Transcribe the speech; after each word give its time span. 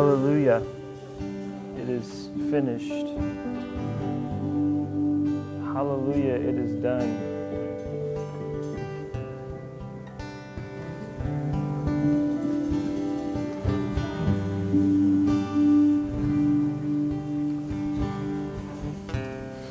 Hallelujah. 0.00 0.62
It 1.76 1.90
is 1.90 2.30
finished. 2.50 2.88
Hallelujah. 5.74 6.36
It 6.36 6.54
is 6.54 6.82
done. 6.82 7.18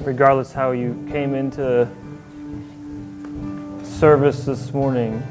Regardless 0.03 0.53
how 0.53 0.73
you 0.73 0.94
came 1.09 1.33
into 1.33 1.89
service 3.83 4.45
this 4.45 4.72
morning, 4.75 5.23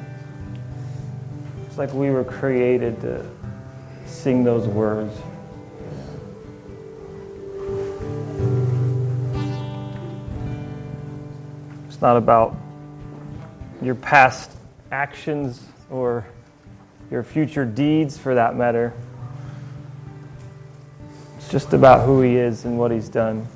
it's 1.68 1.78
like 1.78 1.94
we 1.94 2.10
were 2.10 2.24
created 2.24 3.00
to 3.02 3.24
sing 4.08 4.42
those 4.44 4.66
words. 4.66 5.16
It's 11.88 12.00
not 12.00 12.16
about 12.16 12.56
your 13.82 13.94
past 13.94 14.52
actions 14.90 15.64
or 15.90 16.26
your 17.10 17.22
future 17.22 17.64
deeds 17.64 18.16
for 18.16 18.34
that 18.34 18.56
matter. 18.56 18.92
It's 21.38 21.50
just 21.50 21.72
about 21.72 22.06
who 22.06 22.20
He 22.22 22.36
is 22.36 22.64
and 22.64 22.78
what 22.78 22.90
He's 22.90 23.08
done. 23.08 23.46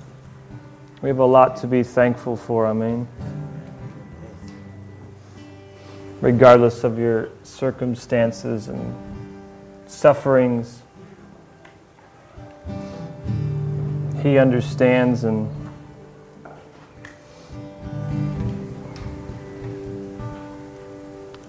We 1.02 1.08
have 1.08 1.18
a 1.18 1.24
lot 1.24 1.56
to 1.58 1.66
be 1.66 1.82
thankful 1.82 2.36
for, 2.36 2.66
I 2.66 2.72
mean. 2.72 3.08
Regardless 6.20 6.84
of 6.84 6.98
your 6.98 7.30
circumstances 7.42 8.68
and 8.68 9.11
sufferings. 9.92 10.82
He 14.22 14.38
understands 14.38 15.24
and 15.24 15.50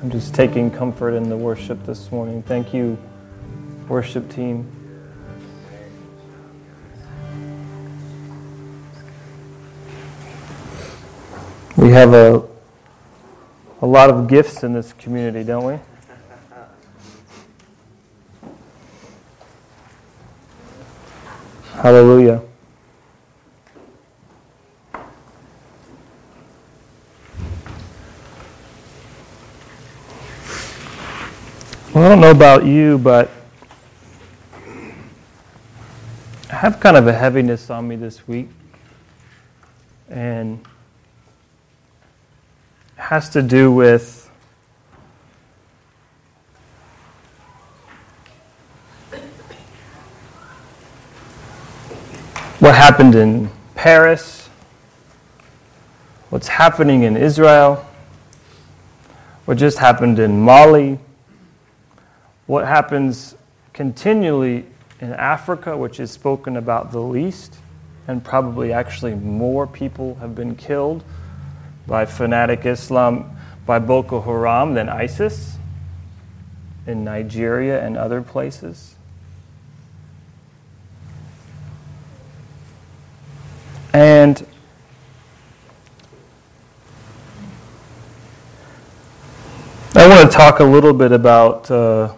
I'm 0.02 0.12
just 0.12 0.36
taking 0.36 0.70
comfort 0.70 1.14
in 1.14 1.30
the 1.30 1.38
worship 1.38 1.86
this 1.86 2.12
morning. 2.12 2.44
Thank 2.44 2.74
you, 2.74 2.98
worship 3.88 4.30
team. 4.30 4.70
We 11.78 11.90
have 11.92 12.14
a, 12.14 12.46
a 13.82 13.86
lot 13.86 14.10
of 14.10 14.28
gifts 14.28 14.64
in 14.64 14.74
this 14.74 14.94
community, 14.94 15.44
don't 15.44 15.66
we? 15.66 15.93
Hallelujah. 21.84 22.42
Well, 31.94 32.06
I 32.06 32.08
don't 32.08 32.22
know 32.22 32.32
about 32.32 32.66
you, 32.66 32.98
but 33.00 33.30
I 36.50 36.56
have 36.56 36.80
kind 36.80 36.96
of 36.96 37.08
a 37.08 37.12
heaviness 37.12 37.70
on 37.70 37.86
me 37.86 37.98
this 37.98 38.26
week. 38.30 38.48
And 40.08 40.66
it 42.96 43.02
has 43.02 43.28
to 43.32 43.42
do 43.42 43.74
with 43.74 44.23
what 52.60 52.76
happened 52.76 53.16
in 53.16 53.50
Paris, 53.76 54.48
what's 56.30 56.48
happening 56.48 57.04
in 57.04 57.18
Israel, 57.18 57.86
what 59.46 59.58
just 59.58 59.80
happened 59.80 60.20
in 60.20 60.40
Mali, 60.40 61.00
what 62.46 62.66
happens 62.66 63.36
continually 63.74 64.66
in 65.02 65.12
Africa, 65.14 65.76
which 65.76 66.00
is 66.00 66.12
spoken 66.12 66.58
about 66.58 66.92
the 66.92 67.00
least, 67.00 67.56
and 68.08 68.24
probably 68.24 68.72
actually 68.72 69.16
more 69.16 69.66
people 69.66 70.16
have 70.16 70.36
been 70.36 70.56
killed 70.56 71.04
by 71.88 72.06
fanatic 72.06 72.66
Islam, 72.66 73.36
by 73.66 73.80
Boko 73.80 74.22
Haram 74.22 74.74
than 74.74 74.90
ISIS 74.90 75.58
in 76.86 77.04
Nigeria 77.04 77.84
and 77.86 77.98
other 77.98 78.22
places. 78.22 78.93
And 84.24 84.48
I 89.96 90.08
want 90.08 90.32
to 90.32 90.38
talk 90.38 90.62
a 90.62 90.64
little 90.64 90.94
bit 90.94 91.12
about 91.12 91.70
uh, 91.70 92.14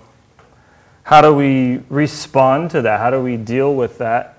how 1.02 1.22
do 1.22 1.34
we 1.34 1.80
respond 1.90 2.70
to 2.70 2.84
that? 2.84 3.00
How 3.00 3.10
do 3.10 3.24
we 3.24 3.38
deal 3.38 3.74
with 3.74 3.98
that? 3.98 4.38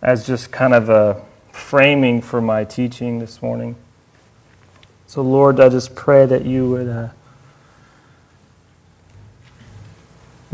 As 0.00 0.24
just 0.24 0.52
kind 0.52 0.72
of 0.72 0.88
a 0.88 1.20
framing 1.50 2.22
for 2.22 2.40
my 2.40 2.62
teaching 2.62 3.18
this 3.18 3.42
morning. 3.42 3.74
So, 5.08 5.20
Lord, 5.20 5.58
I 5.58 5.68
just 5.68 5.96
pray 5.96 6.26
that 6.26 6.44
you 6.46 6.70
would 6.70 6.88
uh, 6.88 7.08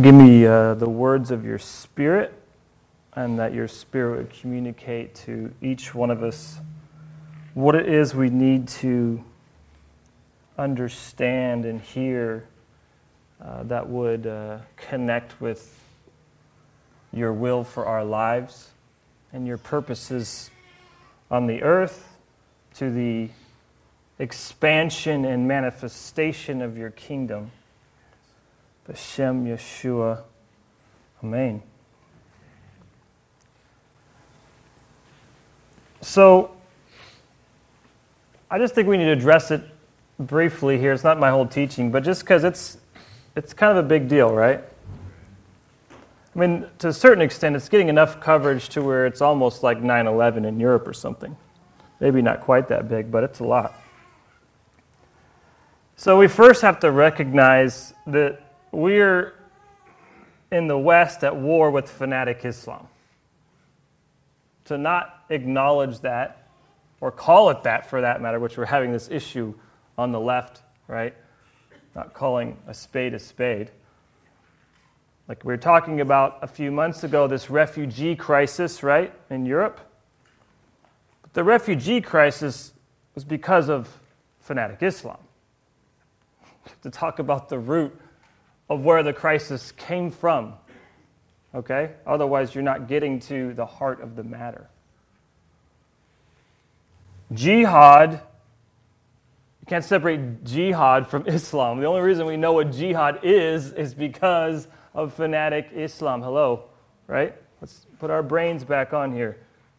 give 0.00 0.14
me 0.14 0.46
uh, 0.46 0.72
the 0.72 0.88
words 0.88 1.30
of 1.30 1.44
your 1.44 1.58
Spirit 1.58 2.41
and 3.14 3.38
that 3.38 3.52
your 3.52 3.68
Spirit 3.68 4.18
would 4.18 4.30
communicate 4.30 5.14
to 5.14 5.52
each 5.60 5.94
one 5.94 6.10
of 6.10 6.22
us 6.22 6.58
what 7.54 7.74
it 7.74 7.88
is 7.88 8.14
we 8.14 8.30
need 8.30 8.66
to 8.66 9.22
understand 10.56 11.64
and 11.64 11.80
hear 11.80 12.46
uh, 13.44 13.62
that 13.64 13.88
would 13.88 14.26
uh, 14.26 14.58
connect 14.76 15.40
with 15.40 15.78
your 17.12 17.32
will 17.32 17.64
for 17.64 17.86
our 17.86 18.04
lives 18.04 18.70
and 19.32 19.46
your 19.46 19.58
purposes 19.58 20.50
on 21.30 21.46
the 21.46 21.62
earth 21.62 22.16
to 22.74 22.90
the 22.90 23.28
expansion 24.18 25.24
and 25.24 25.48
manifestation 25.48 26.62
of 26.62 26.78
your 26.78 26.90
kingdom. 26.90 27.50
B'Shem 28.88 29.46
Yeshua. 29.46 30.22
Amen. 31.22 31.62
So, 36.02 36.50
I 38.50 38.58
just 38.58 38.74
think 38.74 38.88
we 38.88 38.96
need 38.98 39.04
to 39.04 39.12
address 39.12 39.52
it 39.52 39.62
briefly 40.18 40.76
here. 40.76 40.92
It's 40.92 41.04
not 41.04 41.18
my 41.18 41.30
whole 41.30 41.46
teaching, 41.46 41.92
but 41.92 42.02
just 42.02 42.22
because 42.22 42.42
it's, 42.42 42.76
it's 43.36 43.54
kind 43.54 43.78
of 43.78 43.84
a 43.84 43.88
big 43.88 44.08
deal, 44.08 44.34
right? 44.34 44.62
I 46.34 46.38
mean, 46.38 46.66
to 46.80 46.88
a 46.88 46.92
certain 46.92 47.22
extent, 47.22 47.54
it's 47.54 47.68
getting 47.68 47.88
enough 47.88 48.20
coverage 48.20 48.68
to 48.70 48.82
where 48.82 49.06
it's 49.06 49.20
almost 49.20 49.62
like 49.62 49.80
9 49.80 50.06
11 50.08 50.44
in 50.44 50.58
Europe 50.58 50.88
or 50.88 50.92
something. 50.92 51.36
Maybe 52.00 52.20
not 52.20 52.40
quite 52.40 52.66
that 52.68 52.88
big, 52.88 53.12
but 53.12 53.22
it's 53.22 53.38
a 53.38 53.44
lot. 53.44 53.80
So, 55.94 56.18
we 56.18 56.26
first 56.26 56.62
have 56.62 56.80
to 56.80 56.90
recognize 56.90 57.94
that 58.08 58.40
we're 58.72 59.34
in 60.50 60.66
the 60.66 60.78
West 60.78 61.22
at 61.22 61.36
war 61.36 61.70
with 61.70 61.88
fanatic 61.88 62.44
Islam 62.44 62.88
to 64.72 64.78
not 64.78 65.24
acknowledge 65.28 66.00
that 66.00 66.48
or 67.00 67.10
call 67.10 67.50
it 67.50 67.62
that 67.64 67.88
for 67.88 68.00
that 68.00 68.22
matter, 68.22 68.38
which 68.38 68.56
we're 68.56 68.64
having 68.64 68.92
this 68.92 69.08
issue 69.10 69.54
on 69.98 70.12
the 70.12 70.20
left, 70.20 70.62
right? 70.88 71.14
Not 71.94 72.14
calling 72.14 72.56
a 72.66 72.74
spade 72.74 73.14
a 73.14 73.18
spade. 73.18 73.70
Like 75.28 75.44
we 75.44 75.52
were 75.52 75.58
talking 75.58 76.00
about 76.00 76.38
a 76.42 76.46
few 76.46 76.70
months 76.70 77.04
ago, 77.04 77.26
this 77.26 77.50
refugee 77.50 78.16
crisis, 78.16 78.82
right, 78.82 79.12
in 79.30 79.46
Europe. 79.46 79.80
But 81.22 81.34
the 81.34 81.44
refugee 81.44 82.00
crisis 82.00 82.72
was 83.14 83.24
because 83.24 83.68
of 83.68 83.98
fanatic 84.40 84.82
Islam. 84.82 85.18
to 86.82 86.90
talk 86.90 87.18
about 87.18 87.48
the 87.48 87.58
root 87.58 87.98
of 88.68 88.82
where 88.82 89.02
the 89.02 89.12
crisis 89.12 89.72
came 89.72 90.10
from 90.10 90.54
okay? 91.54 91.92
Otherwise, 92.06 92.54
you're 92.54 92.62
not 92.62 92.88
getting 92.88 93.20
to 93.20 93.54
the 93.54 93.66
heart 93.66 94.00
of 94.00 94.16
the 94.16 94.22
matter. 94.22 94.68
Jihad, 97.32 98.12
you 98.12 99.66
can't 99.66 99.84
separate 99.84 100.44
jihad 100.44 101.06
from 101.06 101.26
Islam. 101.26 101.80
The 101.80 101.86
only 101.86 102.02
reason 102.02 102.26
we 102.26 102.36
know 102.36 102.52
what 102.52 102.72
jihad 102.72 103.20
is 103.22 103.72
is 103.72 103.94
because 103.94 104.68
of 104.94 105.14
fanatic 105.14 105.70
Islam. 105.74 106.22
Hello, 106.22 106.64
right? 107.06 107.34
Let's 107.60 107.86
put 107.98 108.10
our 108.10 108.22
brains 108.22 108.64
back 108.64 108.92
on 108.92 109.12
here. 109.12 109.38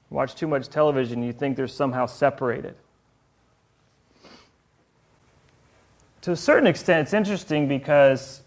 Watch 0.09 0.35
too 0.35 0.47
much 0.47 0.69
television, 0.69 1.23
you 1.23 1.33
think 1.33 1.57
they're 1.57 1.67
somehow 1.67 2.05
separated. 2.05 2.75
To 6.21 6.31
a 6.31 6.35
certain 6.35 6.67
extent, 6.67 7.07
it's 7.07 7.13
interesting 7.13 7.67
because 7.67 8.41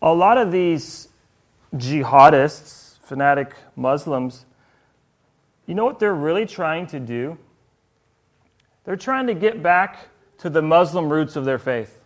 a 0.00 0.14
lot 0.14 0.38
of 0.38 0.52
these 0.52 1.08
jihadists, 1.74 2.98
fanatic 3.00 3.54
Muslims, 3.76 4.46
you 5.66 5.74
know 5.74 5.84
what 5.84 5.98
they're 5.98 6.14
really 6.14 6.46
trying 6.46 6.86
to 6.88 7.00
do? 7.00 7.38
They're 8.84 8.96
trying 8.96 9.26
to 9.28 9.34
get 9.34 9.62
back 9.62 10.08
to 10.38 10.50
the 10.50 10.62
Muslim 10.62 11.08
roots 11.10 11.36
of 11.36 11.44
their 11.44 11.58
faith. 11.58 12.02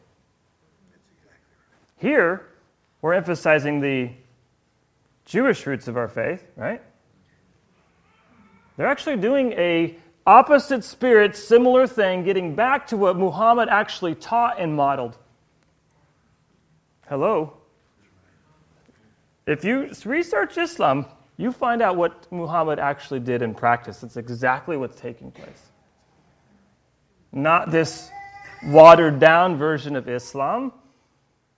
Here, 1.97 2.47
we're 3.03 3.15
emphasizing 3.15 3.81
the 3.81 4.11
Jewish 5.25 5.67
roots 5.67 5.89
of 5.89 5.97
our 5.97 6.09
faith, 6.09 6.47
right? 6.57 6.81
They're 8.77 8.87
actually 8.87 9.17
doing 9.17 9.53
a 9.53 9.97
opposite 10.25 10.85
spirit, 10.85 11.35
similar 11.35 11.87
thing, 11.87 12.23
getting 12.23 12.55
back 12.55 12.87
to 12.89 12.97
what 12.97 13.17
Muhammad 13.17 13.69
actually 13.69 14.15
taught 14.15 14.61
and 14.61 14.75
modeled. 14.75 15.19
Hello? 17.09 17.58
If 19.49 19.65
you 19.65 19.91
research 20.05 20.59
Islam, 20.59 21.07
you 21.39 21.53
find 21.53 21.81
out 21.81 21.97
what 21.97 22.31
Muhammad 22.31 22.79
actually 22.79 23.21
did 23.21 23.41
in 23.41 23.55
practice. 23.55 24.03
It's 24.03 24.19
exactly 24.19 24.77
what's 24.77 25.01
taking 25.01 25.31
place. 25.31 25.71
Not 27.33 27.71
this 27.71 28.11
watered 28.67 29.19
down 29.19 29.57
version 29.57 29.97
of 29.97 30.07
Islam. 30.07 30.75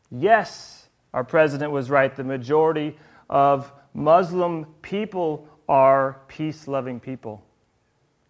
Yes, 0.08 0.88
our 1.12 1.24
president 1.24 1.72
was 1.72 1.90
right. 1.90 2.14
The 2.14 2.22
majority 2.22 2.96
of 3.28 3.72
Muslim 3.92 4.66
people 4.82 5.48
are 5.68 6.20
peace 6.28 6.68
loving 6.68 7.00
people. 7.00 7.44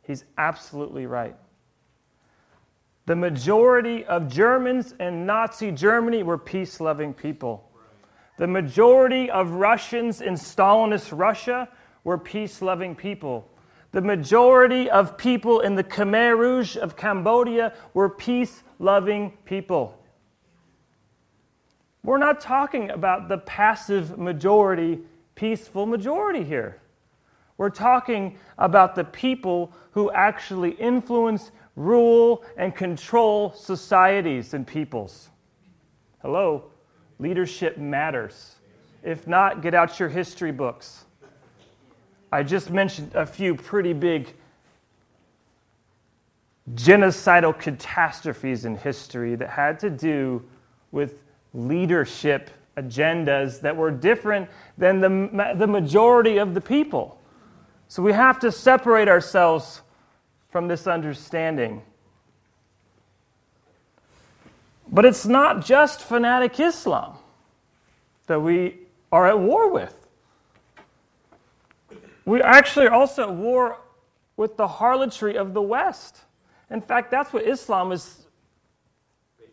He's 0.00 0.24
absolutely 0.38 1.04
right. 1.04 1.36
The 3.04 3.16
majority 3.16 4.06
of 4.06 4.26
Germans 4.26 4.94
in 4.98 5.26
Nazi 5.26 5.70
Germany 5.70 6.22
were 6.22 6.38
peace 6.38 6.80
loving 6.80 7.12
people. 7.12 7.69
The 8.40 8.46
majority 8.46 9.30
of 9.30 9.50
Russians 9.50 10.22
in 10.22 10.32
Stalinist 10.32 11.12
Russia 11.12 11.68
were 12.04 12.16
peace 12.16 12.62
loving 12.62 12.96
people. 12.96 13.46
The 13.92 14.00
majority 14.00 14.88
of 14.88 15.18
people 15.18 15.60
in 15.60 15.74
the 15.74 15.84
Khmer 15.84 16.38
Rouge 16.38 16.74
of 16.78 16.96
Cambodia 16.96 17.74
were 17.92 18.08
peace 18.08 18.62
loving 18.78 19.36
people. 19.44 20.02
We're 22.02 22.16
not 22.16 22.40
talking 22.40 22.88
about 22.88 23.28
the 23.28 23.36
passive 23.36 24.18
majority, 24.18 25.00
peaceful 25.34 25.84
majority 25.84 26.42
here. 26.42 26.80
We're 27.58 27.68
talking 27.68 28.38
about 28.56 28.94
the 28.94 29.04
people 29.04 29.70
who 29.90 30.10
actually 30.12 30.70
influence, 30.70 31.50
rule, 31.76 32.42
and 32.56 32.74
control 32.74 33.52
societies 33.52 34.54
and 34.54 34.66
peoples. 34.66 35.28
Hello? 36.22 36.70
Leadership 37.20 37.76
matters. 37.76 38.56
If 39.04 39.26
not, 39.26 39.60
get 39.60 39.74
out 39.74 40.00
your 40.00 40.08
history 40.08 40.52
books. 40.52 41.04
I 42.32 42.42
just 42.42 42.70
mentioned 42.70 43.12
a 43.14 43.26
few 43.26 43.54
pretty 43.54 43.92
big 43.92 44.34
genocidal 46.74 47.58
catastrophes 47.58 48.64
in 48.64 48.76
history 48.76 49.34
that 49.34 49.50
had 49.50 49.78
to 49.80 49.90
do 49.90 50.42
with 50.92 51.18
leadership 51.52 52.50
agendas 52.76 53.60
that 53.60 53.76
were 53.76 53.90
different 53.90 54.48
than 54.78 55.00
the, 55.00 55.54
the 55.56 55.66
majority 55.66 56.38
of 56.38 56.54
the 56.54 56.60
people. 56.60 57.20
So 57.88 58.02
we 58.02 58.12
have 58.12 58.38
to 58.40 58.52
separate 58.52 59.08
ourselves 59.08 59.82
from 60.48 60.68
this 60.68 60.86
understanding. 60.86 61.82
But 64.92 65.04
it's 65.04 65.24
not 65.24 65.64
just 65.64 66.00
fanatic 66.02 66.58
Islam 66.58 67.16
that 68.26 68.40
we 68.40 68.78
are 69.12 69.26
at 69.26 69.38
war 69.38 69.70
with. 69.70 69.94
We 72.24 72.42
actually 72.42 72.86
are 72.86 72.92
also 72.92 73.22
at 73.30 73.34
war 73.34 73.78
with 74.36 74.56
the 74.56 74.66
harlotry 74.66 75.36
of 75.36 75.54
the 75.54 75.62
West. 75.62 76.18
In 76.70 76.80
fact, 76.80 77.10
that's 77.10 77.32
what 77.32 77.44
Islam 77.44 77.92
is 77.92 78.26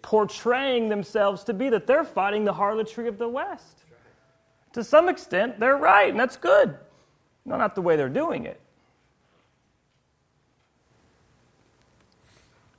portraying 0.02 0.90
themselves 0.90 1.44
to 1.46 1.54
be, 1.54 1.70
that 1.70 1.88
they're 1.88 2.04
fighting 2.04 2.46
the 2.46 2.54
harlotry 2.54 3.08
of 3.08 3.18
the 3.18 3.28
West. 3.28 3.84
To 4.74 4.84
some 4.84 5.10
extent, 5.10 5.60
they're 5.60 5.78
right, 5.78 6.10
and 6.10 6.20
that's 6.20 6.38
good. 6.38 6.78
No, 7.46 7.58
not 7.58 7.76
the 7.76 7.82
way 7.82 7.96
they're 7.96 8.10
doing 8.10 8.46
it. 8.46 8.60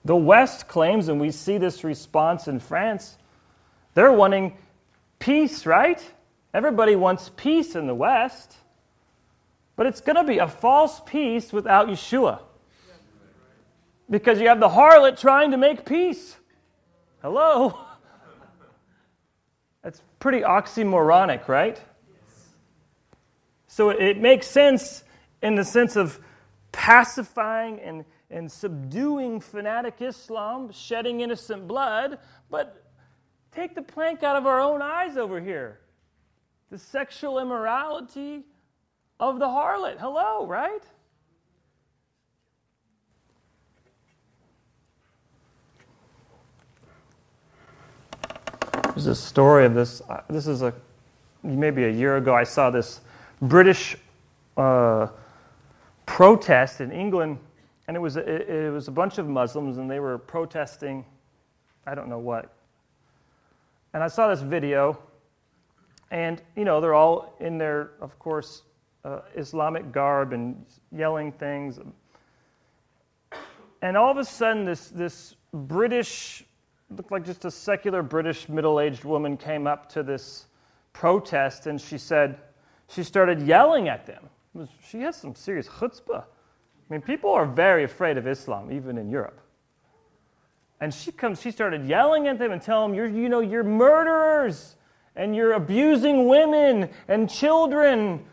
The 0.09 0.17
West 0.17 0.69
claims, 0.69 1.09
and 1.09 1.21
we 1.21 1.31
see 1.31 1.59
this 1.59 1.85
response 1.85 2.49
in 2.49 2.61
France, 2.61 3.19
they're 3.93 4.11
wanting 4.11 4.57
peace, 5.19 5.67
right? 5.67 6.03
Everybody 6.55 6.97
wants 6.97 7.31
peace 7.37 7.77
in 7.77 7.87
the 7.87 7.95
West. 7.95 8.57
But 9.77 9.85
it's 9.85 10.01
going 10.01 10.17
to 10.17 10.25
be 10.25 10.39
a 10.39 10.49
false 10.49 10.99
peace 11.05 11.53
without 11.53 11.89
Yeshua. 11.89 12.41
Because 14.09 14.41
you 14.41 14.49
have 14.49 14.61
the 14.61 14.69
harlot 14.71 15.21
trying 15.21 15.51
to 15.51 15.59
make 15.59 15.85
peace. 15.85 16.39
Hello? 17.21 17.79
That's 19.83 20.01
pretty 20.21 20.41
oxymoronic, 20.41 21.49
right? 21.49 21.79
So 23.67 23.91
it 23.91 24.19
makes 24.19 24.47
sense 24.47 25.05
in 25.43 25.55
the 25.55 25.67
sense 25.67 25.97
of 25.97 26.19
pacifying 26.73 27.79
and, 27.81 28.07
and 28.31 28.51
subduing 28.51 29.41
fanatic 29.41 30.01
Islam, 30.01 30.71
shedding 30.73 31.21
innocent 31.21 31.67
blood, 31.67 32.19
but 32.51 32.85
take 33.53 33.75
the 33.75 33.83
plank 33.83 34.23
out 34.23 34.37
of 34.37 34.47
our 34.47 34.61
own 34.61 34.83
eyes 34.83 35.17
over 35.17 35.41
here. 35.41 35.81
The 36.71 36.79
sexual 36.79 37.39
immorality 37.39 38.45
of 39.19 39.39
the 39.39 39.47
harlot. 39.47 39.99
Hello, 39.99 40.47
right? 40.47 40.83
There's 48.99 49.07
a 49.07 49.15
story 49.15 49.65
of 49.65 49.75
this. 49.75 50.03
Uh, 50.09 50.23
this 50.29 50.47
is 50.47 50.63
a 50.63 50.75
maybe 51.43 51.85
a 51.85 51.91
year 51.91 52.17
ago. 52.17 52.35
I 52.35 52.43
saw 52.43 52.69
this 52.69 53.01
British 53.41 53.97
uh, 54.57 55.07
protest 56.05 56.81
in 56.81 56.91
England, 56.91 57.39
and 57.89 57.97
it 57.97 58.01
was, 58.01 58.17
it, 58.17 58.29
it 58.29 58.73
was 58.73 58.87
a 58.87 58.93
bunch 58.93 59.17
of 59.17 59.27
Muslims, 59.27 59.79
and 59.79 59.91
they 59.91 59.99
were 59.99 60.19
protesting, 60.19 61.05
I 61.87 61.95
don't 61.95 62.09
know 62.09 62.19
what. 62.19 62.55
And 63.95 64.05
I 64.05 64.09
saw 64.09 64.29
this 64.29 64.43
video, 64.43 64.99
and, 66.11 66.43
you 66.55 66.65
know, 66.65 66.83
they're 66.83 66.95
all 66.95 67.35
in 67.41 67.57
their, 67.57 67.93
of 68.01 68.19
course, 68.19 68.63
uh, 69.07 69.21
Islamic 69.35 69.91
garb 69.91 70.35
and 70.35 70.65
yelling 70.93 71.33
things. 71.33 71.81
And 73.81 73.97
all 73.97 74.11
of 74.11 74.19
a 74.19 74.25
sudden, 74.25 74.67
this, 74.67 74.89
this 74.89 75.37
British, 75.55 76.45
looked 76.95 77.11
like 77.11 77.25
just 77.25 77.47
a 77.47 77.51
secular 77.51 78.03
British 78.03 78.51
middle 78.51 78.81
aged 78.81 79.05
woman 79.05 79.37
came 79.37 79.67
up 79.67 79.89
to 79.91 80.03
this 80.03 80.47
protest 80.93 81.67
and 81.67 81.81
she 81.81 81.97
said, 81.97 82.39
she 82.89 83.03
started 83.03 83.43
yelling 83.43 83.89
at 83.89 84.05
them. 84.05 84.29
She 84.87 85.01
has 85.01 85.17
some 85.17 85.35
serious 85.35 85.69
chutzpah. 85.69 86.25
I 86.89 86.95
mean, 86.95 87.03
people 87.03 87.31
are 87.31 87.45
very 87.45 87.85
afraid 87.85 88.17
of 88.17 88.27
Islam, 88.27 88.73
even 88.73 88.97
in 88.97 89.11
Europe. 89.11 89.41
And 90.81 90.95
she 90.95 91.13
comes, 91.13 91.41
she 91.41 91.51
started 91.51 91.85
yelling 91.87 92.29
at 92.29 92.39
them 92.39 92.53
and 92.53 92.63
telling 92.63 92.91
them, 92.91 92.97
you're, 92.97 93.09
you 93.09 93.29
know, 93.29 93.41
you're 93.41 93.65
murderers 93.65 94.77
and 95.17 95.35
you're 95.35 95.53
abusing 95.53 96.29
women 96.29 96.89
and 97.09 97.29
children. 97.29 98.25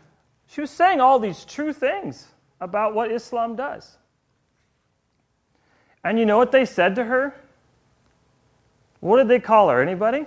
She 0.46 0.60
was 0.60 0.70
saying 0.70 1.00
all 1.00 1.18
these 1.18 1.44
true 1.44 1.72
things 1.72 2.26
about 2.60 2.94
what 2.94 3.10
Islam 3.10 3.56
does. 3.56 3.98
And 6.04 6.18
you 6.18 6.24
know 6.24 6.38
what 6.38 6.52
they 6.52 6.64
said 6.64 6.94
to 6.94 7.04
her? 7.04 7.34
What 9.00 9.18
did 9.18 9.28
they 9.28 9.40
call 9.40 9.68
her? 9.68 9.82
Anybody? 9.82 10.24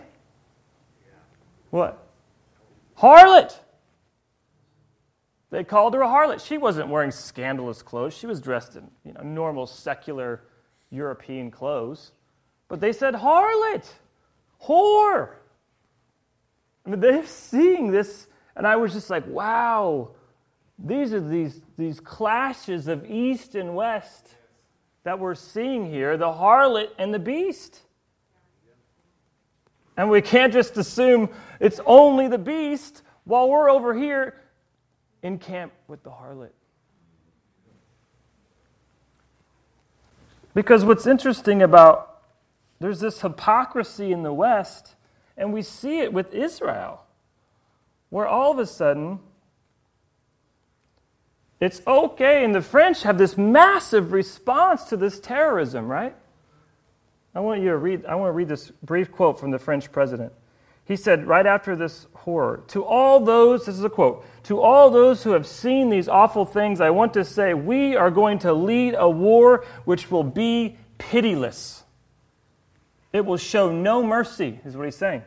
What? 1.69 2.05
Harlot. 2.97 3.57
They 5.51 5.63
called 5.63 5.93
her 5.95 6.01
a 6.01 6.07
harlot. 6.07 6.45
She 6.45 6.57
wasn't 6.57 6.89
wearing 6.89 7.11
scandalous 7.11 7.81
clothes. 7.81 8.13
She 8.13 8.27
was 8.27 8.39
dressed 8.39 8.75
in 8.75 8.89
you 9.03 9.13
know, 9.13 9.21
normal 9.21 9.65
secular 9.65 10.43
European 10.91 11.49
clothes. 11.49 12.11
But 12.67 12.79
they 12.79 12.93
said, 12.93 13.15
harlot, 13.15 13.85
whore. 14.63 15.35
I 16.85 16.89
mean, 16.89 16.99
they're 16.99 17.25
seeing 17.25 17.91
this, 17.91 18.27
and 18.55 18.67
I 18.67 18.75
was 18.75 18.93
just 18.93 19.09
like, 19.09 19.25
wow, 19.27 20.11
these 20.77 21.13
are 21.13 21.19
these, 21.19 21.61
these 21.77 21.99
clashes 21.99 22.87
of 22.87 23.09
East 23.09 23.55
and 23.55 23.75
West 23.75 24.35
that 25.03 25.17
we're 25.17 25.35
seeing 25.35 25.89
here 25.89 26.15
the 26.17 26.25
harlot 26.25 26.89
and 26.99 27.11
the 27.13 27.19
beast. 27.19 27.81
And 29.97 30.09
we 30.09 30.21
can't 30.21 30.53
just 30.53 30.77
assume 30.77 31.29
it's 31.59 31.79
only 31.85 32.27
the 32.27 32.37
beast 32.37 33.01
while 33.25 33.49
we're 33.49 33.69
over 33.69 33.93
here 33.93 34.35
in 35.21 35.37
camp 35.37 35.73
with 35.87 36.03
the 36.03 36.09
harlot. 36.09 36.51
Because 40.53 40.83
what's 40.83 41.07
interesting 41.07 41.61
about 41.61 42.21
there's 42.79 43.01
this 43.01 43.21
hypocrisy 43.21 44.11
in 44.11 44.23
the 44.23 44.33
West, 44.33 44.95
and 45.37 45.53
we 45.53 45.61
see 45.61 45.99
it 45.99 46.13
with 46.13 46.33
Israel. 46.33 47.05
where 48.09 48.27
all 48.27 48.51
of 48.51 48.59
a 48.59 48.65
sudden 48.65 49.19
it's 51.59 51.81
okay, 51.85 52.43
and 52.43 52.55
the 52.55 52.61
French 52.61 53.03
have 53.03 53.17
this 53.17 53.37
massive 53.37 54.13
response 54.13 54.85
to 54.85 54.97
this 54.97 55.19
terrorism, 55.19 55.87
right? 55.87 56.15
I 57.35 57.41
want 57.41 57.61
you 57.61 57.69
to 57.69 57.77
read, 57.77 58.05
I 58.05 58.15
want 58.15 58.29
to 58.29 58.33
read 58.33 58.47
this 58.47 58.71
brief 58.81 59.11
quote 59.11 59.39
from 59.39 59.51
the 59.51 59.59
French 59.59 59.91
president. 59.91 60.31
He 60.89 60.95
said, 60.95 61.27
right 61.27 61.45
after 61.45 61.75
this 61.75 62.07
horror, 62.15 62.63
to 62.69 62.83
all 62.83 63.19
those, 63.19 63.67
this 63.67 63.77
is 63.77 63.83
a 63.83 63.91
quote, 63.91 64.25
to 64.45 64.59
all 64.59 64.89
those 64.89 65.23
who 65.23 65.33
have 65.33 65.45
seen 65.45 65.91
these 65.91 66.07
awful 66.07 66.45
things, 66.45 66.81
I 66.81 66.89
want 66.89 67.13
to 67.13 67.23
say, 67.23 67.53
we 67.53 67.95
are 67.95 68.09
going 68.09 68.39
to 68.39 68.53
lead 68.53 68.95
a 68.97 69.07
war 69.07 69.63
which 69.85 70.09
will 70.09 70.23
be 70.23 70.79
pitiless. 70.97 71.83
It 73.13 73.23
will 73.23 73.37
show 73.37 73.71
no 73.71 74.01
mercy, 74.01 74.59
is 74.65 74.75
what 74.75 74.85
he's 74.85 74.95
saying. 74.95 75.21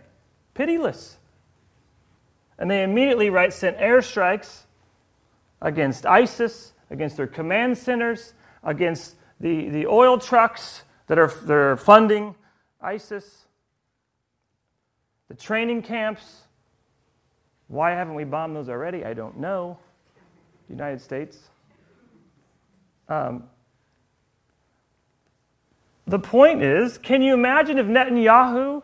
Pitiless. 0.54 1.16
And 2.58 2.68
they 2.68 2.82
immediately, 2.82 3.30
right, 3.30 3.52
sent 3.52 3.78
airstrikes 3.78 4.62
against 5.60 6.06
ISIS, 6.06 6.72
against 6.90 7.16
their 7.16 7.28
command 7.28 7.78
centers, 7.78 8.34
against 8.64 9.14
the, 9.38 9.68
the 9.68 9.86
oil 9.86 10.18
trucks 10.18 10.82
that 11.06 11.20
are, 11.20 11.32
that 11.44 11.54
are 11.54 11.76
funding 11.76 12.34
ISIS, 12.80 13.46
the 15.32 15.38
training 15.38 15.80
camps. 15.80 16.42
Why 17.68 17.92
haven't 17.92 18.14
we 18.14 18.24
bombed 18.24 18.54
those 18.54 18.68
already? 18.68 19.02
I 19.02 19.14
don't 19.14 19.38
know. 19.40 19.78
United 20.68 21.00
States. 21.00 21.38
Um, 23.08 23.44
the 26.06 26.18
point 26.18 26.62
is 26.62 26.98
can 26.98 27.22
you 27.22 27.32
imagine 27.32 27.78
if 27.78 27.86
Netanyahu, 27.86 28.82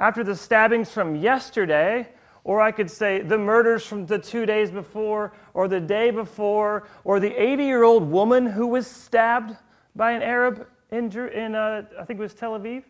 after 0.00 0.24
the 0.24 0.34
stabbings 0.34 0.90
from 0.90 1.14
yesterday, 1.14 2.08
or 2.42 2.60
I 2.60 2.72
could 2.72 2.90
say 2.90 3.20
the 3.20 3.38
murders 3.38 3.86
from 3.86 4.04
the 4.04 4.18
two 4.18 4.46
days 4.46 4.72
before, 4.72 5.32
or 5.54 5.68
the 5.68 5.78
day 5.78 6.10
before, 6.10 6.88
or 7.04 7.20
the 7.20 7.40
80 7.40 7.62
year 7.62 7.84
old 7.84 8.10
woman 8.10 8.46
who 8.46 8.66
was 8.66 8.88
stabbed 8.88 9.54
by 9.94 10.10
an 10.10 10.22
Arab 10.22 10.66
in, 10.90 11.12
in 11.28 11.54
uh, 11.54 11.84
I 12.00 12.04
think 12.04 12.18
it 12.18 12.22
was 12.22 12.34
Tel 12.34 12.58
Aviv? 12.58 12.82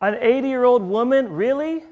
An 0.00 0.14
80 0.20 0.48
year 0.48 0.62
old 0.62 0.82
woman? 0.82 1.32
Really? 1.32 1.82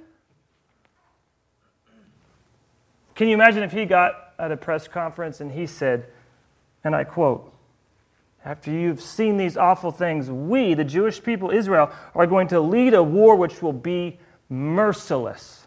Can 3.14 3.28
you 3.28 3.34
imagine 3.34 3.62
if 3.62 3.72
he 3.72 3.84
got 3.84 4.32
at 4.38 4.50
a 4.50 4.56
press 4.56 4.88
conference 4.88 5.40
and 5.40 5.52
he 5.52 5.66
said, 5.66 6.06
and 6.82 6.94
I 6.94 7.04
quote, 7.04 7.52
after 8.44 8.70
you've 8.70 9.00
seen 9.00 9.36
these 9.36 9.56
awful 9.56 9.90
things, 9.90 10.30
we, 10.30 10.74
the 10.74 10.84
Jewish 10.84 11.22
people, 11.22 11.50
Israel, 11.50 11.90
are 12.14 12.26
going 12.26 12.48
to 12.48 12.60
lead 12.60 12.92
a 12.92 13.02
war 13.02 13.36
which 13.36 13.62
will 13.62 13.72
be 13.72 14.18
merciless. 14.50 15.66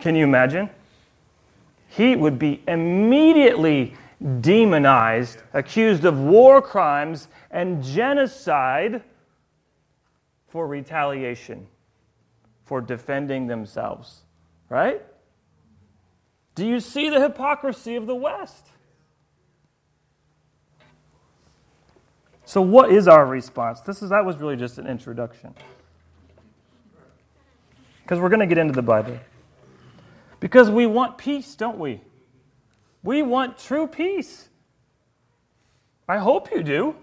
Can 0.00 0.14
you 0.14 0.24
imagine? 0.24 0.70
He 1.88 2.14
would 2.14 2.38
be 2.38 2.62
immediately 2.68 3.94
demonized, 4.40 5.42
accused 5.52 6.04
of 6.04 6.18
war 6.18 6.62
crimes 6.62 7.26
and 7.50 7.82
genocide 7.82 9.02
for 10.48 10.66
retaliation, 10.66 11.66
for 12.64 12.80
defending 12.80 13.48
themselves. 13.48 14.20
Right? 14.68 15.02
Do 16.54 16.66
you 16.66 16.80
see 16.80 17.08
the 17.08 17.20
hypocrisy 17.20 17.96
of 17.96 18.06
the 18.06 18.14
West? 18.14 18.66
So, 22.44 22.60
what 22.60 22.92
is 22.92 23.08
our 23.08 23.24
response? 23.24 23.80
This 23.80 24.02
is 24.02 24.10
that 24.10 24.24
was 24.24 24.36
really 24.36 24.56
just 24.56 24.76
an 24.76 24.86
introduction. 24.86 25.54
Because 28.02 28.18
we're 28.20 28.28
going 28.28 28.40
to 28.40 28.46
get 28.46 28.58
into 28.58 28.74
the 28.74 28.82
Bible. 28.82 29.18
Because 30.38 30.68
we 30.68 30.86
want 30.86 31.16
peace, 31.16 31.54
don't 31.54 31.78
we? 31.78 32.00
We 33.02 33.22
want 33.22 33.58
true 33.58 33.86
peace. 33.86 34.48
I 36.06 36.18
hope 36.18 36.50
you 36.52 36.62
do. 36.62 36.96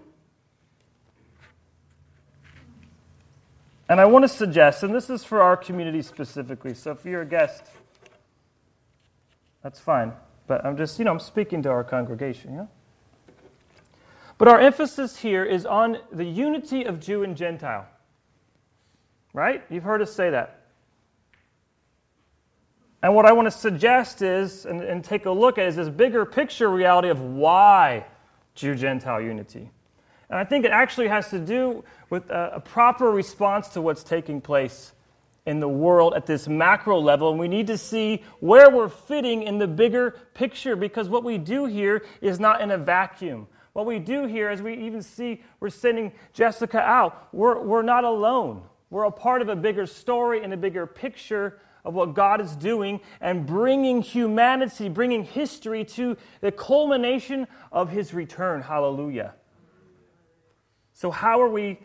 And 3.88 4.00
I 4.00 4.04
want 4.04 4.22
to 4.22 4.28
suggest, 4.28 4.84
and 4.84 4.94
this 4.94 5.10
is 5.10 5.24
for 5.24 5.42
our 5.42 5.56
community 5.56 6.02
specifically, 6.02 6.74
so 6.74 6.92
if 6.92 7.04
you're 7.04 7.22
a 7.22 7.26
guest, 7.26 7.64
that's 9.62 9.80
fine. 9.80 10.12
But 10.46 10.64
I'm 10.64 10.76
just, 10.76 10.98
you 10.98 11.04
know, 11.04 11.12
I'm 11.12 11.20
speaking 11.20 11.62
to 11.62 11.68
our 11.70 11.84
congregation, 11.84 12.54
yeah? 12.54 12.66
But 14.38 14.48
our 14.48 14.58
emphasis 14.58 15.18
here 15.18 15.44
is 15.44 15.66
on 15.66 15.98
the 16.10 16.24
unity 16.24 16.84
of 16.84 16.98
Jew 16.98 17.22
and 17.22 17.36
Gentile. 17.36 17.86
Right? 19.32 19.62
You've 19.70 19.84
heard 19.84 20.02
us 20.02 20.12
say 20.12 20.30
that. 20.30 20.62
And 23.02 23.14
what 23.14 23.26
I 23.26 23.32
want 23.32 23.46
to 23.46 23.50
suggest 23.50 24.22
is, 24.22 24.66
and, 24.66 24.82
and 24.82 25.04
take 25.04 25.26
a 25.26 25.30
look 25.30 25.58
at, 25.58 25.68
is 25.68 25.76
this 25.76 25.88
bigger 25.88 26.24
picture 26.24 26.68
reality 26.68 27.08
of 27.08 27.20
why 27.20 28.04
Jew 28.54 28.74
Gentile 28.74 29.20
unity. 29.20 29.70
And 30.28 30.38
I 30.38 30.44
think 30.44 30.64
it 30.64 30.70
actually 30.70 31.08
has 31.08 31.30
to 31.30 31.38
do 31.38 31.84
with 32.08 32.28
a, 32.30 32.52
a 32.56 32.60
proper 32.60 33.10
response 33.10 33.68
to 33.68 33.80
what's 33.80 34.02
taking 34.02 34.40
place 34.40 34.92
in 35.46 35.60
the 35.60 35.68
world 35.68 36.14
at 36.14 36.26
this 36.26 36.48
macro 36.48 36.98
level. 36.98 37.30
And 37.30 37.38
we 37.38 37.48
need 37.48 37.66
to 37.68 37.78
see 37.78 38.22
where 38.40 38.70
we're 38.70 38.88
fitting 38.88 39.42
in 39.42 39.58
the 39.58 39.66
bigger 39.66 40.16
picture 40.34 40.76
because 40.76 41.08
what 41.08 41.24
we 41.24 41.38
do 41.38 41.66
here 41.66 42.04
is 42.20 42.38
not 42.38 42.60
in 42.60 42.70
a 42.70 42.78
vacuum. 42.78 43.46
What 43.72 43.86
we 43.86 43.98
do 43.98 44.26
here, 44.26 44.48
as 44.48 44.60
we 44.60 44.74
even 44.74 45.02
see, 45.02 45.42
we're 45.60 45.70
sending 45.70 46.12
Jessica 46.32 46.80
out. 46.80 47.28
We're, 47.32 47.60
we're 47.60 47.82
not 47.82 48.04
alone. 48.04 48.64
We're 48.90 49.04
a 49.04 49.12
part 49.12 49.42
of 49.42 49.48
a 49.48 49.56
bigger 49.56 49.86
story 49.86 50.42
and 50.42 50.52
a 50.52 50.56
bigger 50.56 50.86
picture 50.86 51.60
of 51.84 51.94
what 51.94 52.14
God 52.14 52.40
is 52.40 52.54
doing 52.56 53.00
and 53.20 53.46
bringing 53.46 54.02
humanity, 54.02 54.88
bringing 54.88 55.24
history 55.24 55.84
to 55.84 56.16
the 56.40 56.52
culmination 56.52 57.46
of 57.72 57.90
His 57.90 58.12
return. 58.12 58.60
Hallelujah. 58.60 59.34
So, 60.92 61.10
how 61.10 61.40
are 61.40 61.48
we 61.48 61.78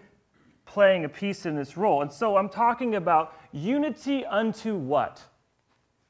playing 0.75 1.05
a 1.05 1.09
piece 1.09 1.45
in 1.45 1.55
this 1.55 1.77
role? 1.77 2.01
And 2.01 2.11
so, 2.11 2.35
I'm 2.35 2.49
talking 2.49 2.95
about 2.95 3.33
unity 3.53 4.25
unto 4.25 4.75
what? 4.75 5.23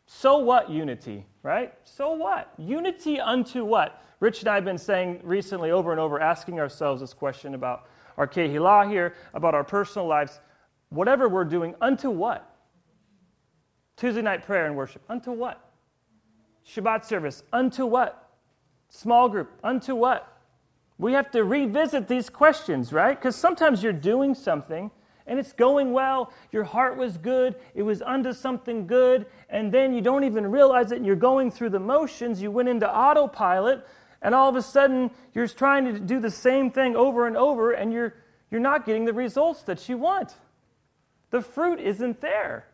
So 0.07 0.39
what 0.39 0.71
unity, 0.71 1.23
right? 1.43 1.71
So 1.83 2.13
what? 2.13 2.51
Unity 2.57 3.19
unto 3.19 3.63
what? 3.63 4.01
Rich 4.19 4.39
and 4.39 4.49
I 4.49 4.55
have 4.55 4.65
been 4.65 4.79
saying 4.79 5.19
recently 5.23 5.69
over 5.69 5.91
and 5.91 5.99
over, 5.99 6.19
asking 6.19 6.59
ourselves 6.59 7.01
this 7.01 7.13
question 7.13 7.53
about 7.53 7.87
our 8.17 8.27
Kehillah 8.27 8.89
here, 8.89 9.13
about 9.35 9.53
our 9.53 9.63
personal 9.63 10.07
lives. 10.07 10.39
Whatever 10.89 11.29
we're 11.29 11.45
doing, 11.45 11.75
unto 11.79 12.09
what? 12.09 12.51
Tuesday 13.97 14.23
night 14.23 14.43
prayer 14.43 14.65
and 14.65 14.75
worship, 14.75 15.03
unto 15.09 15.31
what? 15.31 15.61
Shabbat 16.67 17.05
service, 17.05 17.43
unto 17.53 17.85
what? 17.85 18.31
Small 18.89 19.29
group, 19.29 19.51
unto 19.63 19.93
what? 19.93 20.34
We 20.97 21.13
have 21.13 21.29
to 21.31 21.43
revisit 21.43 22.07
these 22.07 22.29
questions, 22.29 22.93
right? 22.93 23.19
Because 23.19 23.35
sometimes 23.35 23.83
you're 23.83 23.93
doing 23.93 24.33
something 24.33 24.91
and 25.27 25.39
it's 25.39 25.53
going 25.53 25.91
well. 25.91 26.31
Your 26.51 26.63
heart 26.63 26.97
was 26.97 27.17
good. 27.17 27.55
It 27.73 27.81
was 27.81 28.01
unto 28.01 28.31
something 28.31 28.87
good. 28.87 29.25
And 29.49 29.71
then 29.71 29.93
you 29.93 30.01
don't 30.01 30.23
even 30.23 30.49
realize 30.49 30.91
it 30.91 30.97
and 30.97 31.05
you're 31.05 31.15
going 31.15 31.51
through 31.51 31.71
the 31.71 31.79
motions. 31.79 32.41
You 32.41 32.51
went 32.51 32.69
into 32.69 32.89
autopilot 32.89 33.85
and 34.21 34.33
all 34.33 34.49
of 34.49 34.55
a 34.55 34.61
sudden 34.61 35.11
you're 35.33 35.47
trying 35.47 35.85
to 35.85 35.99
do 35.99 36.19
the 36.19 36.31
same 36.31 36.71
thing 36.71 36.95
over 36.95 37.27
and 37.27 37.35
over 37.35 37.73
and 37.73 37.91
you're, 37.91 38.15
you're 38.49 38.61
not 38.61 38.85
getting 38.85 39.03
the 39.05 39.13
results 39.13 39.63
that 39.63 39.89
you 39.89 39.97
want. 39.97 40.33
The 41.31 41.41
fruit 41.41 41.79
isn't 41.79 42.21
there. 42.21 42.67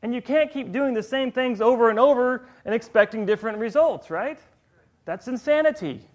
And 0.00 0.14
you 0.14 0.22
can't 0.22 0.50
keep 0.50 0.72
doing 0.72 0.94
the 0.94 1.02
same 1.02 1.32
things 1.32 1.60
over 1.60 1.90
and 1.90 1.98
over 1.98 2.46
and 2.64 2.74
expecting 2.74 3.26
different 3.26 3.58
results, 3.58 4.10
right? 4.10 4.38
That's 5.04 5.26
insanity. 5.26 6.08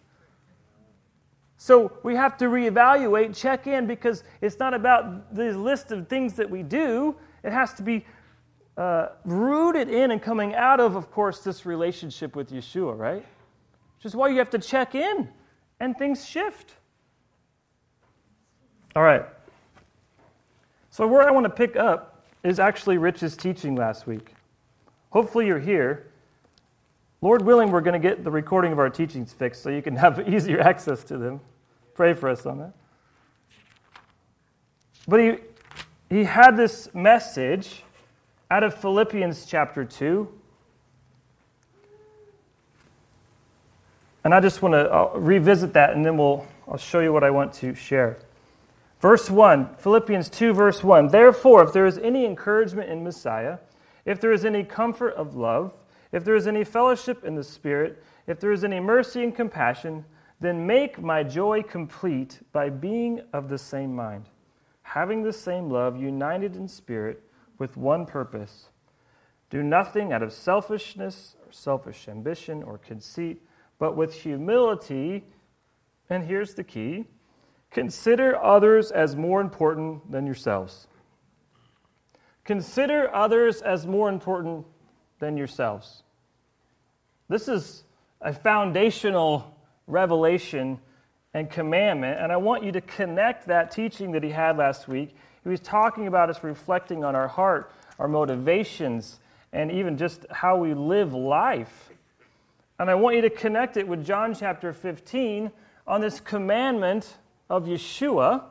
So 1.58 1.98
we 2.04 2.16
have 2.16 2.38
to 2.38 2.46
reevaluate, 2.46 3.36
check 3.36 3.68
in, 3.68 3.88
because 3.88 4.24
it's 4.42 4.60
not 4.60 4.74
about 4.74 5.34
the 5.34 5.58
list 5.58 5.92
of 5.92 6.08
things 6.08 6.34
that 6.34 6.50
we 6.50 6.64
do. 6.64 7.16
It 7.44 7.52
has 7.52 7.74
to 7.76 7.84
be 7.84 8.06
uh, 8.78 9.10
rooted 9.24 9.90
in 9.90 10.12
and 10.12 10.22
coming 10.22 10.56
out 10.56 10.80
of, 10.80 10.96
of 10.96 11.12
course, 11.12 11.40
this 11.40 11.66
relationship 11.66 12.36
with 12.36 12.52
Yeshua, 12.52 12.98
right? 12.98 13.26
Which 13.98 14.06
is 14.06 14.16
why 14.16 14.30
you 14.30 14.40
have 14.40 14.50
to 14.52 14.60
check 14.60 14.96
in 14.96 15.30
and 15.80 15.98
things 15.98 16.26
shift. 16.26 16.76
All 18.96 19.04
right. 19.04 19.26
So, 20.90 21.08
where 21.08 21.28
I 21.28 21.32
want 21.32 21.46
to 21.46 21.50
pick 21.50 21.76
up 21.76 22.24
is 22.44 22.60
actually 22.60 22.98
Rich's 22.98 23.36
teaching 23.36 23.76
last 23.76 24.06
week. 24.06 24.34
Hopefully, 25.10 25.48
you're 25.48 25.60
here. 25.60 26.12
Lord 27.24 27.42
willing, 27.46 27.72
we're 27.72 27.80
going 27.80 28.00
to 28.00 28.06
get 28.06 28.26
the 28.26 28.32
recording 28.32 28.74
of 28.74 28.80
our 28.80 28.90
teachings 28.90 29.32
fixed 29.32 29.64
so 29.64 29.70
you 29.70 29.82
can 29.82 29.96
have 29.96 30.28
easier 30.34 30.60
access 30.60 31.06
to 31.06 31.18
them. 31.18 31.40
Pray 31.94 32.14
for 32.14 32.28
us 32.28 32.46
on 32.46 32.58
that. 32.58 32.74
But 35.08 35.22
he, 35.22 35.36
he 36.10 36.26
had 36.26 36.58
this 36.58 36.94
message 36.94 37.84
out 38.52 38.64
of 38.64 38.76
Philippians 38.76 39.46
chapter 39.46 39.86
2 39.86 40.28
And 44.26 44.34
I 44.34 44.42
just 44.42 44.62
want 44.62 44.74
to 44.74 45.18
revisit 45.18 45.72
that 45.74 45.94
and 45.94 46.06
then 46.06 46.18
we'll, 46.18 46.46
I'll 46.68 46.76
show 46.76 47.00
you 47.00 47.14
what 47.14 47.24
I 47.24 47.30
want 47.30 47.54
to 47.54 47.74
share. 47.74 48.20
Verse 49.00 49.30
1, 49.30 49.76
Philippians 49.78 50.30
2, 50.30 50.54
verse 50.54 50.84
1. 50.84 51.08
Therefore, 51.08 51.64
if 51.64 51.72
there 51.72 51.86
is 51.86 51.98
any 52.00 52.26
encouragement 52.26 52.90
in 52.90 53.02
Messiah, 53.02 53.60
if 54.04 54.20
there 54.20 54.34
is 54.34 54.44
any 54.44 54.66
comfort 54.66 55.14
of 55.16 55.38
love, 55.38 55.74
if 56.14 56.24
there 56.24 56.36
is 56.36 56.48
any 56.48 56.64
fellowship 56.64 57.26
in 57.26 57.36
the 57.36 57.44
Spirit, 57.44 58.02
if 58.28 58.40
there 58.40 58.54
is 58.54 58.64
any 58.64 58.80
mercy 58.80 59.24
and 59.24 59.36
compassion, 59.36 60.06
then 60.40 60.68
make 60.68 61.02
my 61.02 61.24
joy 61.24 61.64
complete 61.64 62.40
by 62.52 62.70
being 62.70 63.22
of 63.34 63.50
the 63.50 63.58
same 63.58 63.96
mind, 63.96 64.30
having 64.84 65.24
the 65.24 65.34
same 65.34 65.70
love, 65.70 66.00
united 66.00 66.56
in 66.56 66.68
spirit, 66.68 67.24
with 67.58 67.78
one 67.78 68.06
purpose. 68.06 68.70
Do 69.50 69.64
nothing 69.64 70.12
out 70.12 70.22
of 70.22 70.34
selfishness 70.34 71.36
or 71.46 71.52
selfish 71.52 72.08
ambition 72.08 72.62
or 72.62 72.78
conceit, 72.78 73.42
but 73.80 73.96
with 73.96 74.14
humility, 74.14 75.24
and 76.10 76.24
here's 76.26 76.54
the 76.54 76.64
key 76.64 77.06
consider 77.72 78.40
others 78.44 78.92
as 78.92 79.16
more 79.16 79.42
important 79.42 80.12
than 80.12 80.26
yourselves. 80.26 80.88
Consider 82.44 83.14
others 83.16 83.62
as 83.62 83.88
more 83.88 84.10
important 84.10 84.66
than 85.24 85.38
yourselves. 85.38 86.04
This 87.30 87.48
is 87.48 87.86
a 88.20 88.34
foundational 88.34 89.56
revelation 89.88 90.80
and 91.34 91.50
commandment, 91.50 92.20
and 92.20 92.30
I 92.30 92.36
want 92.36 92.66
you 92.66 92.74
to 92.74 92.82
connect 92.82 93.48
that 93.48 93.72
teaching 93.72 94.12
that 94.12 94.24
he 94.24 94.32
had 94.32 94.58
last 94.58 94.90
week. 94.90 95.16
He 95.44 95.50
was 95.50 95.62
talking 95.62 96.08
about 96.08 96.30
us 96.30 96.44
reflecting 96.44 97.06
on 97.06 97.16
our 97.16 97.30
heart, 97.30 97.72
our 98.00 98.10
motivations, 98.10 99.20
and 99.54 99.72
even 99.72 99.98
just 99.98 100.26
how 100.30 100.58
we 100.58 100.74
live 100.74 101.14
life. 101.14 101.90
And 102.78 102.90
I 102.90 102.96
want 102.96 103.16
you 103.16 103.22
to 103.22 103.30
connect 103.30 103.78
it 103.78 103.88
with 103.88 104.06
John 104.06 104.36
chapter 104.36 104.74
15 104.74 105.52
on 105.88 106.02
this 106.02 106.20
commandment 106.20 107.16
of 107.50 107.64
Yeshua 107.64 108.44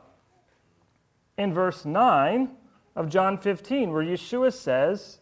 in 1.37 1.53
verse 1.53 1.85
9 1.85 2.49
of 2.95 3.09
John 3.09 3.37
15, 3.37 3.91
where 3.91 4.03
Yeshua 4.03 4.51
says, 4.51 5.19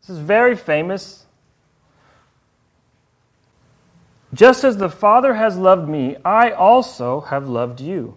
This 0.00 0.10
is 0.10 0.18
very 0.18 0.56
famous. 0.56 1.26
Just 4.32 4.64
as 4.64 4.76
the 4.76 4.88
Father 4.88 5.34
has 5.34 5.56
loved 5.56 5.88
me, 5.88 6.16
I 6.24 6.50
also 6.50 7.22
have 7.22 7.48
loved 7.48 7.80
you. 7.80 8.16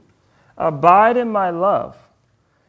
Abide 0.57 1.17
in 1.17 1.31
my 1.31 1.49
love. 1.49 1.97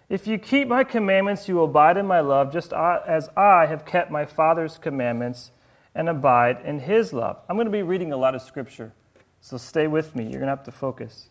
If 0.09 0.27
you 0.27 0.38
keep 0.38 0.68
my 0.68 0.85
commandments, 0.85 1.48
you 1.48 1.57
will 1.57 1.64
abide 1.64 1.96
in 1.96 2.07
my 2.07 2.20
love, 2.20 2.53
just 2.53 2.72
as 2.72 3.29
I 3.37 3.66
have 3.66 3.85
kept 3.85 4.11
my 4.11 4.24
Father's 4.24 4.79
commandments 4.79 5.50
and 5.94 6.09
abide 6.09 6.61
in 6.64 6.81
his 6.81 7.12
love. 7.12 7.38
I'm 7.48 7.57
going 7.57 7.66
to 7.66 7.70
be 7.70 7.83
reading 7.83 8.12
a 8.12 8.16
lot 8.16 8.35
of 8.35 8.42
scripture, 8.42 8.92
so 9.40 9.57
stay 9.57 9.87
with 9.87 10.14
me. 10.14 10.24
You're 10.24 10.40
going 10.40 10.42
to 10.42 10.48
have 10.57 10.64
to 10.64 10.72
focus. 10.72 11.29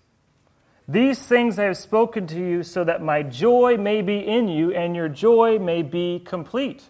These 0.88 1.20
things 1.20 1.58
I 1.60 1.64
have 1.66 1.78
spoken 1.78 2.28
to 2.28 2.40
you 2.40 2.64
so 2.64 2.84
that 2.84 3.02
my 3.02 3.24
joy 3.24 3.78
may 3.78 4.02
be 4.02 4.20
in 4.20 4.48
you 4.48 4.74
and 4.74 4.96
your 4.96 5.10
joy 5.10 5.58
may 5.60 5.82
be 5.82 6.20
complete. 6.20 6.84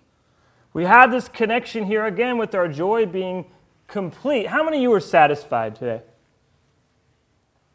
We 0.74 0.86
have 0.86 1.12
this 1.12 1.28
connection 1.28 1.86
here 1.86 2.06
again 2.06 2.38
with 2.38 2.56
our 2.56 2.68
joy 2.68 3.06
being 3.06 3.46
complete. 3.88 4.48
How 4.48 4.64
many 4.64 4.78
of 4.78 4.84
you 4.84 4.94
are 4.94 5.00
satisfied 5.00 5.76
today 5.76 6.02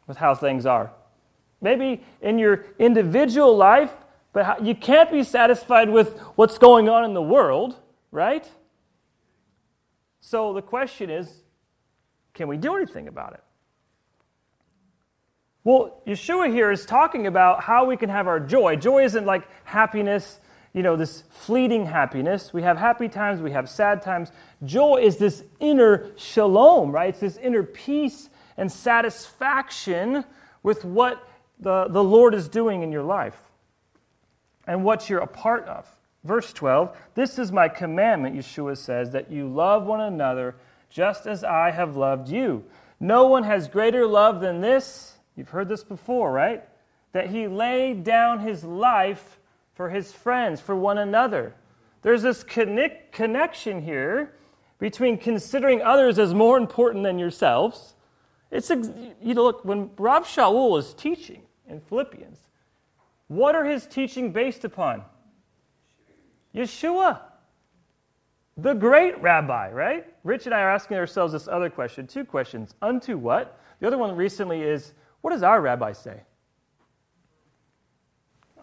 with 0.05 0.17
how 0.17 0.35
things 0.35 0.65
are? 0.65 0.91
Maybe 1.61 2.03
in 2.21 2.37
your 2.37 2.65
individual 2.77 3.55
life, 3.55 3.91
but 4.33 4.63
you 4.63 4.75
can't 4.75 5.11
be 5.11 5.23
satisfied 5.23 5.89
with 5.89 6.19
what's 6.35 6.57
going 6.57 6.89
on 6.89 7.05
in 7.05 7.13
the 7.13 7.21
world, 7.21 7.77
right? 8.11 8.49
So 10.19 10.53
the 10.53 10.61
question 10.61 11.09
is 11.09 11.43
can 12.33 12.47
we 12.47 12.57
do 12.57 12.75
anything 12.75 13.07
about 13.07 13.33
it? 13.33 13.43
Well, 15.63 16.01
Yeshua 16.07 16.51
here 16.51 16.71
is 16.71 16.85
talking 16.85 17.27
about 17.27 17.63
how 17.63 17.85
we 17.85 17.97
can 17.97 18.09
have 18.09 18.27
our 18.27 18.39
joy. 18.39 18.75
Joy 18.75 19.03
isn't 19.03 19.25
like 19.25 19.47
happiness, 19.65 20.39
you 20.73 20.83
know, 20.83 20.95
this 20.95 21.23
fleeting 21.29 21.85
happiness. 21.85 22.53
We 22.53 22.61
have 22.61 22.77
happy 22.77 23.09
times, 23.09 23.41
we 23.41 23.51
have 23.51 23.69
sad 23.69 24.01
times. 24.01 24.31
Joy 24.63 24.97
is 25.01 25.17
this 25.17 25.43
inner 25.59 26.11
shalom, 26.15 26.91
right? 26.91 27.09
It's 27.09 27.19
this 27.19 27.37
inner 27.37 27.63
peace 27.63 28.29
and 28.57 28.71
satisfaction 28.71 30.25
with 30.63 30.85
what 30.85 31.27
the, 31.59 31.87
the 31.89 32.03
Lord 32.03 32.33
is 32.33 32.47
doing 32.47 32.83
in 32.83 32.91
your 32.91 33.03
life 33.03 33.39
and 34.67 34.83
what 34.83 35.09
you're 35.09 35.19
a 35.19 35.27
part 35.27 35.65
of. 35.67 35.87
Verse 36.23 36.51
12 36.53 36.95
This 37.15 37.39
is 37.39 37.51
my 37.51 37.69
commandment, 37.69 38.35
Yeshua 38.35 38.77
says, 38.77 39.11
that 39.11 39.31
you 39.31 39.47
love 39.47 39.85
one 39.85 40.01
another 40.01 40.55
just 40.89 41.25
as 41.25 41.43
I 41.43 41.71
have 41.71 41.95
loved 41.95 42.29
you. 42.29 42.63
No 42.99 43.27
one 43.27 43.43
has 43.43 43.67
greater 43.67 44.05
love 44.05 44.41
than 44.41 44.61
this 44.61 45.15
You've 45.39 45.47
heard 45.47 45.69
this 45.69 45.85
before, 45.85 46.33
right? 46.33 46.65
That 47.13 47.29
he 47.29 47.47
laid 47.47 48.03
down 48.03 48.39
his 48.39 48.65
life 48.65 49.38
for 49.79 49.89
his 49.89 50.11
friends, 50.11 50.59
for 50.59 50.75
one 50.75 50.97
another. 50.97 51.55
There's 52.01 52.21
this 52.21 52.43
connect, 52.43 53.13
connection 53.13 53.81
here 53.81 54.33
between 54.77 55.17
considering 55.17 55.81
others 55.81 56.19
as 56.19 56.33
more 56.33 56.57
important 56.57 57.05
than 57.05 57.17
yourselves. 57.17 57.93
It's 58.51 58.69
you 58.69 59.33
know, 59.33 59.41
look 59.41 59.63
when 59.63 59.91
Rav 59.97 60.25
Shaul 60.25 60.77
is 60.77 60.93
teaching 60.95 61.43
in 61.65 61.79
Philippians. 61.79 62.39
What 63.29 63.55
are 63.55 63.63
his 63.63 63.85
teaching 63.85 64.33
based 64.33 64.65
upon? 64.65 65.03
Yeshua, 66.53 67.21
the 68.57 68.73
great 68.73 69.17
rabbi, 69.21 69.71
right? 69.71 70.05
Rich 70.25 70.45
and 70.45 70.53
I 70.53 70.59
are 70.59 70.71
asking 70.71 70.97
ourselves 70.97 71.31
this 71.31 71.47
other 71.47 71.69
question, 71.69 72.05
two 72.05 72.25
questions. 72.25 72.75
Unto 72.81 73.17
what? 73.17 73.57
The 73.79 73.87
other 73.87 73.97
one 73.97 74.17
recently 74.17 74.61
is 74.61 74.91
what 75.21 75.31
does 75.31 75.41
our 75.41 75.61
rabbi 75.61 75.93
say? 75.93 76.23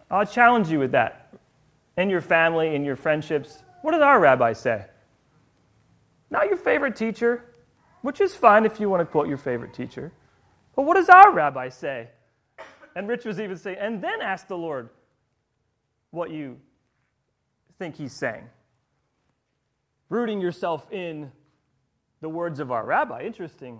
I'll 0.09 0.25
challenge 0.25 0.69
you 0.69 0.79
with 0.79 0.91
that. 0.91 1.33
In 1.97 2.09
your 2.09 2.21
family, 2.21 2.75
in 2.75 2.85
your 2.85 2.95
friendships, 2.95 3.63
what 3.81 3.91
does 3.91 4.01
our 4.01 4.19
rabbi 4.19 4.53
say? 4.53 4.85
Not 6.29 6.47
your 6.47 6.57
favorite 6.57 6.95
teacher, 6.95 7.43
which 8.01 8.21
is 8.21 8.35
fine 8.35 8.65
if 8.65 8.79
you 8.79 8.89
want 8.89 9.01
to 9.01 9.05
quote 9.05 9.27
your 9.27 9.37
favorite 9.37 9.73
teacher. 9.73 10.11
But 10.75 10.83
what 10.83 10.95
does 10.95 11.09
our 11.09 11.31
rabbi 11.31 11.69
say? 11.69 12.09
And 12.95 13.07
Rich 13.07 13.25
was 13.25 13.39
even 13.39 13.57
saying, 13.57 13.77
and 13.79 14.01
then 14.01 14.21
ask 14.21 14.47
the 14.47 14.57
Lord 14.57 14.89
what 16.11 16.31
you 16.31 16.57
think 17.79 17.95
he's 17.95 18.13
saying. 18.13 18.43
Rooting 20.09 20.39
yourself 20.39 20.91
in 20.91 21.31
the 22.21 22.29
words 22.29 22.59
of 22.59 22.71
our 22.71 22.85
rabbi. 22.85 23.23
Interesting. 23.23 23.79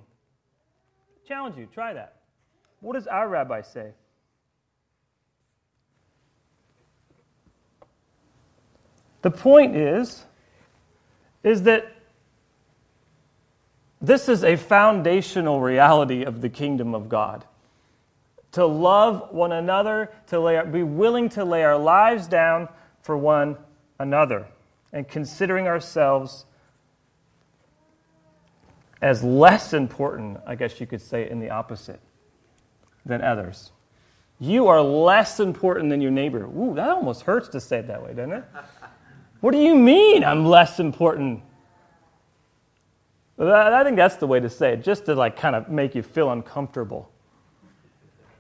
Challenge 1.27 1.57
you, 1.57 1.67
try 1.73 1.93
that. 1.93 2.15
What 2.79 2.93
does 2.93 3.07
our 3.07 3.27
rabbi 3.27 3.61
say? 3.61 3.91
The 9.21 9.31
point 9.31 9.75
is, 9.75 10.25
is 11.43 11.63
that 11.63 11.91
this 14.01 14.29
is 14.29 14.43
a 14.43 14.55
foundational 14.55 15.59
reality 15.59 16.23
of 16.23 16.41
the 16.41 16.49
kingdom 16.49 16.93
of 16.93 17.09
God. 17.09 17.45
To 18.53 18.65
love 18.65 19.31
one 19.31 19.51
another, 19.51 20.11
to 20.27 20.39
lay, 20.39 20.63
be 20.65 20.83
willing 20.83 21.29
to 21.29 21.43
lay 21.43 21.63
our 21.63 21.77
lives 21.77 22.27
down 22.27 22.69
for 23.01 23.17
one 23.17 23.57
another, 23.99 24.47
and 24.93 25.07
considering 25.07 25.67
ourselves 25.67 26.45
as 29.01 29.23
less 29.23 29.73
important, 29.73 30.39
I 30.45 30.55
guess 30.55 30.79
you 30.79 30.87
could 30.87 31.01
say, 31.01 31.29
in 31.29 31.39
the 31.39 31.49
opposite 31.49 31.99
than 33.05 33.21
others. 33.21 33.71
You 34.39 34.67
are 34.67 34.81
less 34.81 35.39
important 35.39 35.89
than 35.89 36.01
your 36.01 36.11
neighbor. 36.11 36.45
Ooh, 36.45 36.73
that 36.75 36.89
almost 36.89 37.23
hurts 37.23 37.49
to 37.49 37.59
say 37.59 37.79
it 37.79 37.87
that 37.87 38.03
way, 38.03 38.13
doesn't 38.13 38.33
it? 38.33 38.43
What 39.41 39.51
do 39.51 39.59
you 39.59 39.75
mean 39.75 40.23
I'm 40.23 40.45
less 40.45 40.79
important? 40.79 41.41
I 43.39 43.83
think 43.83 43.97
that's 43.97 44.15
the 44.15 44.25
way 44.25 44.39
to 44.39 44.49
say 44.49 44.73
it, 44.73 44.83
just 44.83 45.05
to 45.05 45.15
like 45.15 45.37
kind 45.37 45.55
of 45.55 45.69
make 45.69 45.93
you 45.93 46.01
feel 46.01 46.31
uncomfortable. 46.31 47.11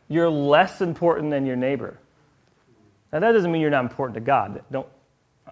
You're 0.07 0.29
less 0.29 0.81
important 0.81 1.29
than 1.29 1.45
your 1.45 1.55
neighbor. 1.55 1.99
Now 3.13 3.19
that 3.19 3.31
doesn't 3.31 3.51
mean 3.51 3.61
you're 3.61 3.69
not 3.69 3.83
important 3.83 4.15
to 4.15 4.21
God. 4.21 4.63
Don't 4.71 4.87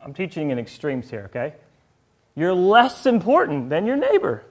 I'm 0.04 0.14
teaching 0.14 0.52
in 0.52 0.60
extremes 0.60 1.10
here, 1.10 1.26
okay? 1.26 1.54
You're 2.36 2.54
less 2.54 3.06
important 3.06 3.70
than 3.70 3.86
your 3.86 3.96
neighbor. 3.96 4.44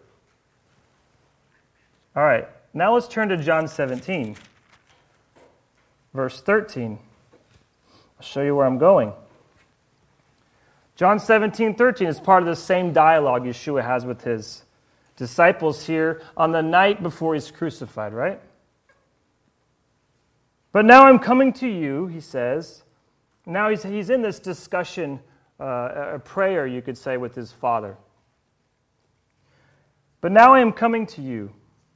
All 2.17 2.25
right, 2.25 2.49
now 2.73 2.95
let's 2.95 3.09
turn 3.09 3.29
to 3.29 3.37
John 3.37 3.69
17 3.69 4.37
verse 6.15 6.41
13. 6.41 6.99
I'll 8.17 8.25
show 8.25 8.43
you 8.43 8.55
where 8.55 8.67
I'm 8.67 8.79
going. 8.79 9.13
John 10.97 11.19
17, 11.19 11.75
13 11.75 12.07
is 12.07 12.21
part 12.21 12.43
of 12.43 12.49
the 12.49 12.55
same 12.55 12.93
dialogue 12.93 13.45
Yeshua 13.45 13.85
has 13.85 14.07
with 14.07 14.23
his 14.23 14.63
disciples 15.17 15.87
here 15.87 16.23
on 16.37 16.53
the 16.53 16.63
night 16.63 17.03
before 17.03 17.35
he's 17.35 17.51
crucified, 17.51 18.13
right? 18.13 18.41
But 20.71 20.85
now 20.85 21.07
I'm 21.07 21.19
coming 21.19 21.53
to 21.55 21.69
you, 21.69 22.07
he 22.07 22.21
says. 22.21 22.85
Now 23.45 23.71
he's, 23.71 23.83
he's 23.83 24.09
in 24.09 24.23
this 24.23 24.39
discussion, 24.39 25.21
uh, 25.59 26.13
a 26.15 26.19
prayer, 26.19 26.67
you 26.67 26.81
could 26.81 26.97
say, 26.97 27.17
with 27.17 27.35
his 27.35 27.51
father. 27.51 27.97
But 30.21 30.31
now 30.33 30.55
I 30.55 30.61
am 30.61 30.73
coming 30.73 31.07
to 31.09 31.23
you, 31.23 31.53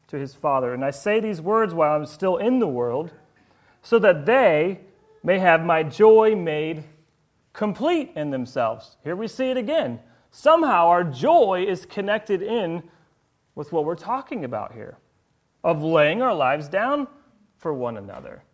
to 0.09 0.17
his 0.17 0.35
father, 0.35 0.75
and 0.75 0.85
I 0.85 0.91
say 0.91 1.21
these 1.21 1.41
words 1.41 1.73
while 1.73 1.95
I'm 1.95 2.07
still 2.07 2.37
in 2.37 2.59
the 2.59 2.69
world 2.69 3.13
so 3.83 3.99
that 4.01 4.27
they 4.27 4.81
may 5.23 5.39
have 5.39 5.65
my 5.65 5.83
joy 5.83 6.35
made 6.35 6.85
complete 7.59 8.13
in 8.15 8.31
themselves. 8.31 8.97
Here 9.03 9.17
we 9.17 9.27
see 9.27 9.51
it 9.51 9.57
again. 9.57 9.99
Somehow 10.31 10.87
our 10.87 11.03
joy 11.03 11.67
is 11.69 11.85
connected 11.85 12.41
in 12.41 12.85
with 13.57 13.73
what 13.73 13.85
we're 13.85 13.97
talking 13.97 14.45
about 14.45 14.75
here 14.75 14.97
of 15.65 15.83
laying 15.83 16.23
our 16.23 16.33
lives 16.33 16.69
down 16.69 17.09
for 17.57 17.75
one 17.75 17.97
another. 17.97 18.45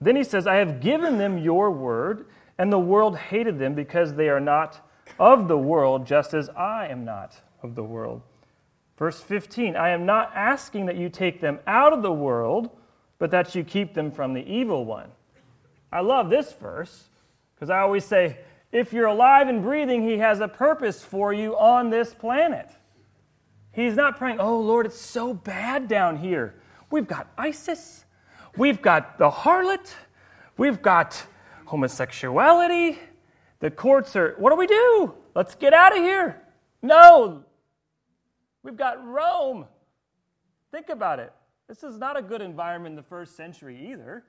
Then 0.00 0.14
he 0.14 0.22
says, 0.22 0.46
I 0.46 0.56
have 0.56 0.80
given 0.80 1.18
them 1.18 1.38
your 1.38 1.72
word, 1.72 2.26
and 2.56 2.72
the 2.72 2.78
world 2.78 3.16
hated 3.16 3.58
them 3.58 3.74
because 3.74 4.14
they 4.14 4.28
are 4.28 4.38
not 4.38 4.88
of 5.18 5.48
the 5.48 5.58
world, 5.58 6.06
just 6.06 6.34
as 6.34 6.48
I 6.50 6.86
am 6.86 7.04
not 7.04 7.40
of 7.64 7.74
the 7.74 7.82
world. 7.82 8.22
Verse 8.96 9.20
15 9.20 9.74
I 9.74 9.90
am 9.90 10.06
not 10.06 10.30
asking 10.36 10.86
that 10.86 10.96
you 10.96 11.08
take 11.08 11.40
them 11.40 11.58
out 11.66 11.92
of 11.92 12.02
the 12.02 12.12
world, 12.12 12.70
but 13.18 13.32
that 13.32 13.56
you 13.56 13.64
keep 13.64 13.94
them 13.94 14.12
from 14.12 14.34
the 14.34 14.48
evil 14.48 14.84
one. 14.84 15.10
I 15.90 15.98
love 16.00 16.30
this 16.30 16.52
verse 16.52 17.08
because 17.62 17.70
I 17.70 17.78
always 17.78 18.04
say, 18.04 18.38
if 18.72 18.92
you're 18.92 19.06
alive 19.06 19.46
and 19.46 19.62
breathing, 19.62 20.02
He 20.02 20.18
has 20.18 20.40
a 20.40 20.48
purpose 20.48 21.00
for 21.00 21.32
you 21.32 21.56
on 21.56 21.90
this 21.90 22.12
planet. 22.12 22.68
He's 23.70 23.94
not 23.94 24.18
praying, 24.18 24.40
oh 24.40 24.58
Lord, 24.58 24.84
it's 24.84 25.00
so 25.00 25.32
bad 25.32 25.86
down 25.86 26.16
here. 26.16 26.56
We've 26.90 27.06
got 27.06 27.28
ISIS, 27.38 28.04
we've 28.56 28.82
got 28.82 29.16
the 29.16 29.30
harlot, 29.30 29.94
we've 30.56 30.82
got 30.82 31.24
homosexuality. 31.66 32.98
The 33.60 33.70
courts 33.70 34.16
are, 34.16 34.34
what 34.38 34.50
do 34.50 34.56
we 34.56 34.66
do? 34.66 35.14
Let's 35.36 35.54
get 35.54 35.72
out 35.72 35.96
of 35.96 36.02
here. 36.02 36.42
No, 36.82 37.44
we've 38.64 38.76
got 38.76 39.06
Rome. 39.06 39.66
Think 40.72 40.88
about 40.88 41.20
it. 41.20 41.32
This 41.68 41.84
is 41.84 41.96
not 41.96 42.18
a 42.18 42.22
good 42.22 42.42
environment 42.42 42.94
in 42.94 42.96
the 42.96 43.04
first 43.04 43.36
century 43.36 43.92
either. 43.92 44.24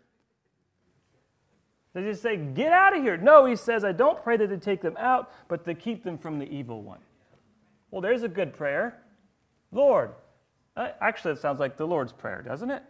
They 1.94 2.02
just 2.02 2.22
say, 2.22 2.38
Get 2.38 2.72
out 2.72 2.96
of 2.96 3.04
here. 3.04 3.18
No, 3.18 3.46
he 3.46 3.56
says, 3.56 3.84
I 3.84 3.92
don't 3.92 4.22
pray 4.24 4.38
that 4.38 4.48
to 4.48 4.58
take 4.58 4.82
them 4.82 4.98
out, 4.98 5.32
but 5.48 5.64
to 5.66 5.74
keep 5.74 6.04
them 6.04 6.18
from 6.18 6.40
the 6.40 6.46
evil 6.46 6.82
one. 6.82 7.00
Well, 7.92 8.02
there's 8.02 8.24
a 8.24 8.28
good 8.28 8.54
prayer. 8.54 9.00
Lord. 9.72 10.12
Actually, 10.76 11.34
it 11.34 11.40
sounds 11.40 11.60
like 11.60 11.78
the 11.78 11.86
Lord's 11.86 12.12
Prayer, 12.12 12.42
doesn't 12.42 12.72
it? 12.72 12.82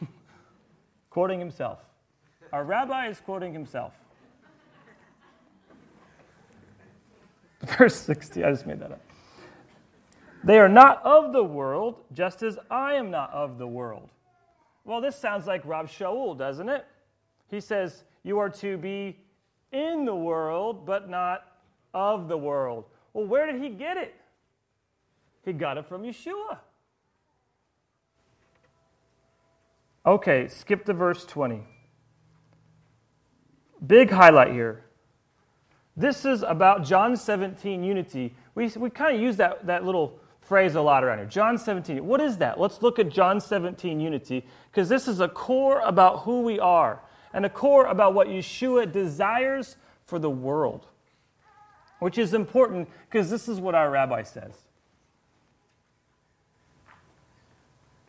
quoting 1.10 1.38
himself. 1.38 1.78
Our 2.52 2.64
rabbi 2.64 3.08
is 3.08 3.18
quoting 3.20 3.54
himself. 3.54 3.94
Verse 7.78 7.96
60, 7.96 8.44
I 8.44 8.50
just 8.50 8.66
made 8.66 8.80
that 8.80 8.92
up. 8.92 9.00
They 10.44 10.58
are 10.58 10.68
not 10.68 11.02
of 11.02 11.32
the 11.32 11.42
world, 11.42 12.00
just 12.12 12.42
as 12.42 12.58
I 12.70 12.94
am 12.94 13.10
not 13.10 13.32
of 13.32 13.56
the 13.56 13.66
world. 13.66 14.10
Well, 14.84 15.00
this 15.00 15.16
sounds 15.16 15.46
like 15.46 15.64
Rav 15.64 15.86
Shaul, 15.86 16.36
doesn't 16.36 16.68
it? 16.68 16.84
He 17.48 17.60
says, 17.60 18.04
You 18.24 18.38
are 18.38 18.48
to 18.48 18.78
be 18.78 19.18
in 19.70 20.04
the 20.06 20.14
world, 20.14 20.86
but 20.86 21.08
not 21.08 21.44
of 21.92 22.26
the 22.26 22.36
world. 22.36 22.86
Well, 23.12 23.26
where 23.26 23.50
did 23.50 23.62
he 23.62 23.68
get 23.68 23.96
it? 23.96 24.14
He 25.44 25.52
got 25.52 25.76
it 25.76 25.86
from 25.86 26.02
Yeshua. 26.02 26.58
Okay, 30.06 30.48
skip 30.48 30.84
to 30.86 30.92
verse 30.92 31.24
20. 31.24 31.62
Big 33.86 34.10
highlight 34.10 34.52
here. 34.52 34.84
This 35.96 36.24
is 36.24 36.42
about 36.42 36.84
John 36.84 37.16
17 37.16 37.84
unity. 37.84 38.34
We, 38.54 38.68
we 38.76 38.90
kind 38.90 39.14
of 39.14 39.22
use 39.22 39.36
that, 39.36 39.66
that 39.66 39.84
little 39.84 40.18
phrase 40.40 40.74
a 40.74 40.80
lot 40.80 41.04
around 41.04 41.18
here. 41.18 41.26
John 41.26 41.56
17. 41.56 42.04
What 42.04 42.20
is 42.20 42.38
that? 42.38 42.58
Let's 42.58 42.82
look 42.82 42.98
at 42.98 43.08
John 43.08 43.40
17 43.40 44.00
unity 44.00 44.46
because 44.70 44.88
this 44.88 45.06
is 45.08 45.20
a 45.20 45.28
core 45.28 45.80
about 45.80 46.20
who 46.20 46.42
we 46.42 46.58
are 46.58 47.00
and 47.34 47.44
a 47.44 47.50
core 47.50 47.86
about 47.86 48.14
what 48.14 48.28
Yeshua 48.28 48.90
desires 48.90 49.76
for 50.06 50.18
the 50.18 50.30
world, 50.30 50.86
which 51.98 52.16
is 52.16 52.32
important 52.32 52.88
because 53.10 53.28
this 53.28 53.48
is 53.48 53.60
what 53.60 53.74
our 53.74 53.90
rabbi 53.90 54.22
says. 54.22 54.54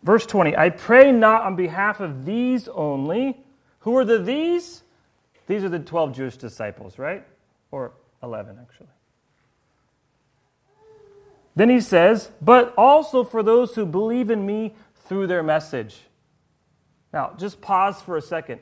Verse 0.04 0.26
20 0.28 0.56
I 0.56 0.70
pray 0.70 1.12
not 1.12 1.42
on 1.42 1.56
behalf 1.56 2.00
of 2.00 2.26
these 2.26 2.68
only. 2.70 3.38
Who 3.80 3.98
are 3.98 4.06
the 4.06 4.20
these? 4.20 4.84
These 5.48 5.64
are 5.64 5.70
the 5.70 5.80
12 5.80 6.14
Jewish 6.14 6.38
disciples, 6.38 6.98
right? 6.98 7.26
Or 7.72 7.92
11, 8.24 8.58
actually. 8.60 8.88
Then 11.56 11.70
he 11.70 11.80
says, 11.80 12.32
but 12.42 12.74
also 12.78 13.24
for 13.24 13.44
those 13.44 13.76
who 13.76 13.86
believe 13.86 14.30
in 14.30 14.46
me 14.46 14.74
through 15.08 15.28
their 15.28 15.44
message. 15.44 15.98
Now, 17.14 17.34
just 17.38 17.62
pause 17.62 18.02
for 18.02 18.18
a 18.18 18.22
second. 18.22 18.60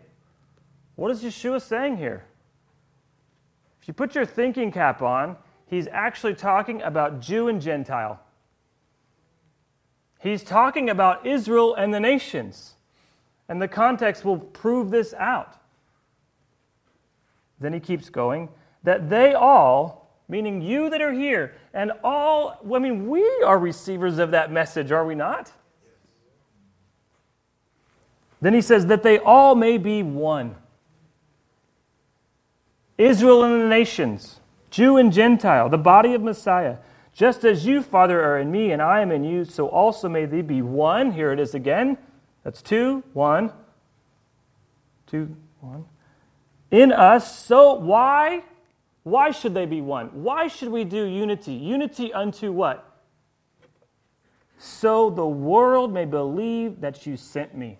What 0.95 1.11
is 1.11 1.23
Yeshua 1.23 1.61
saying 1.61 1.97
here? 1.97 2.25
If 3.81 3.87
you 3.87 3.93
put 3.93 4.15
your 4.15 4.25
thinking 4.25 4.71
cap 4.71 5.01
on, 5.01 5.37
he's 5.65 5.87
actually 5.87 6.35
talking 6.35 6.81
about 6.81 7.19
Jew 7.19 7.47
and 7.47 7.61
Gentile. 7.61 8.19
He's 10.19 10.43
talking 10.43 10.89
about 10.89 11.25
Israel 11.25 11.75
and 11.75 11.93
the 11.93 11.99
nations. 11.99 12.75
And 13.49 13.61
the 13.61 13.67
context 13.67 14.23
will 14.23 14.37
prove 14.37 14.89
this 14.89 15.13
out. 15.15 15.57
Then 17.59 17.73
he 17.73 17.79
keeps 17.79 18.09
going 18.09 18.49
that 18.83 19.09
they 19.09 19.33
all, 19.33 20.17
meaning 20.27 20.61
you 20.61 20.89
that 20.89 21.01
are 21.01 21.11
here, 21.11 21.55
and 21.73 21.91
all, 22.03 22.59
I 22.73 22.79
mean, 22.79 23.09
we 23.09 23.23
are 23.45 23.57
receivers 23.57 24.17
of 24.17 24.31
that 24.31 24.51
message, 24.51 24.91
are 24.91 25.05
we 25.05 25.15
not? 25.15 25.51
Then 28.41 28.53
he 28.53 28.61
says 28.61 28.85
that 28.87 29.03
they 29.03 29.19
all 29.19 29.55
may 29.55 29.77
be 29.77 30.03
one. 30.03 30.55
Israel 33.03 33.43
and 33.43 33.61
the 33.61 33.67
nations, 33.67 34.39
Jew 34.71 34.97
and 34.97 35.11
Gentile, 35.11 35.67
the 35.67 35.77
body 35.77 36.13
of 36.13 36.21
Messiah. 36.21 36.77
Just 37.13 37.43
as 37.43 37.65
you, 37.65 37.81
Father, 37.81 38.23
are 38.23 38.39
in 38.39 38.49
me 38.49 38.71
and 38.71 38.81
I 38.81 39.01
am 39.01 39.11
in 39.11 39.23
you, 39.23 39.43
so 39.43 39.67
also 39.67 40.07
may 40.07 40.25
they 40.25 40.41
be 40.41 40.61
one. 40.61 41.11
Here 41.11 41.31
it 41.33 41.39
is 41.39 41.53
again. 41.53 41.97
That's 42.43 42.61
two, 42.61 43.03
one, 43.13 43.51
two, 45.05 45.35
one. 45.59 45.85
In 46.71 46.91
us. 46.91 47.39
So 47.39 47.73
why? 47.73 48.43
Why 49.03 49.31
should 49.31 49.53
they 49.53 49.65
be 49.65 49.81
one? 49.81 50.07
Why 50.23 50.47
should 50.47 50.69
we 50.69 50.85
do 50.85 51.03
unity? 51.03 51.53
Unity 51.53 52.13
unto 52.13 52.51
what? 52.51 52.89
So 54.57 55.09
the 55.09 55.27
world 55.27 55.93
may 55.93 56.05
believe 56.05 56.79
that 56.79 57.05
you 57.05 57.17
sent 57.17 57.53
me. 57.55 57.79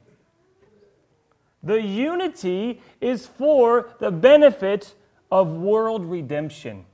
The 1.63 1.81
unity 1.81 2.81
is 2.99 3.25
for 3.25 3.89
the 3.99 4.11
benefit 4.11 4.93
of 5.33 5.51
world 5.51 6.05
redemption. 6.05 6.85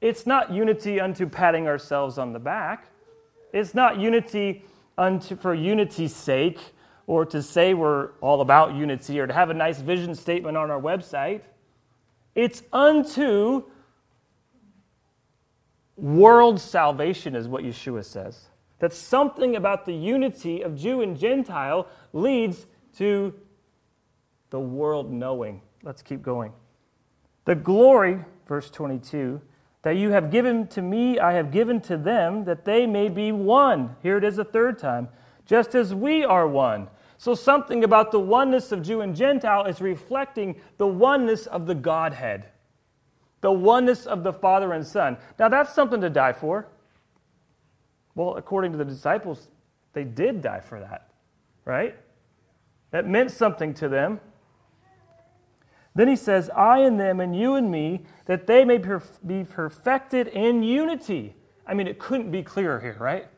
It's 0.00 0.26
not 0.26 0.52
unity 0.52 1.00
unto 1.00 1.26
patting 1.28 1.66
ourselves 1.66 2.18
on 2.18 2.32
the 2.32 2.38
back. 2.38 2.86
It's 3.52 3.74
not 3.74 3.98
unity 3.98 4.64
unto, 4.96 5.34
for 5.34 5.52
unity's 5.54 6.14
sake 6.14 6.60
or 7.08 7.26
to 7.26 7.42
say 7.42 7.74
we're 7.74 8.10
all 8.20 8.42
about 8.42 8.76
unity 8.76 9.18
or 9.18 9.26
to 9.26 9.32
have 9.32 9.50
a 9.50 9.54
nice 9.54 9.80
vision 9.80 10.14
statement 10.14 10.56
on 10.56 10.70
our 10.70 10.80
website. 10.80 11.40
It's 12.36 12.62
unto 12.72 13.64
world 15.96 16.60
salvation, 16.60 17.34
is 17.34 17.48
what 17.48 17.64
Yeshua 17.64 18.04
says. 18.04 18.50
That 18.78 18.92
something 18.92 19.56
about 19.56 19.84
the 19.84 19.94
unity 19.94 20.62
of 20.62 20.76
Jew 20.76 21.00
and 21.00 21.18
Gentile 21.18 21.88
leads 22.12 22.66
to 22.98 23.34
the 24.50 24.60
world 24.60 25.12
knowing. 25.12 25.60
Let's 25.82 26.00
keep 26.00 26.22
going. 26.22 26.52
The 27.44 27.54
glory, 27.54 28.24
verse 28.46 28.70
22 28.70 29.40
that 29.84 29.96
you 29.96 30.10
have 30.10 30.30
given 30.30 30.66
to 30.66 30.80
me, 30.80 31.18
I 31.18 31.34
have 31.34 31.50
given 31.50 31.78
to 31.82 31.98
them, 31.98 32.44
that 32.46 32.64
they 32.64 32.86
may 32.86 33.10
be 33.10 33.32
one. 33.32 33.94
Here 34.02 34.16
it 34.16 34.24
is 34.24 34.38
a 34.38 34.44
third 34.44 34.78
time, 34.78 35.10
just 35.44 35.74
as 35.74 35.94
we 35.94 36.24
are 36.24 36.48
one. 36.48 36.88
So, 37.18 37.34
something 37.34 37.84
about 37.84 38.10
the 38.10 38.18
oneness 38.18 38.72
of 38.72 38.82
Jew 38.82 39.02
and 39.02 39.14
Gentile 39.14 39.66
is 39.66 39.82
reflecting 39.82 40.58
the 40.78 40.86
oneness 40.86 41.46
of 41.46 41.66
the 41.66 41.74
Godhead, 41.74 42.46
the 43.42 43.52
oneness 43.52 44.06
of 44.06 44.24
the 44.24 44.32
Father 44.32 44.72
and 44.72 44.86
Son. 44.86 45.18
Now, 45.38 45.50
that's 45.50 45.74
something 45.74 46.00
to 46.00 46.10
die 46.10 46.32
for. 46.32 46.66
Well, 48.14 48.36
according 48.36 48.72
to 48.72 48.78
the 48.78 48.86
disciples, 48.86 49.48
they 49.92 50.04
did 50.04 50.40
die 50.40 50.60
for 50.60 50.80
that, 50.80 51.10
right? 51.66 51.94
That 52.90 53.06
meant 53.06 53.30
something 53.30 53.74
to 53.74 53.88
them. 53.90 54.20
Then 55.94 56.08
he 56.08 56.16
says, 56.16 56.50
I 56.50 56.80
and 56.80 56.98
them 56.98 57.20
and 57.20 57.36
you 57.36 57.54
and 57.54 57.70
me, 57.70 58.04
that 58.26 58.46
they 58.46 58.64
may 58.64 58.78
be 58.78 59.44
perfected 59.44 60.26
in 60.28 60.62
unity. 60.62 61.36
I 61.66 61.74
mean, 61.74 61.86
it 61.86 61.98
couldn't 61.98 62.30
be 62.30 62.42
clearer 62.42 62.80
here, 62.80 62.96
right? 62.98 63.28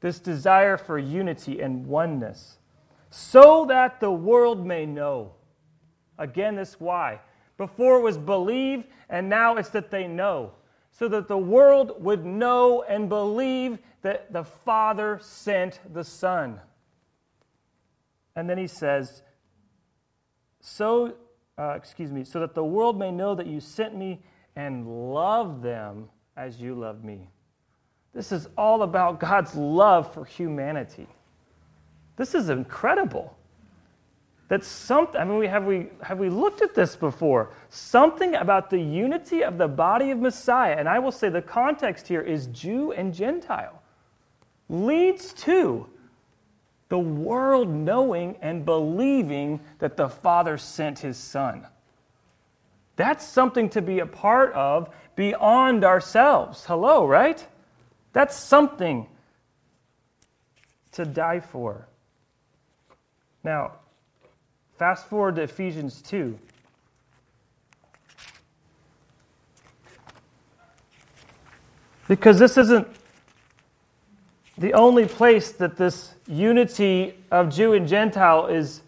This 0.00 0.18
desire 0.18 0.76
for 0.76 0.98
unity 0.98 1.60
and 1.60 1.86
oneness, 1.86 2.58
so 3.10 3.64
that 3.66 4.00
the 4.00 4.10
world 4.10 4.66
may 4.66 4.84
know. 4.84 5.34
Again, 6.18 6.56
this 6.56 6.80
why. 6.80 7.20
Before 7.56 7.98
it 7.98 8.02
was 8.02 8.18
believe, 8.18 8.84
and 9.08 9.28
now 9.28 9.56
it's 9.56 9.68
that 9.70 9.90
they 9.90 10.08
know. 10.08 10.52
So 10.90 11.08
that 11.08 11.28
the 11.28 11.38
world 11.38 12.02
would 12.02 12.24
know 12.24 12.82
and 12.82 13.08
believe 13.08 13.78
that 14.02 14.32
the 14.32 14.44
Father 14.44 15.18
sent 15.22 15.80
the 15.94 16.04
Son. 16.04 16.60
And 18.34 18.50
then 18.50 18.58
he 18.58 18.66
says, 18.66 19.22
So 20.60 21.14
uh, 21.58 21.74
excuse 21.76 22.10
me, 22.10 22.24
so 22.24 22.40
that 22.40 22.54
the 22.54 22.64
world 22.64 22.98
may 22.98 23.10
know 23.10 23.34
that 23.34 23.46
you 23.46 23.60
sent 23.60 23.96
me 23.96 24.20
and 24.56 25.12
love 25.12 25.62
them 25.62 26.08
as 26.36 26.60
you 26.60 26.74
love 26.74 27.04
me. 27.04 27.28
This 28.14 28.32
is 28.32 28.48
all 28.56 28.82
about 28.82 29.20
God's 29.20 29.54
love 29.54 30.12
for 30.12 30.24
humanity. 30.24 31.06
This 32.16 32.34
is 32.34 32.50
incredible. 32.50 33.36
That 34.48 34.64
something, 34.64 35.18
I 35.18 35.24
mean, 35.24 35.38
we, 35.38 35.46
have, 35.46 35.64
we, 35.64 35.88
have 36.02 36.18
we 36.18 36.28
looked 36.28 36.60
at 36.60 36.74
this 36.74 36.94
before? 36.94 37.54
Something 37.70 38.34
about 38.34 38.68
the 38.68 38.78
unity 38.78 39.42
of 39.42 39.56
the 39.56 39.68
body 39.68 40.10
of 40.10 40.18
Messiah, 40.18 40.76
and 40.78 40.86
I 40.88 40.98
will 40.98 41.12
say 41.12 41.30
the 41.30 41.40
context 41.40 42.06
here 42.06 42.20
is 42.20 42.48
Jew 42.48 42.92
and 42.92 43.14
Gentile, 43.14 43.80
leads 44.68 45.32
to 45.34 45.88
the 46.92 46.98
world 46.98 47.70
knowing 47.70 48.36
and 48.42 48.66
believing 48.66 49.58
that 49.78 49.96
the 49.96 50.10
Father 50.10 50.58
sent 50.58 50.98
his 50.98 51.16
Son. 51.16 51.66
That's 52.96 53.26
something 53.26 53.70
to 53.70 53.80
be 53.80 54.00
a 54.00 54.04
part 54.04 54.52
of 54.52 54.94
beyond 55.16 55.84
ourselves. 55.84 56.66
Hello, 56.66 57.06
right? 57.06 57.46
That's 58.12 58.36
something 58.36 59.06
to 60.92 61.06
die 61.06 61.40
for. 61.40 61.88
Now, 63.42 63.72
fast 64.78 65.06
forward 65.06 65.36
to 65.36 65.44
Ephesians 65.44 66.02
2. 66.02 66.38
Because 72.06 72.38
this 72.38 72.58
isn't 72.58 72.86
the 74.62 74.74
only 74.74 75.06
place 75.06 75.50
that 75.50 75.76
this 75.76 76.14
unity 76.28 77.18
of 77.32 77.52
Jew 77.52 77.72
and 77.72 77.88
Gentile 77.88 78.46
is 78.46 78.80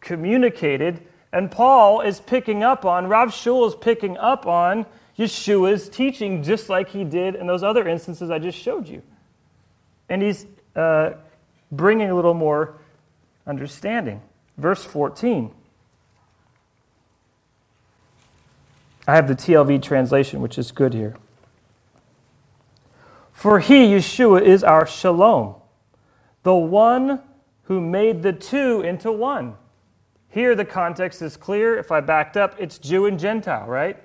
communicated. 0.00 1.02
And 1.32 1.50
Paul 1.50 2.02
is 2.02 2.20
picking 2.20 2.62
up 2.62 2.84
on, 2.84 3.08
Rav 3.08 3.30
Shaul 3.30 3.66
is 3.66 3.74
picking 3.74 4.18
up 4.18 4.46
on 4.46 4.84
Yeshua's 5.18 5.88
teaching, 5.88 6.42
just 6.42 6.68
like 6.68 6.90
he 6.90 7.02
did 7.02 7.34
in 7.34 7.46
those 7.46 7.62
other 7.62 7.88
instances 7.88 8.28
I 8.28 8.38
just 8.38 8.58
showed 8.58 8.86
you. 8.86 9.00
And 10.10 10.20
he's 10.20 10.44
uh, 10.76 11.12
bringing 11.70 12.10
a 12.10 12.14
little 12.14 12.34
more 12.34 12.74
understanding. 13.46 14.20
Verse 14.58 14.84
14. 14.84 15.50
I 19.08 19.14
have 19.14 19.28
the 19.28 19.34
TLV 19.34 19.82
translation, 19.82 20.42
which 20.42 20.58
is 20.58 20.72
good 20.72 20.92
here. 20.92 21.16
For 23.42 23.58
he, 23.58 23.88
Yeshua, 23.88 24.40
is 24.40 24.62
our 24.62 24.86
shalom, 24.86 25.56
the 26.44 26.54
one 26.54 27.18
who 27.64 27.80
made 27.80 28.22
the 28.22 28.32
two 28.32 28.82
into 28.82 29.10
one. 29.10 29.56
Here, 30.28 30.54
the 30.54 30.64
context 30.64 31.20
is 31.22 31.36
clear. 31.36 31.76
If 31.76 31.90
I 31.90 32.02
backed 32.02 32.36
up, 32.36 32.54
it's 32.60 32.78
Jew 32.78 33.06
and 33.06 33.18
Gentile, 33.18 33.66
right? 33.66 34.00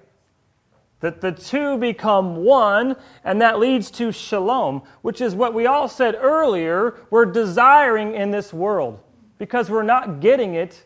That 1.01 1.21
the 1.21 1.31
two 1.31 1.77
become 1.77 2.37
one, 2.37 2.95
and 3.23 3.39
that 3.39 3.59
leads 3.59 3.91
to 3.91 4.11
shalom, 4.11 4.81
which 5.03 5.21
is 5.21 5.35
what 5.35 5.53
we 5.53 5.67
all 5.67 5.87
said 5.87 6.15
earlier 6.19 6.95
we're 7.11 7.25
desiring 7.25 8.15
in 8.15 8.31
this 8.31 8.51
world 8.51 8.99
because 9.37 9.69
we're 9.69 9.83
not 9.83 10.19
getting 10.19 10.55
it 10.55 10.83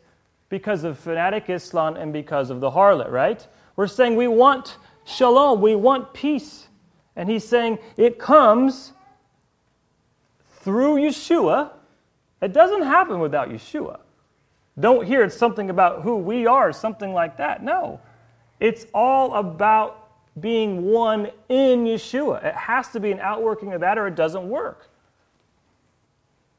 because 0.49 0.83
of 0.83 0.99
fanatic 0.99 1.49
Islam 1.49 1.95
and 1.95 2.11
because 2.11 2.49
of 2.49 2.59
the 2.59 2.71
harlot, 2.71 3.11
right? 3.11 3.47
We're 3.77 3.87
saying 3.87 4.17
we 4.17 4.27
want 4.27 4.75
shalom, 5.05 5.61
we 5.61 5.73
want 5.73 6.13
peace. 6.13 6.67
And 7.15 7.29
he's 7.29 7.47
saying 7.47 7.79
it 7.97 8.19
comes 8.19 8.93
through 10.59 10.95
Yeshua. 10.95 11.71
It 12.41 12.53
doesn't 12.53 12.83
happen 12.83 13.19
without 13.19 13.49
Yeshua. 13.49 13.99
Don't 14.79 15.05
hear 15.05 15.23
it's 15.23 15.37
something 15.37 15.69
about 15.69 16.01
who 16.01 16.17
we 16.17 16.47
are, 16.47 16.71
something 16.71 17.13
like 17.13 17.37
that. 17.37 17.63
No. 17.63 17.99
It's 18.59 18.85
all 18.93 19.35
about 19.35 20.09
being 20.39 20.85
one 20.85 21.29
in 21.49 21.83
Yeshua. 21.83 22.43
It 22.43 22.55
has 22.55 22.87
to 22.89 22.99
be 22.99 23.11
an 23.11 23.19
outworking 23.19 23.73
of 23.73 23.81
that 23.81 23.97
or 23.97 24.07
it 24.07 24.15
doesn't 24.15 24.47
work. 24.47 24.87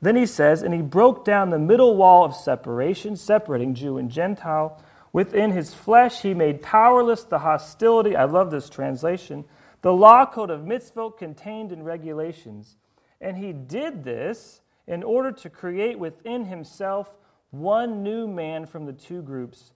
Then 0.02 0.16
he 0.16 0.26
says, 0.26 0.62
and 0.62 0.74
he 0.74 0.82
broke 0.82 1.24
down 1.24 1.50
the 1.50 1.58
middle 1.58 1.96
wall 1.96 2.24
of 2.24 2.34
separation, 2.34 3.16
separating 3.16 3.74
Jew 3.74 3.98
and 3.98 4.10
Gentile. 4.10 4.82
Within 5.12 5.52
his 5.52 5.72
flesh, 5.72 6.22
he 6.22 6.34
made 6.34 6.60
powerless 6.60 7.22
the 7.22 7.38
hostility. 7.38 8.16
I 8.16 8.24
love 8.24 8.50
this 8.50 8.68
translation. 8.68 9.44
The 9.82 9.92
law 9.92 10.26
code 10.26 10.50
of 10.50 10.62
mitzvot 10.62 11.18
contained 11.18 11.72
in 11.72 11.82
regulations. 11.82 12.76
And 13.20 13.36
he 13.36 13.52
did 13.52 14.04
this 14.04 14.62
in 14.86 15.02
order 15.02 15.30
to 15.30 15.50
create 15.50 15.98
within 15.98 16.44
himself 16.46 17.14
one 17.50 18.02
new 18.02 18.26
man 18.26 18.66
from 18.66 18.86
the 18.86 18.92
two 18.92 19.22
groups, 19.22 19.72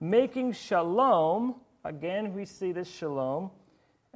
making 0.00 0.52
shalom. 0.52 1.56
Again, 1.84 2.32
we 2.34 2.44
see 2.44 2.72
this 2.72 2.88
shalom 2.88 3.50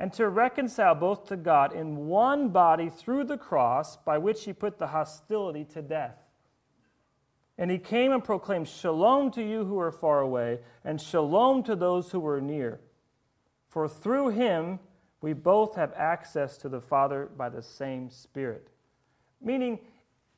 and 0.01 0.14
to 0.14 0.31
reconcile 0.31 0.94
both 0.94 1.27
to 1.27 1.37
God 1.37 1.75
in 1.75 2.07
one 2.09 2.49
body 2.49 2.88
through 2.88 3.25
the 3.25 3.37
cross, 3.37 3.99
by 3.99 4.16
which 4.16 4.44
he 4.46 4.53
put 4.55 4.79
the 4.79 4.87
hostility 4.87 5.62
to 5.66 5.83
death. 5.83 6.16
And 7.59 7.70
he 7.70 7.77
came 7.77 8.11
and 8.11 8.25
proclaimed 8.25 8.66
Shalom 8.66 9.31
to 9.33 9.42
you 9.42 9.66
who 9.66 9.79
are 9.79 9.92
far 9.92 10.20
away, 10.20 10.61
and 10.87 10.99
Shalom 10.99 11.62
to 11.64 11.77
those 11.77 12.11
who 12.11 12.27
are 12.27 12.40
near. 12.40 12.81
For 13.68 13.87
through 13.87 14.31
him 14.31 14.79
we 15.20 15.33
both 15.33 15.74
have 15.76 15.92
access 15.94 16.56
to 16.59 16.68
the 16.68 16.80
Father 16.80 17.28
by 17.37 17.48
the 17.48 17.62
same 17.62 18.11
Spirit. 18.11 18.68
Meaning, 19.42 19.78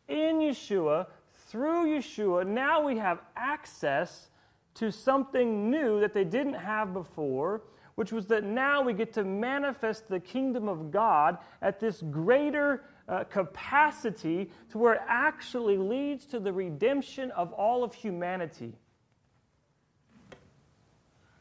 in 0.08 0.38
Yeshua, 0.38 1.06
through 1.48 1.86
Yeshua, 1.86 2.46
now 2.46 2.84
we 2.84 2.96
have 2.98 3.20
access 3.36 4.28
to 4.74 4.90
something 4.90 5.70
new 5.70 6.00
that 6.00 6.14
they 6.14 6.24
didn't 6.24 6.54
have 6.54 6.92
before 6.92 7.62
which 7.94 8.12
was 8.12 8.26
that 8.26 8.44
now 8.44 8.82
we 8.82 8.92
get 8.92 9.12
to 9.12 9.24
manifest 9.24 10.08
the 10.08 10.20
kingdom 10.20 10.68
of 10.68 10.90
God 10.90 11.38
at 11.60 11.78
this 11.78 12.02
greater 12.02 12.84
uh, 13.08 13.24
capacity 13.24 14.50
to 14.70 14.78
where 14.78 14.94
it 14.94 15.02
actually 15.06 15.76
leads 15.76 16.24
to 16.26 16.40
the 16.40 16.52
redemption 16.52 17.30
of 17.32 17.52
all 17.52 17.84
of 17.84 17.92
humanity. 17.92 18.74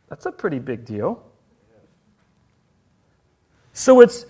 That's 0.09 0.25
a 0.25 0.31
pretty 0.31 0.59
big 0.59 0.83
deal. 0.83 1.23
So 3.73 4.01
it's 4.01 4.25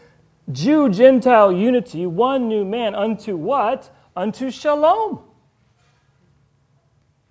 Jew 0.51 0.89
Gentile 0.89 1.51
unity, 1.51 2.05
one 2.05 2.47
new 2.47 2.65
man, 2.65 2.95
unto 2.95 3.35
what? 3.35 3.89
Unto 4.15 4.51
shalom. 4.51 5.21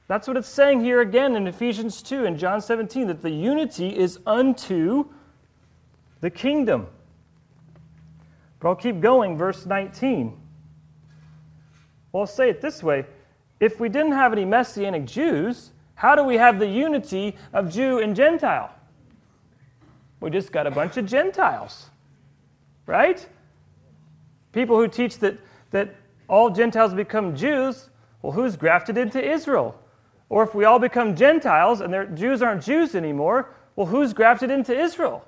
That's 0.09 0.27
what 0.27 0.37
it's 0.37 0.49
saying 0.49 0.81
here 0.81 1.01
again 1.01 1.37
in 1.37 1.47
Ephesians 1.47 2.03
2 2.03 2.25
and 2.25 2.37
John 2.37 2.61
17 2.61 3.07
that 3.07 3.23
the 3.23 3.31
unity 3.31 3.97
is 3.97 4.19
unto 4.27 5.05
the 6.21 6.31
kingdom. 6.31 6.89
But 8.59 8.71
I'll 8.71 8.77
keep 8.77 9.01
going, 9.01 9.39
verse 9.39 9.67
19. 9.67 10.37
Well, 12.13 12.23
I'll 12.23 12.27
say 12.27 12.51
it 12.51 12.61
this 12.61 12.83
way 12.83 13.07
if 13.61 13.79
we 13.79 13.89
didn't 13.89 14.13
have 14.13 14.33
any 14.33 14.45
Messianic 14.45 15.05
Jews, 15.05 15.71
how 15.95 16.17
do 16.17 16.25
we 16.25 16.37
have 16.37 16.59
the 16.59 16.67
unity 16.67 17.37
of 17.53 17.71
Jew 17.71 17.99
and 17.99 18.17
Gentile? 18.17 18.75
We 20.19 20.31
just 20.31 20.51
got 20.51 20.67
a 20.67 20.71
bunch 20.71 20.97
of 20.97 21.07
Gentiles, 21.07 21.91
right? 22.91 23.25
People 24.53 24.77
who 24.77 24.89
teach 24.89 25.19
that, 25.19 25.39
that 25.71 25.95
all 26.29 26.51
Gentiles 26.51 26.93
become 26.93 27.37
Jews, 27.37 27.89
well, 28.21 28.33
who's 28.33 28.57
grafted 28.57 28.99
into 28.99 29.23
Israel? 29.25 29.79
Or 30.29 30.43
if 30.43 30.55
we 30.55 30.65
all 30.65 30.81
become 30.81 31.15
Gentiles 31.15 31.81
and 31.81 32.19
Jews 32.19 32.43
aren't 32.43 32.65
Jews 32.65 32.97
anymore, 32.97 33.55
well, 33.77 33.87
who's 33.87 34.13
grafted 34.13 34.51
into 34.51 34.77
Israel? 34.77 35.25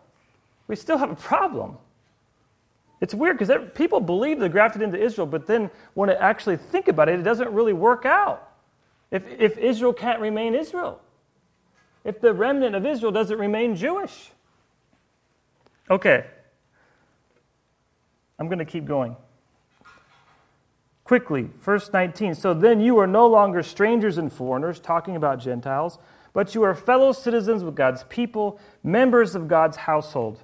We 0.67 0.75
still 0.75 0.99
have 0.99 1.11
a 1.11 1.15
problem. 1.15 1.79
It's 3.01 3.15
weird 3.15 3.39
because 3.39 3.57
people 3.75 4.01
believe 4.01 4.41
they're 4.41 4.49
grafted 4.49 4.83
into 4.83 5.01
Israel, 5.01 5.27
but 5.27 5.47
then 5.47 5.71
when 5.95 6.09
they 6.09 6.17
actually 6.17 6.57
think 6.57 6.89
about 6.89 7.09
it, 7.09 7.19
it 7.19 7.23
doesn't 7.23 7.51
really 7.53 7.73
work 7.73 8.05
out. 8.05 8.49
If, 9.11 9.25
if 9.29 9.57
Israel 9.59 9.93
can't 9.93 10.21
remain 10.21 10.55
Israel, 10.55 11.01
if 12.05 12.21
the 12.21 12.33
remnant 12.33 12.75
of 12.75 12.87
Israel 12.87 13.13
doesn't 13.13 13.39
remain 13.39 13.77
Jewish. 13.77 14.31
Okay. 15.91 16.27
I'm 18.43 18.49
going 18.49 18.59
to 18.59 18.65
keep 18.65 18.87
going. 18.87 19.15
Quickly, 21.05 21.49
verse 21.61 21.93
19. 21.93 22.35
So 22.35 22.53
then 22.53 22.81
you 22.81 22.99
are 22.99 23.07
no 23.07 23.29
longer 23.29 23.63
strangers 23.63 24.19
and 24.19 24.33
foreigners, 24.33 24.81
talking 24.81 25.15
about 25.15 25.39
Gentiles, 25.39 26.01
but 26.33 26.53
you 26.53 26.65
are 26.65 26.75
fellow 26.75 27.13
citizens 27.13 27.63
with 27.63 27.77
God's 27.77 28.03
people, 28.09 28.59
members 28.83 29.37
of 29.37 29.47
God's 29.47 29.77
household. 29.77 30.41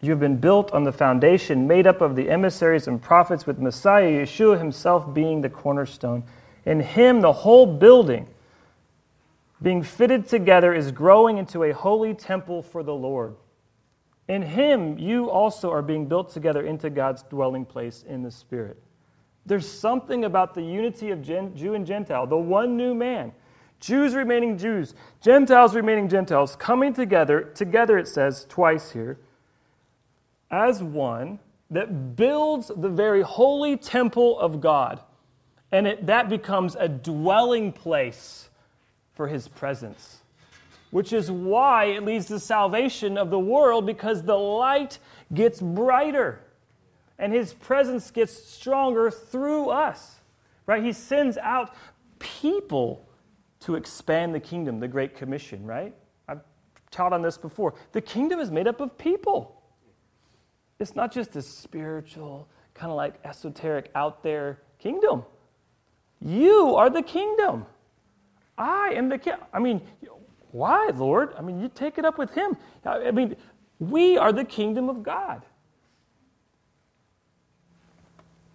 You 0.00 0.10
have 0.10 0.20
been 0.20 0.36
built 0.36 0.70
on 0.70 0.84
the 0.84 0.92
foundation 0.92 1.66
made 1.66 1.88
up 1.88 2.00
of 2.00 2.14
the 2.14 2.30
emissaries 2.30 2.86
and 2.86 3.02
prophets, 3.02 3.48
with 3.48 3.58
Messiah, 3.58 4.22
Yeshua 4.22 4.58
himself 4.58 5.12
being 5.12 5.40
the 5.40 5.50
cornerstone. 5.50 6.22
In 6.64 6.78
him, 6.78 7.20
the 7.20 7.32
whole 7.32 7.66
building, 7.66 8.28
being 9.60 9.82
fitted 9.82 10.28
together, 10.28 10.72
is 10.72 10.92
growing 10.92 11.36
into 11.36 11.64
a 11.64 11.72
holy 11.72 12.14
temple 12.14 12.62
for 12.62 12.84
the 12.84 12.94
Lord. 12.94 13.34
In 14.28 14.42
him, 14.42 14.98
you 14.98 15.30
also 15.30 15.70
are 15.70 15.82
being 15.82 16.06
built 16.06 16.30
together 16.30 16.62
into 16.62 16.90
God's 16.90 17.22
dwelling 17.22 17.64
place 17.64 18.04
in 18.08 18.22
the 18.22 18.30
Spirit. 18.30 18.76
There's 19.44 19.68
something 19.68 20.24
about 20.24 20.54
the 20.54 20.62
unity 20.62 21.10
of 21.10 21.22
Gen- 21.22 21.56
Jew 21.56 21.74
and 21.74 21.86
Gentile, 21.86 22.26
the 22.26 22.36
one 22.36 22.76
new 22.76 22.94
man. 22.94 23.32
Jews 23.78 24.14
remaining 24.14 24.58
Jews, 24.58 24.94
Gentiles 25.20 25.74
remaining 25.74 26.08
Gentiles, 26.08 26.56
coming 26.56 26.92
together, 26.92 27.42
together 27.54 27.98
it 27.98 28.08
says 28.08 28.46
twice 28.48 28.90
here, 28.90 29.18
as 30.50 30.82
one 30.82 31.38
that 31.70 32.16
builds 32.16 32.70
the 32.74 32.88
very 32.88 33.22
holy 33.22 33.76
temple 33.76 34.38
of 34.38 34.60
God. 34.60 35.00
And 35.72 35.86
it, 35.86 36.06
that 36.06 36.28
becomes 36.28 36.76
a 36.76 36.88
dwelling 36.88 37.72
place 37.72 38.48
for 39.14 39.28
his 39.28 39.48
presence, 39.48 40.15
which 40.90 41.12
is 41.12 41.30
why 41.30 41.84
it 41.84 42.04
leads 42.04 42.26
to 42.26 42.40
salvation 42.40 43.18
of 43.18 43.30
the 43.30 43.38
world 43.38 43.86
because 43.86 44.22
the 44.22 44.34
light 44.36 44.98
gets 45.34 45.60
brighter 45.60 46.40
and 47.18 47.32
his 47.32 47.54
presence 47.54 48.10
gets 48.10 48.32
stronger 48.32 49.10
through 49.10 49.70
us. 49.70 50.16
Right? 50.66 50.82
He 50.82 50.92
sends 50.92 51.38
out 51.38 51.74
people 52.18 53.08
to 53.60 53.74
expand 53.74 54.34
the 54.34 54.40
kingdom, 54.40 54.80
the 54.80 54.88
Great 54.88 55.16
Commission, 55.16 55.64
right? 55.64 55.94
I've 56.28 56.40
taught 56.90 57.12
on 57.12 57.22
this 57.22 57.38
before. 57.38 57.74
The 57.92 58.00
kingdom 58.00 58.40
is 58.40 58.50
made 58.50 58.66
up 58.66 58.80
of 58.80 58.96
people. 58.98 59.62
It's 60.78 60.94
not 60.94 61.10
just 61.10 61.36
a 61.36 61.42
spiritual, 61.42 62.48
kind 62.74 62.90
of 62.90 62.96
like 62.96 63.14
esoteric 63.24 63.90
out 63.94 64.22
there 64.22 64.60
kingdom. 64.78 65.24
You 66.20 66.74
are 66.74 66.90
the 66.90 67.02
kingdom. 67.02 67.66
I 68.58 68.92
am 68.94 69.08
the 69.08 69.18
king. 69.18 69.34
I 69.52 69.58
mean, 69.58 69.80
why, 70.52 70.90
Lord? 70.94 71.34
I 71.38 71.42
mean, 71.42 71.60
you 71.60 71.68
take 71.68 71.98
it 71.98 72.04
up 72.04 72.18
with 72.18 72.32
him. 72.34 72.56
I 72.84 73.10
mean, 73.10 73.36
we 73.78 74.16
are 74.16 74.32
the 74.32 74.44
kingdom 74.44 74.88
of 74.88 75.02
God. 75.02 75.42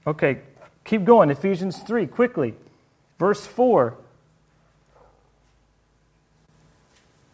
Okay, 0.07 0.39
keep 0.83 1.03
going. 1.03 1.29
Ephesians 1.29 1.77
3, 1.79 2.07
quickly. 2.07 2.55
Verse 3.19 3.45
4. 3.45 3.95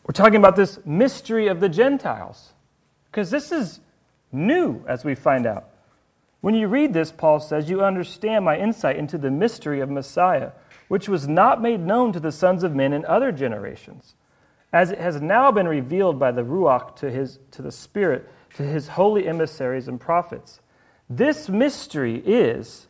We're 0.03 0.13
talking 0.13 0.37
about 0.37 0.55
this 0.55 0.79
mystery 0.85 1.47
of 1.47 1.59
the 1.59 1.69
Gentiles. 1.69 2.51
Because 3.11 3.31
this 3.31 3.51
is 3.51 3.79
new, 4.31 4.83
as 4.87 5.03
we 5.03 5.15
find 5.15 5.45
out. 5.45 5.69
When 6.41 6.55
you 6.55 6.67
read 6.67 6.93
this, 6.93 7.11
Paul 7.11 7.39
says, 7.39 7.69
you 7.69 7.83
understand 7.83 8.45
my 8.45 8.57
insight 8.57 8.97
into 8.97 9.17
the 9.17 9.31
mystery 9.31 9.79
of 9.79 9.89
Messiah, 9.89 10.51
which 10.87 11.09
was 11.09 11.27
not 11.27 11.61
made 11.61 11.79
known 11.79 12.13
to 12.13 12.19
the 12.19 12.31
sons 12.31 12.63
of 12.63 12.75
men 12.75 12.93
in 12.93 13.05
other 13.05 13.31
generations, 13.31 14.15
as 14.73 14.91
it 14.91 14.99
has 14.99 15.21
now 15.21 15.51
been 15.51 15.67
revealed 15.67 16.19
by 16.19 16.31
the 16.31 16.43
Ruach 16.43 16.95
to, 16.97 17.09
his, 17.09 17.39
to 17.51 17.61
the 17.61 17.71
Spirit, 17.71 18.29
to 18.55 18.63
his 18.63 18.89
holy 18.89 19.27
emissaries 19.27 19.87
and 19.87 19.99
prophets. 19.99 20.59
This 21.09 21.47
mystery 21.47 22.21
is 22.25 22.87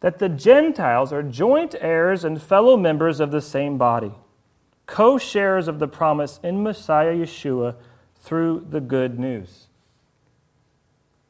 that 0.00 0.18
the 0.18 0.28
Gentiles 0.28 1.12
are 1.12 1.22
joint 1.22 1.76
heirs 1.80 2.24
and 2.24 2.42
fellow 2.42 2.76
members 2.76 3.20
of 3.20 3.30
the 3.30 3.40
same 3.40 3.78
body, 3.78 4.12
co 4.86 5.16
sharers 5.16 5.68
of 5.68 5.78
the 5.78 5.86
promise 5.86 6.40
in 6.42 6.62
Messiah 6.62 7.14
Yeshua 7.14 7.76
through 8.20 8.66
the 8.68 8.80
good 8.80 9.18
news. 9.18 9.68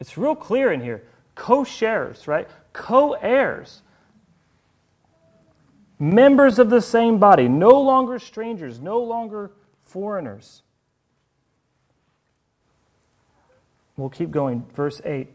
It's 0.00 0.16
real 0.16 0.34
clear 0.34 0.72
in 0.72 0.80
here. 0.80 1.04
Co 1.34 1.64
sharers, 1.64 2.26
right? 2.26 2.48
Co 2.72 3.12
heirs. 3.12 3.82
Members 5.98 6.58
of 6.58 6.70
the 6.70 6.80
same 6.80 7.18
body, 7.18 7.46
no 7.46 7.80
longer 7.80 8.18
strangers, 8.18 8.80
no 8.80 8.98
longer 8.98 9.52
foreigners. 9.92 10.62
We'll 13.96 14.08
keep 14.08 14.30
going. 14.30 14.64
Verse 14.74 15.02
8. 15.04 15.28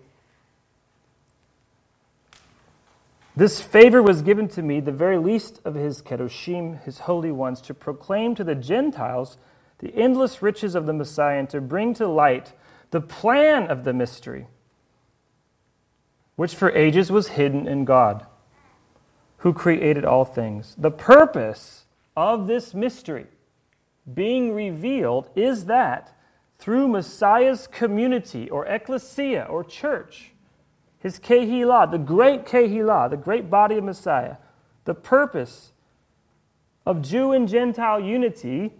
This 3.36 3.62
favor 3.62 4.02
was 4.02 4.24
given 4.24 4.48
to 4.50 4.64
me, 4.64 4.80
the 4.80 4.92
very 4.92 5.20
least 5.20 5.62
of 5.64 5.76
his 5.76 6.02
kedoshim, 6.02 6.84
his 6.84 7.00
holy 7.00 7.32
ones, 7.32 7.62
to 7.62 7.74
proclaim 7.76 8.34
to 8.34 8.44
the 8.44 8.56
Gentiles 8.56 9.38
the 9.78 9.94
endless 9.96 10.42
riches 10.42 10.74
of 10.74 10.88
the 10.88 10.94
Messiah 10.94 11.38
and 11.38 11.50
to 11.52 11.62
bring 11.62 11.94
to 11.94 12.08
light 12.08 12.54
the 12.90 13.00
plan 13.00 13.68
of 13.68 13.84
the 13.84 13.94
mystery, 13.94 14.48
which 16.36 16.56
for 16.56 16.72
ages 16.72 17.12
was 17.12 17.28
hidden 17.28 17.68
in 17.68 17.86
God, 17.86 18.26
who 19.38 19.54
created 19.54 20.04
all 20.04 20.26
things. 20.26 20.74
The 20.76 20.90
purpose 20.90 21.86
of 22.16 22.48
this 22.48 22.74
mystery 22.74 23.28
being 24.14 24.54
revealed 24.54 25.30
is 25.36 25.66
that 25.66 26.14
through 26.60 26.88
Messiah's 26.88 27.68
community 27.68 28.50
or 28.50 28.66
ecclesia 28.66 29.44
or 29.44 29.64
church, 29.64 30.32
his 31.00 31.20
Kehillah, 31.20 31.92
the 31.92 31.98
great 31.98 32.46
Kehillah, 32.46 33.10
the 33.10 33.18
great 33.18 33.50
body 33.50 33.78
of 33.78 33.84
Messiah, 33.84 34.38
the 34.86 34.96
purpose 34.96 35.72
of 36.86 37.02
Jew 37.02 37.34
and 37.34 37.48
Gentile 37.48 38.00
unity 38.00 38.74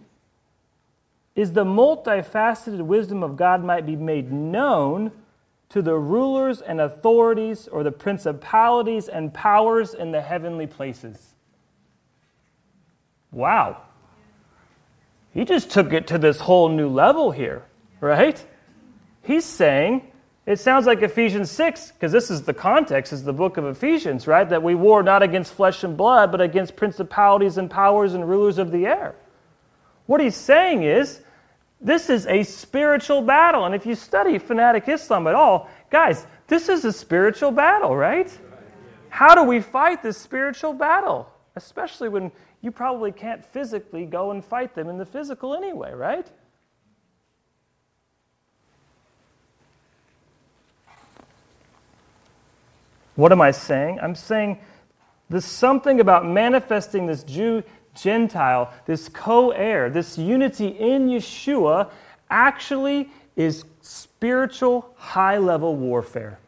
is 1.36 1.52
the 1.52 1.64
multifaceted 1.64 2.80
wisdom 2.80 3.22
of 3.22 3.36
God 3.36 3.62
might 3.62 3.86
be 3.86 3.94
made 3.94 4.32
known 4.32 5.12
to 5.68 5.82
the 5.82 5.94
rulers 5.94 6.60
and 6.60 6.80
authorities 6.80 7.68
or 7.68 7.84
the 7.84 7.92
principalities 7.92 9.08
and 9.08 9.32
powers 9.32 9.94
in 9.94 10.10
the 10.10 10.22
heavenly 10.22 10.66
places. 10.66 11.34
Wow. 13.30 13.82
He 15.38 15.44
just 15.44 15.70
took 15.70 15.92
it 15.92 16.08
to 16.08 16.18
this 16.18 16.40
whole 16.40 16.68
new 16.68 16.88
level 16.88 17.30
here, 17.30 17.62
right? 18.00 18.44
He's 19.22 19.44
saying 19.44 20.02
it 20.46 20.58
sounds 20.58 20.84
like 20.84 21.00
Ephesians 21.00 21.48
6, 21.52 21.92
because 21.92 22.10
this 22.10 22.28
is 22.28 22.42
the 22.42 22.52
context, 22.52 23.12
is 23.12 23.22
the 23.22 23.32
book 23.32 23.56
of 23.56 23.64
Ephesians, 23.64 24.26
right? 24.26 24.48
That 24.48 24.64
we 24.64 24.74
war 24.74 25.04
not 25.04 25.22
against 25.22 25.54
flesh 25.54 25.84
and 25.84 25.96
blood, 25.96 26.32
but 26.32 26.40
against 26.40 26.74
principalities 26.74 27.56
and 27.56 27.70
powers 27.70 28.14
and 28.14 28.28
rulers 28.28 28.58
of 28.58 28.72
the 28.72 28.86
air. 28.86 29.14
What 30.06 30.20
he's 30.20 30.34
saying 30.34 30.82
is, 30.82 31.20
this 31.80 32.10
is 32.10 32.26
a 32.26 32.42
spiritual 32.42 33.22
battle. 33.22 33.64
And 33.64 33.76
if 33.76 33.86
you 33.86 33.94
study 33.94 34.38
fanatic 34.38 34.88
Islam 34.88 35.28
at 35.28 35.36
all, 35.36 35.70
guys, 35.88 36.26
this 36.48 36.68
is 36.68 36.84
a 36.84 36.92
spiritual 36.92 37.52
battle, 37.52 37.94
right? 37.94 38.28
How 39.08 39.36
do 39.36 39.44
we 39.44 39.60
fight 39.60 40.02
this 40.02 40.18
spiritual 40.18 40.72
battle? 40.72 41.30
Especially 41.54 42.08
when 42.08 42.32
you 42.60 42.70
probably 42.70 43.12
can't 43.12 43.44
physically 43.44 44.04
go 44.04 44.30
and 44.30 44.44
fight 44.44 44.74
them 44.74 44.88
in 44.88 44.98
the 44.98 45.06
physical 45.06 45.54
anyway, 45.54 45.92
right? 45.92 46.26
What 53.14 53.32
am 53.32 53.40
I 53.40 53.50
saying? 53.50 53.98
I'm 54.00 54.14
saying 54.14 54.58
there's 55.28 55.44
something 55.44 56.00
about 56.00 56.26
manifesting 56.26 57.06
this 57.06 57.24
Jew 57.24 57.62
Gentile, 57.94 58.72
this 58.86 59.08
co 59.08 59.50
heir, 59.50 59.90
this 59.90 60.16
unity 60.16 60.68
in 60.68 61.08
Yeshua 61.08 61.90
actually 62.30 63.10
is 63.34 63.64
spiritual 63.80 64.94
high 64.96 65.38
level 65.38 65.74
warfare. 65.74 66.38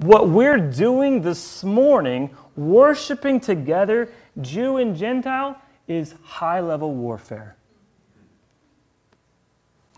What 0.00 0.30
we're 0.30 0.56
doing 0.56 1.20
this 1.20 1.62
morning, 1.62 2.30
worshiping 2.56 3.38
together, 3.38 4.10
Jew 4.40 4.78
and 4.78 4.96
Gentile, 4.96 5.60
is 5.86 6.14
high 6.22 6.60
level 6.60 6.94
warfare. 6.94 7.56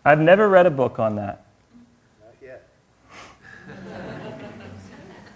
I've 0.05 0.18
never 0.18 0.48
read 0.48 0.66
a 0.66 0.72
book 0.72 0.98
on 0.98 1.14
that. 1.16 1.46
Not 2.20 2.34
yet. 2.42 2.68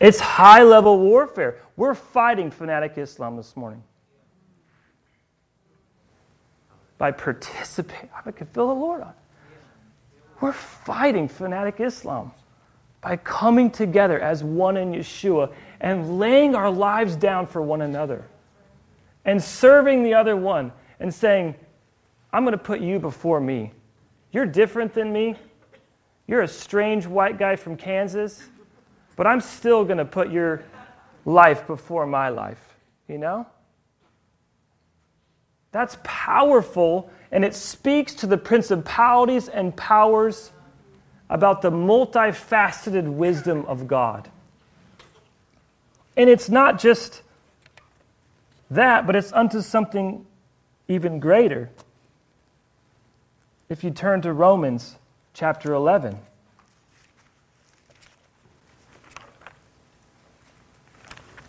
it's 0.01 0.19
high 0.19 0.65
level 0.65 0.99
warfare. 0.99 1.61
We're 1.77 1.95
fighting 1.95 2.51
fanatic 2.51 2.99
Islam 2.99 3.37
this 3.37 3.57
morning. 3.57 3.85
By 6.99 7.13
participating, 7.13 8.11
I 8.25 8.33
can 8.33 8.49
feel 8.49 8.67
the 8.67 8.75
Lord 8.75 9.03
on. 9.03 9.15
We're 10.41 10.53
fighting 10.53 11.29
fanatic 11.29 11.79
Islam 11.79 12.33
by 13.07 13.17
coming 13.19 13.71
together 13.71 14.19
as 14.19 14.43
one 14.43 14.77
in 14.77 14.91
Yeshua 14.91 15.53
and 15.79 16.19
laying 16.19 16.57
our 16.57 16.69
lives 16.69 17.15
down 17.15 17.47
for 17.47 17.63
one 17.63 17.83
another 17.83 18.25
and 19.25 19.41
serving 19.41 20.03
the 20.03 20.13
other 20.13 20.35
one 20.35 20.73
and 20.99 21.15
saying, 21.15 21.55
I'm 22.33 22.43
going 22.43 22.51
to 22.51 22.59
put 22.59 22.81
you 22.81 22.99
before 22.99 23.41
me. 23.41 23.71
You're 24.33 24.45
different 24.45 24.93
than 24.93 25.13
me. 25.13 25.37
You're 26.27 26.43
a 26.43 26.49
strange 26.49 27.07
white 27.07 27.39
guy 27.39 27.55
from 27.55 27.77
Kansas 27.77 28.49
but 29.15 29.25
I'm 29.25 29.41
still 29.41 29.85
going 29.85 29.99
to 29.99 30.05
put 30.05 30.33
your 30.33 30.65
life 31.25 31.65
before 31.69 32.07
my 32.07 32.29
life, 32.29 32.75
you 33.07 33.19
know? 33.19 33.47
That's 35.71 35.97
powerful, 36.03 37.09
and 37.31 37.45
it 37.45 37.55
speaks 37.55 38.15
to 38.15 38.27
the 38.27 38.37
principalities 38.37 39.49
and 39.49 39.77
powers 39.77 40.51
about 41.29 41.63
the 41.63 41.71
multifaceted 41.71 43.09
wisdom 43.09 43.65
of 43.67 43.87
God. 43.87 44.31
And 46.17 46.31
it's 46.31 46.49
not 46.49 46.79
just 46.79 47.23
that, 48.71 49.07
but 49.07 49.17
it's 49.17 49.33
unto 49.33 49.61
something 49.61 50.25
even 50.89 51.19
greater. 51.19 51.71
If 53.69 53.83
you 53.83 53.91
turn 53.91 54.23
to 54.23 54.33
Romans 54.33 54.97
chapter 55.35 55.75
11. 55.75 56.19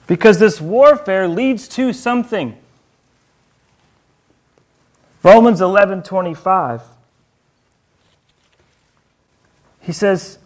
Because 0.08 0.40
this 0.40 0.60
warfare 0.60 1.28
leads 1.28 1.68
to 1.70 1.94
something. 1.94 2.58
Romans 5.22 5.60
11:25 5.60 6.82
He 9.88 9.94
says 9.94 10.38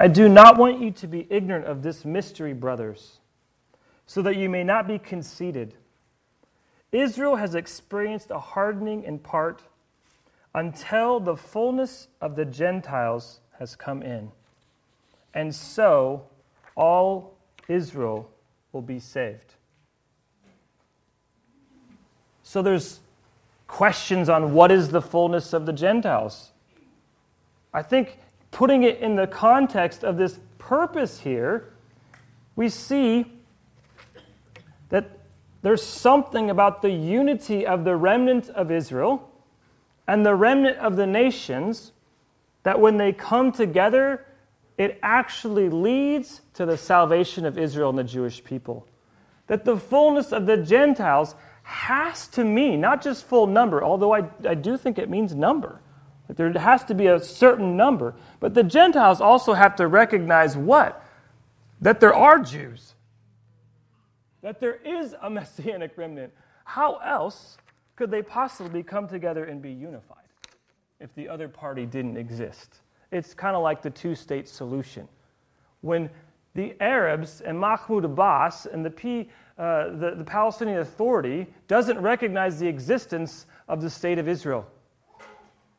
I 0.00 0.08
do 0.08 0.28
not 0.28 0.58
want 0.58 0.80
you 0.80 0.90
to 0.90 1.06
be 1.06 1.24
ignorant 1.30 1.66
of 1.66 1.84
this 1.84 2.04
mystery, 2.04 2.52
brothers, 2.52 3.20
so 4.06 4.22
that 4.22 4.34
you 4.34 4.48
may 4.48 4.64
not 4.64 4.88
be 4.88 4.98
conceited. 4.98 5.74
Israel 6.90 7.36
has 7.36 7.54
experienced 7.54 8.32
a 8.32 8.40
hardening 8.40 9.04
in 9.04 9.20
part 9.20 9.62
until 10.52 11.20
the 11.20 11.36
fullness 11.36 12.08
of 12.20 12.34
the 12.34 12.44
Gentiles 12.44 13.38
has 13.60 13.76
come 13.76 14.02
in. 14.02 14.32
And 15.34 15.54
so 15.54 16.24
all 16.74 17.36
Israel 17.68 18.32
will 18.72 18.82
be 18.82 18.98
saved. 18.98 19.54
So 22.42 22.62
there's 22.62 22.98
questions 23.68 24.28
on 24.28 24.52
what 24.54 24.72
is 24.72 24.88
the 24.88 25.00
fullness 25.00 25.52
of 25.52 25.66
the 25.66 25.72
Gentiles. 25.72 26.50
I 27.72 27.82
think 27.82 28.18
putting 28.50 28.82
it 28.82 28.98
in 28.98 29.14
the 29.14 29.26
context 29.26 30.02
of 30.02 30.16
this 30.16 30.40
purpose 30.58 31.20
here, 31.20 31.72
we 32.56 32.68
see 32.68 33.26
that 34.88 35.20
there's 35.62 35.82
something 35.82 36.50
about 36.50 36.82
the 36.82 36.90
unity 36.90 37.66
of 37.66 37.84
the 37.84 37.94
remnant 37.94 38.48
of 38.50 38.72
Israel 38.72 39.30
and 40.08 40.24
the 40.24 40.34
remnant 40.34 40.78
of 40.78 40.96
the 40.96 41.06
nations 41.06 41.92
that 42.62 42.80
when 42.80 42.96
they 42.96 43.12
come 43.12 43.52
together, 43.52 44.26
it 44.78 44.98
actually 45.02 45.68
leads 45.68 46.40
to 46.54 46.64
the 46.64 46.76
salvation 46.76 47.44
of 47.44 47.58
Israel 47.58 47.90
and 47.90 47.98
the 47.98 48.04
Jewish 48.04 48.42
people. 48.42 48.86
That 49.46 49.64
the 49.64 49.76
fullness 49.76 50.32
of 50.32 50.46
the 50.46 50.56
Gentiles 50.56 51.34
has 51.68 52.28
to 52.28 52.42
mean 52.44 52.80
not 52.80 53.02
just 53.02 53.26
full 53.26 53.46
number, 53.46 53.84
although 53.84 54.14
I, 54.14 54.24
I 54.48 54.54
do 54.54 54.78
think 54.78 54.96
it 54.96 55.10
means 55.10 55.34
number. 55.34 55.82
There 56.28 56.50
has 56.52 56.82
to 56.84 56.94
be 56.94 57.08
a 57.08 57.20
certain 57.20 57.76
number. 57.76 58.14
But 58.40 58.54
the 58.54 58.62
Gentiles 58.62 59.20
also 59.20 59.52
have 59.52 59.76
to 59.76 59.86
recognize 59.86 60.56
what? 60.56 61.04
That 61.82 62.00
there 62.00 62.14
are 62.14 62.38
Jews, 62.38 62.94
that 64.40 64.60
there 64.60 64.76
is 64.76 65.14
a 65.20 65.28
messianic 65.30 65.92
remnant. 65.96 66.32
How 66.64 66.96
else 66.96 67.58
could 67.96 68.10
they 68.10 68.22
possibly 68.22 68.82
come 68.82 69.06
together 69.06 69.44
and 69.44 69.60
be 69.60 69.70
unified 69.70 70.24
if 71.00 71.14
the 71.14 71.28
other 71.28 71.48
party 71.48 71.84
didn't 71.84 72.16
exist? 72.16 72.76
It's 73.12 73.34
kind 73.34 73.54
of 73.54 73.62
like 73.62 73.82
the 73.82 73.90
two 73.90 74.14
state 74.14 74.48
solution. 74.48 75.06
When 75.82 76.08
the 76.54 76.74
Arabs 76.80 77.42
and 77.42 77.60
Mahmoud 77.60 78.06
Abbas 78.06 78.66
and 78.66 78.84
the, 78.84 78.90
P, 78.90 79.28
uh, 79.58 79.90
the, 79.90 80.14
the 80.16 80.24
Palestinian 80.24 80.78
Authority 80.78 81.46
doesn't 81.66 81.98
recognize 82.00 82.58
the 82.58 82.68
existence 82.68 83.46
of 83.68 83.80
the 83.80 83.90
state 83.90 84.18
of 84.18 84.28
Israel 84.28 84.66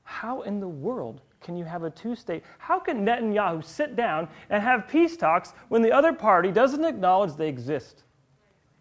how 0.10 0.42
in 0.42 0.60
the 0.60 0.68
world 0.68 1.22
can 1.40 1.56
you 1.56 1.66
have 1.66 1.84
a 1.84 1.90
two 1.92 2.16
state? 2.16 2.44
How 2.58 2.80
can 2.80 3.06
Netanyahu 3.06 3.64
sit 3.64 3.96
down 3.96 4.28
and 4.50 4.62
have 4.62 4.88
peace 4.88 5.16
talks 5.16 5.54
when 5.68 5.84
the 5.84 5.92
other 5.92 6.14
party 6.14 6.52
doesn't 6.52 6.84
acknowledge 6.84 7.36
they 7.36 7.48
exist? 7.48 8.04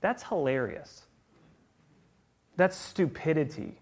That's 0.01 0.22
hilarious. 0.22 1.03
That's 2.57 2.76
stupidity 2.76 3.78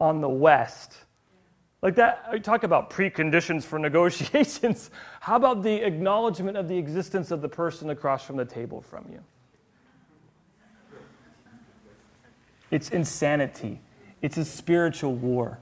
on 0.00 0.20
the 0.20 0.28
West. 0.28 0.96
Like 1.82 1.96
that, 1.96 2.28
you 2.32 2.38
talk 2.38 2.62
about 2.62 2.90
preconditions 2.90 3.64
for 3.64 3.78
negotiations. 3.80 4.92
How 5.20 5.34
about 5.34 5.64
the 5.64 5.84
acknowledgement 5.84 6.56
of 6.56 6.68
the 6.68 6.78
existence 6.78 7.32
of 7.32 7.42
the 7.42 7.48
person 7.48 7.90
across 7.90 8.24
from 8.24 8.36
the 8.36 8.44
table 8.44 8.80
from 8.80 9.04
you? 9.10 9.22
It's 12.70 12.90
insanity, 12.90 13.80
it's 14.22 14.36
a 14.36 14.44
spiritual 14.44 15.14
war. 15.14 15.58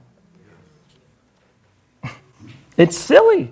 It's 2.77 2.95
silly. 2.95 3.51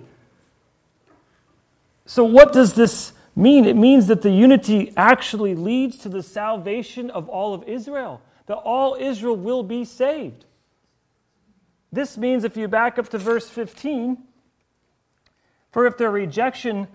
So, 2.04 2.22
what 2.22 2.52
does 2.52 2.74
this 2.74 3.12
mean? 3.34 3.64
It 3.64 3.76
means 3.76 4.06
that 4.06 4.22
the 4.22 4.30
unity 4.30 4.92
actually 4.96 5.56
leads 5.56 5.98
to 5.98 6.08
the 6.08 6.22
salvation 6.22 7.10
of 7.10 7.28
all 7.28 7.52
of 7.52 7.64
Israel, 7.64 8.22
that 8.46 8.54
all 8.54 8.94
Israel 8.94 9.36
will 9.36 9.64
be 9.64 9.84
saved. 9.84 10.44
This 11.92 12.16
means, 12.16 12.44
if 12.44 12.56
you 12.56 12.68
back 12.68 12.98
up 12.98 13.08
to 13.08 13.18
verse 13.18 13.48
15, 13.48 14.18
for 15.72 15.86
if 15.86 15.98
their 15.98 16.10
rejection 16.10 16.86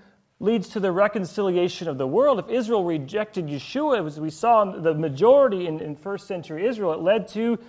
leads 0.41 0.69
to 0.69 0.79
the 0.79 0.91
reconciliation 0.91 1.87
of 1.87 1.99
the 1.99 2.07
world, 2.07 2.39
if 2.39 2.49
Israel 2.49 2.83
rejected 2.83 3.45
Yeshua, 3.45 4.05
as 4.07 4.19
we 4.19 4.31
saw 4.31 4.63
in 4.63 4.81
the 4.81 4.95
majority 4.95 5.67
in, 5.67 5.79
in 5.79 5.95
first 5.95 6.27
century 6.27 6.65
Israel, 6.65 6.93
it 6.93 6.99
led 6.99 7.27
to 7.29 7.59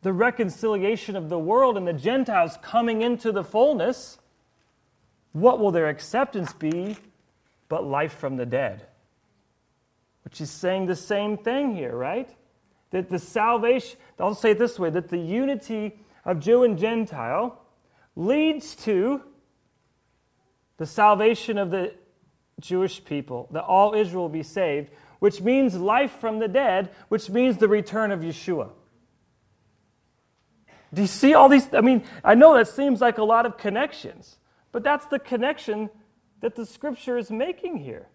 the 0.00 0.12
reconciliation 0.12 1.14
of 1.14 1.28
the 1.28 1.38
world 1.38 1.76
and 1.76 1.86
the 1.86 1.92
Gentiles 1.92 2.58
coming 2.62 3.02
into 3.02 3.32
the 3.32 3.44
fullness, 3.44 4.18
what 5.32 5.60
will 5.60 5.72
their 5.72 5.90
acceptance 5.90 6.54
be 6.54 6.96
but 7.68 7.84
life 7.84 8.14
from 8.14 8.36
the 8.36 8.46
dead? 8.46 8.86
Which 10.24 10.40
is 10.40 10.50
saying 10.50 10.86
the 10.86 10.96
same 10.96 11.36
thing 11.36 11.76
here, 11.76 11.94
right? 11.94 12.30
That 12.92 13.10
the 13.10 13.18
salvation, 13.18 13.98
I'll 14.18 14.34
say 14.34 14.52
it 14.52 14.58
this 14.58 14.78
way 14.78 14.88
that 14.88 15.10
the 15.10 15.18
unity 15.18 15.98
of 16.24 16.40
Jew 16.40 16.62
and 16.62 16.78
Gentile 16.78 17.60
leads 18.16 18.74
to 18.76 19.20
the 20.76 20.86
salvation 20.86 21.58
of 21.58 21.70
the 21.70 21.94
Jewish 22.60 23.04
people, 23.04 23.48
that 23.52 23.64
all 23.64 23.94
Israel 23.94 24.22
will 24.22 24.28
be 24.28 24.42
saved, 24.42 24.90
which 25.18 25.40
means 25.40 25.76
life 25.76 26.12
from 26.20 26.38
the 26.38 26.48
dead, 26.48 26.90
which 27.08 27.28
means 27.30 27.58
the 27.58 27.68
return 27.68 28.10
of 28.10 28.20
Yeshua. 28.20 28.70
Do 30.92 31.02
you 31.02 31.08
see 31.08 31.34
all 31.34 31.48
these? 31.48 31.72
I 31.74 31.80
mean, 31.80 32.04
I 32.22 32.34
know 32.34 32.54
that 32.56 32.68
seems 32.68 33.00
like 33.00 33.18
a 33.18 33.24
lot 33.24 33.46
of 33.46 33.56
connections, 33.58 34.38
but 34.70 34.84
that's 34.84 35.06
the 35.06 35.18
connection 35.18 35.90
that 36.40 36.54
the 36.54 36.64
scripture 36.64 37.18
is 37.18 37.30
making 37.30 37.78
here. 37.78 38.06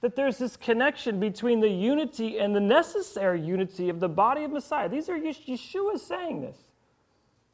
That 0.00 0.16
there's 0.16 0.38
this 0.38 0.56
connection 0.56 1.20
between 1.20 1.60
the 1.60 1.68
unity 1.68 2.38
and 2.38 2.56
the 2.56 2.60
necessary 2.60 3.40
unity 3.40 3.90
of 3.90 4.00
the 4.00 4.08
body 4.08 4.44
of 4.44 4.50
Messiah. 4.50 4.88
These 4.88 5.08
are 5.08 5.18
Yeshua 5.18 5.98
saying 5.98 6.40
this. 6.40 6.56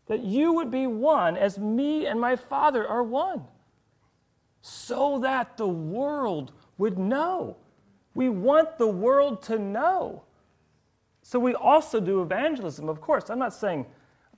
That 0.06 0.20
you 0.20 0.52
would 0.52 0.70
be 0.70 0.86
one 0.86 1.36
as 1.36 1.58
me 1.58 2.06
and 2.06 2.20
my 2.20 2.36
Father 2.36 2.86
are 2.86 3.02
one. 3.02 3.44
So 4.68 5.20
that 5.20 5.56
the 5.56 5.68
world 5.68 6.52
would 6.78 6.98
know. 6.98 7.56
We 8.14 8.28
want 8.28 8.78
the 8.78 8.86
world 8.86 9.42
to 9.42 9.58
know. 9.58 10.22
So 11.22 11.38
we 11.38 11.54
also 11.54 12.00
do 12.00 12.22
evangelism, 12.22 12.88
of 12.88 13.00
course. 13.00 13.30
I'm 13.30 13.38
not 13.38 13.54
saying 13.54 13.86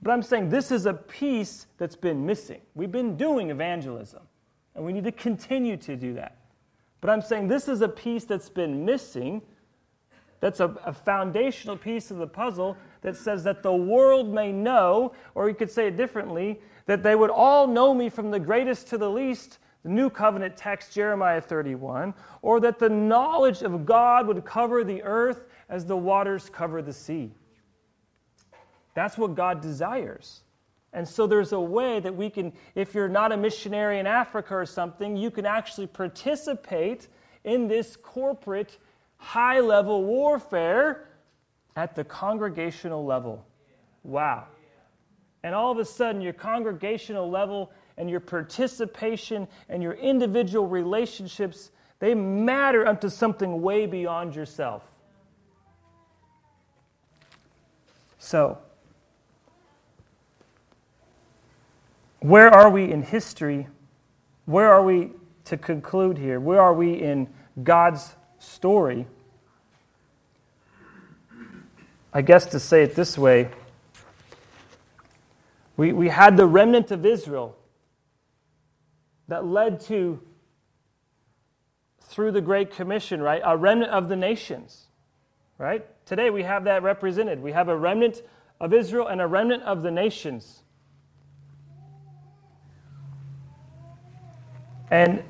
but 0.01 0.11
I'm 0.11 0.21
saying 0.21 0.49
this 0.49 0.71
is 0.71 0.85
a 0.85 0.93
piece 0.93 1.67
that's 1.77 1.95
been 1.95 2.25
missing. 2.25 2.61
We've 2.73 2.91
been 2.91 3.17
doing 3.17 3.49
evangelism, 3.49 4.21
and 4.75 4.85
we 4.85 4.93
need 4.93 5.03
to 5.03 5.11
continue 5.11 5.77
to 5.77 5.95
do 5.95 6.13
that. 6.13 6.37
But 7.01 7.09
I'm 7.09 7.21
saying 7.21 7.47
this 7.47 7.67
is 7.67 7.81
a 7.81 7.89
piece 7.89 8.25
that's 8.25 8.49
been 8.49 8.85
missing, 8.85 9.41
that's 10.39 10.61
a, 10.61 10.67
a 10.85 10.93
foundational 10.93 11.75
piece 11.75 12.11
of 12.11 12.17
the 12.17 12.27
puzzle 12.27 12.77
that 13.01 13.17
says 13.17 13.43
that 13.43 13.61
the 13.61 13.73
world 13.73 14.33
may 14.33 14.51
know, 14.51 15.13
or 15.35 15.49
you 15.49 15.55
could 15.55 15.71
say 15.71 15.87
it 15.87 15.97
differently, 15.97 16.61
that 16.85 17.03
they 17.03 17.15
would 17.15 17.29
all 17.29 17.67
know 17.67 17.93
me 17.93 18.09
from 18.09 18.31
the 18.31 18.39
greatest 18.39 18.87
to 18.87 18.97
the 18.97 19.09
least, 19.09 19.59
the 19.83 19.89
New 19.89 20.09
Covenant 20.09 20.57
text, 20.57 20.93
Jeremiah 20.93 21.41
31, 21.41 22.13
or 22.41 22.59
that 22.59 22.79
the 22.79 22.89
knowledge 22.89 23.61
of 23.61 23.85
God 23.85 24.27
would 24.27 24.43
cover 24.43 24.83
the 24.83 25.01
earth 25.03 25.45
as 25.69 25.85
the 25.85 25.95
waters 25.95 26.49
cover 26.49 26.81
the 26.81 26.93
sea. 26.93 27.31
That's 28.93 29.17
what 29.17 29.35
God 29.35 29.61
desires. 29.61 30.41
And 30.91 31.07
so 31.07 31.27
there's 31.27 31.53
a 31.53 31.59
way 31.59 31.99
that 31.99 32.15
we 32.15 32.29
can, 32.29 32.51
if 32.75 32.95
you're 32.95 33.07
not 33.07 33.31
a 33.31 33.37
missionary 33.37 33.99
in 33.99 34.07
Africa 34.07 34.55
or 34.55 34.65
something, 34.65 35.15
you 35.15 35.29
can 35.29 35.45
actually 35.45 35.87
participate 35.87 37.07
in 37.43 37.67
this 37.67 37.95
corporate 37.95 38.77
high 39.17 39.59
level 39.59 40.03
warfare 40.03 41.07
at 41.75 41.95
the 41.95 42.03
congregational 42.03 43.05
level. 43.05 43.45
Wow. 44.03 44.47
And 45.43 45.55
all 45.55 45.71
of 45.71 45.77
a 45.77 45.85
sudden, 45.85 46.21
your 46.21 46.33
congregational 46.33 47.29
level 47.29 47.71
and 47.99 48.09
your 48.09 48.21
participation 48.21 49.47
and 49.67 49.83
your 49.83 49.91
individual 49.91 50.65
relationships, 50.65 51.69
they 51.99 52.15
matter 52.15 52.87
unto 52.87 53.09
something 53.09 53.61
way 53.61 53.85
beyond 53.85 54.35
yourself. 54.35 54.81
So, 58.17 58.57
where 62.21 62.49
are 62.49 62.69
we 62.69 62.89
in 62.89 63.03
history? 63.03 63.67
Where 64.45 64.71
are 64.71 64.83
we 64.83 65.11
to 65.45 65.57
conclude 65.57 66.17
here? 66.17 66.39
Where 66.39 66.61
are 66.61 66.73
we 66.73 66.93
in 66.93 67.27
God's 67.61 68.15
story? 68.39 69.07
I 72.13 72.21
guess 72.21 72.45
to 72.47 72.59
say 72.59 72.83
it 72.83 72.95
this 72.95 73.17
way, 73.17 73.49
we, 75.75 75.91
we 75.91 76.07
had 76.07 76.37
the 76.37 76.45
remnant 76.45 76.91
of 76.91 77.05
Israel 77.05 77.57
that 79.29 79.45
led 79.45 79.79
to 79.79 80.19
through 82.01 82.31
the 82.31 82.41
Great 82.41 82.71
Commission, 82.71 83.21
right? 83.21 83.41
A 83.45 83.55
remnant 83.55 83.91
of 83.91 84.09
the 84.09 84.15
nations, 84.15 84.87
right? 85.59 85.85
Today 86.05 86.31
we 86.31 86.43
have 86.43 86.63
that 86.63 86.81
represented. 86.81 87.41
We 87.41 87.51
have 87.51 87.69
a 87.69 87.77
remnant 87.77 88.23
of 88.59 88.73
Israel 88.73 89.07
and 89.07 89.21
a 89.21 89.27
remnant 89.27 89.63
of 89.63 89.83
the 89.83 89.91
nations. 89.91 90.63
And 94.89 95.23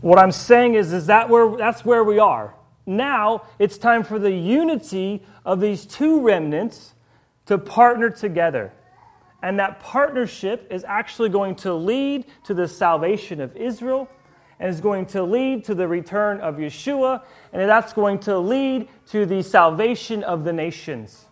what 0.00 0.18
I'm 0.18 0.32
saying 0.32 0.74
is, 0.74 0.92
is 0.92 1.06
that 1.06 1.30
where, 1.30 1.56
that's 1.56 1.84
where 1.84 2.02
we 2.02 2.18
are. 2.18 2.54
Now 2.84 3.42
it's 3.60 3.78
time 3.78 4.02
for 4.02 4.18
the 4.18 4.32
unity 4.32 5.22
of 5.44 5.60
these 5.60 5.86
two 5.86 6.20
remnants 6.20 6.94
to 7.46 7.56
partner 7.58 8.10
together. 8.10 8.72
And 9.46 9.60
that 9.60 9.78
partnership 9.78 10.66
is 10.72 10.82
actually 10.82 11.28
going 11.28 11.54
to 11.56 11.72
lead 11.72 12.24
to 12.46 12.52
the 12.52 12.66
salvation 12.66 13.40
of 13.40 13.54
Israel 13.56 14.08
and 14.58 14.68
is 14.68 14.80
going 14.80 15.06
to 15.06 15.22
lead 15.22 15.62
to 15.66 15.74
the 15.76 15.86
return 15.86 16.40
of 16.40 16.56
Yeshua, 16.56 17.22
and 17.52 17.68
that's 17.68 17.92
going 17.92 18.18
to 18.20 18.40
lead 18.40 18.88
to 19.10 19.24
the 19.24 19.44
salvation 19.44 20.24
of 20.24 20.42
the 20.42 20.52
nations. 20.52 21.26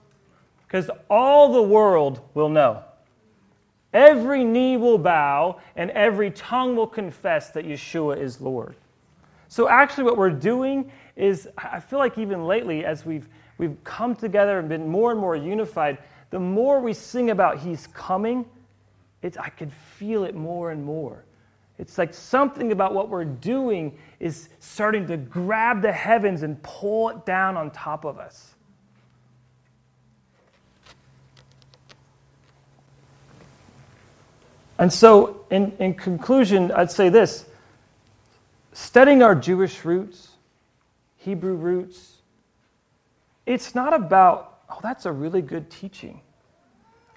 Because 0.64 0.92
all 1.10 1.54
the 1.54 1.62
world 1.62 2.20
will 2.34 2.48
know. 2.48 2.84
Every 3.92 4.44
knee 4.44 4.76
will 4.76 4.98
bow, 4.98 5.60
and 5.74 5.90
every 5.90 6.30
tongue 6.30 6.76
will 6.76 6.86
confess 6.86 7.50
that 7.50 7.64
Yeshua 7.64 8.16
is 8.16 8.40
Lord. 8.40 8.76
So, 9.48 9.68
actually, 9.68 10.04
what 10.04 10.16
we're 10.16 10.30
doing 10.30 10.92
is, 11.16 11.48
I 11.58 11.80
feel 11.80 11.98
like 11.98 12.16
even 12.16 12.46
lately, 12.46 12.84
as 12.84 13.04
we've, 13.04 13.28
we've 13.58 13.76
come 13.82 14.14
together 14.14 14.60
and 14.60 14.68
been 14.68 14.86
more 14.86 15.10
and 15.10 15.18
more 15.18 15.34
unified, 15.34 15.98
the 16.34 16.40
more 16.40 16.80
we 16.80 16.94
sing 16.94 17.30
about 17.30 17.60
He's 17.60 17.86
coming, 17.86 18.44
it's, 19.22 19.36
I 19.38 19.50
can 19.50 19.70
feel 19.70 20.24
it 20.24 20.34
more 20.34 20.72
and 20.72 20.84
more. 20.84 21.24
It's 21.78 21.96
like 21.96 22.12
something 22.12 22.72
about 22.72 22.92
what 22.92 23.08
we're 23.08 23.24
doing 23.24 23.96
is 24.18 24.48
starting 24.58 25.06
to 25.06 25.16
grab 25.16 25.80
the 25.80 25.92
heavens 25.92 26.42
and 26.42 26.60
pull 26.64 27.10
it 27.10 27.24
down 27.24 27.56
on 27.56 27.70
top 27.70 28.04
of 28.04 28.18
us. 28.18 28.52
And 34.76 34.92
so, 34.92 35.46
in, 35.52 35.70
in 35.78 35.94
conclusion, 35.94 36.72
I'd 36.72 36.90
say 36.90 37.10
this 37.10 37.46
studying 38.72 39.22
our 39.22 39.36
Jewish 39.36 39.84
roots, 39.84 40.30
Hebrew 41.16 41.54
roots, 41.54 42.22
it's 43.46 43.76
not 43.76 43.94
about, 43.94 44.62
oh, 44.68 44.80
that's 44.82 45.06
a 45.06 45.12
really 45.12 45.40
good 45.40 45.70
teaching. 45.70 46.22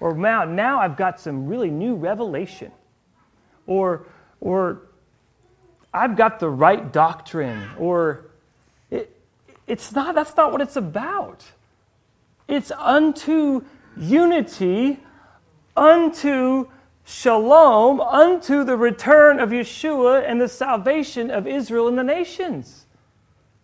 Or 0.00 0.14
now, 0.14 0.44
now 0.44 0.80
I've 0.80 0.96
got 0.96 1.20
some 1.20 1.46
really 1.46 1.70
new 1.70 1.94
revelation. 1.94 2.72
Or, 3.66 4.06
or 4.40 4.82
I've 5.92 6.16
got 6.16 6.40
the 6.40 6.48
right 6.48 6.92
doctrine, 6.92 7.68
or 7.78 8.26
it, 8.90 9.14
it's 9.66 9.92
not, 9.92 10.14
that's 10.14 10.36
not 10.36 10.52
what 10.52 10.60
it's 10.60 10.76
about. 10.76 11.44
It's 12.46 12.70
unto 12.70 13.64
unity, 13.96 15.00
unto 15.76 16.68
shalom, 17.04 18.00
unto 18.00 18.64
the 18.64 18.76
return 18.76 19.40
of 19.40 19.50
Yeshua 19.50 20.24
and 20.28 20.40
the 20.40 20.48
salvation 20.48 21.30
of 21.30 21.46
Israel 21.46 21.88
and 21.88 21.98
the 21.98 22.04
nations. 22.04 22.86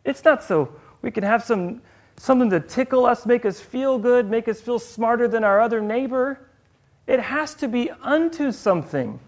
It's 0.05 0.24
not 0.24 0.43
so 0.43 0.74
we 1.03 1.11
can 1.11 1.24
have 1.24 1.45
some 1.45 1.82
something 2.16 2.50
to 2.50 2.60
tickle 2.60 3.06
us, 3.06 3.26
make 3.26 3.44
us 3.44 3.60
feel 3.60 3.98
good, 3.98 4.30
make 4.30 4.48
us 4.48 4.60
feel 4.60 4.78
smarter 4.78 5.28
than 5.28 5.44
our 5.44 5.60
other 5.60 5.80
neighbor. 5.80 6.38
It 7.06 7.20
has 7.20 7.54
to 7.56 7.68
be 7.68 7.90
unto 7.90 8.52
something. 8.52 9.20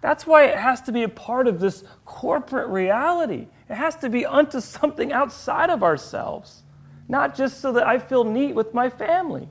That's 0.00 0.26
why 0.26 0.46
it 0.46 0.58
has 0.58 0.80
to 0.82 0.92
be 0.92 1.04
a 1.04 1.08
part 1.08 1.46
of 1.46 1.60
this 1.60 1.84
corporate 2.04 2.68
reality. 2.68 3.46
It 3.68 3.74
has 3.74 3.94
to 3.96 4.10
be 4.10 4.26
unto 4.26 4.60
something 4.60 5.12
outside 5.12 5.70
of 5.70 5.82
ourselves, 5.82 6.62
not 7.08 7.36
just 7.36 7.60
so 7.60 7.72
that 7.72 7.86
I 7.86 7.98
feel 7.98 8.24
neat 8.24 8.54
with 8.54 8.74
my 8.74 8.90
family, 8.90 9.48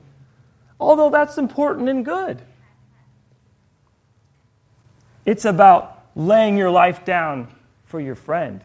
although 0.78 1.08
that's 1.08 1.38
important 1.38 1.88
and 1.88 2.04
good. 2.04 2.42
It's 5.24 5.44
about 5.44 6.04
laying 6.14 6.58
your 6.58 6.70
life 6.70 7.04
down 7.04 7.48
for 7.84 8.00
your 8.00 8.14
friend, 8.14 8.62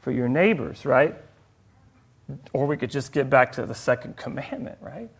for 0.00 0.10
your 0.10 0.28
neighbors, 0.28 0.84
right? 0.84 1.14
Or 2.52 2.66
we 2.66 2.76
could 2.76 2.90
just 2.90 3.12
get 3.12 3.30
back 3.30 3.52
to 3.52 3.66
the 3.66 3.74
second 3.74 4.16
commandment, 4.16 4.78
right? 4.80 5.10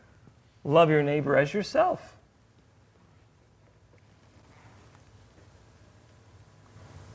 Love 0.64 0.90
your 0.90 1.02
neighbor 1.02 1.36
as 1.36 1.54
yourself. 1.54 2.16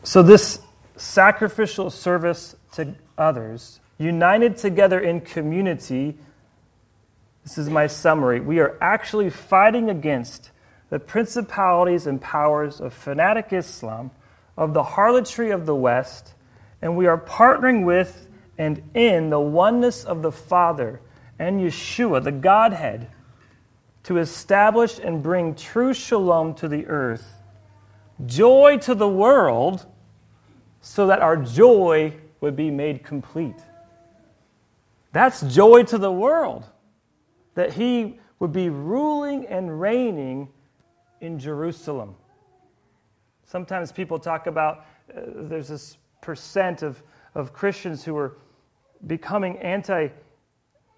So, 0.03 0.23
this 0.23 0.59
sacrificial 0.95 1.89
service 1.89 2.55
to 2.73 2.95
others, 3.17 3.79
united 3.97 4.57
together 4.57 4.99
in 4.99 5.21
community, 5.21 6.17
this 7.43 7.57
is 7.57 7.69
my 7.69 7.87
summary. 7.87 8.39
We 8.39 8.59
are 8.59 8.77
actually 8.81 9.29
fighting 9.29 9.89
against 9.89 10.51
the 10.89 10.99
principalities 10.99 12.07
and 12.07 12.19
powers 12.21 12.81
of 12.81 12.93
fanatic 12.93 13.53
Islam, 13.53 14.11
of 14.57 14.73
the 14.73 14.83
harlotry 14.83 15.51
of 15.51 15.65
the 15.65 15.75
West, 15.75 16.33
and 16.81 16.97
we 16.97 17.07
are 17.07 17.17
partnering 17.17 17.85
with 17.85 18.27
and 18.61 18.83
in 18.93 19.31
the 19.31 19.39
oneness 19.39 20.03
of 20.03 20.21
the 20.21 20.31
Father 20.31 21.01
and 21.39 21.59
Yeshua, 21.59 22.23
the 22.23 22.31
Godhead, 22.31 23.07
to 24.03 24.19
establish 24.19 24.99
and 24.99 25.23
bring 25.23 25.55
true 25.55 25.95
shalom 25.95 26.53
to 26.53 26.67
the 26.67 26.85
earth, 26.85 27.41
joy 28.27 28.77
to 28.83 28.93
the 28.93 29.09
world 29.09 29.87
so 30.79 31.07
that 31.07 31.21
our 31.21 31.37
joy 31.37 32.13
would 32.39 32.55
be 32.55 32.69
made 32.69 33.03
complete. 33.03 33.55
That's 35.11 35.41
joy 35.41 35.81
to 35.85 35.97
the 35.97 36.11
world, 36.11 36.67
that 37.55 37.73
He 37.73 38.19
would 38.37 38.51
be 38.51 38.69
ruling 38.69 39.47
and 39.47 39.81
reigning 39.81 40.47
in 41.19 41.39
Jerusalem. 41.39 42.13
Sometimes 43.43 43.91
people 43.91 44.19
talk 44.19 44.45
about 44.45 44.85
uh, 45.09 45.21
there's 45.33 45.69
this 45.69 45.97
percent 46.21 46.83
of, 46.83 47.01
of 47.33 47.53
Christians 47.53 48.03
who 48.03 48.15
are 48.15 48.37
becoming 49.05 49.57
anti 49.59 50.09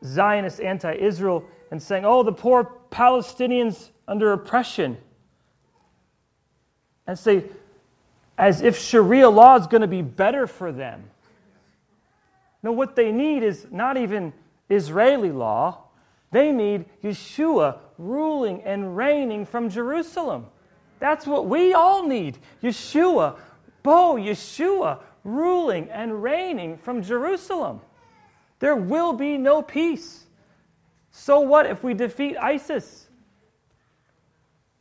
Zionist, 0.04 0.60
anti 0.60 0.94
Israel, 0.94 1.46
and 1.72 1.82
saying, 1.82 2.06
oh, 2.06 2.24
the 2.24 2.34
poor 2.34 2.72
Palestinians 2.92 3.90
under 4.08 4.34
oppression. 4.34 4.98
And 7.08 7.18
say, 7.18 7.46
as 8.38 8.62
if 8.62 8.78
Sharia 8.78 9.30
law 9.30 9.56
is 9.58 9.68
going 9.68 9.82
to 9.82 9.88
be 9.88 10.02
better 10.02 10.48
for 10.48 10.72
them. 10.72 11.10
No, 12.62 12.72
what 12.72 12.96
they 12.96 13.12
need 13.12 13.44
is 13.44 13.68
not 13.72 13.98
even 13.98 14.34
Israeli 14.70 15.32
law. 15.32 15.80
They 16.32 16.52
need 16.52 16.86
Yeshua 17.04 17.78
ruling 17.98 18.62
and 18.64 18.96
reigning 18.98 19.46
from 19.46 19.70
Jerusalem. 19.70 20.48
That's 21.00 21.28
what 21.28 21.48
we 21.48 21.74
all 21.74 22.08
need. 22.08 22.38
Yeshua, 22.64 23.38
Bo, 23.84 24.16
Yeshua 24.16 25.00
ruling 25.24 25.90
and 25.90 26.24
reigning 26.24 26.78
from 26.78 27.04
Jerusalem. 27.04 27.82
There 28.64 28.78
will 28.78 29.12
be 29.12 29.38
no 29.38 29.62
peace. 29.62 30.24
So 31.12 31.42
what 31.42 31.66
if 31.66 31.84
we 31.84 31.94
defeat 31.94 32.38
ISIS? 32.38 33.10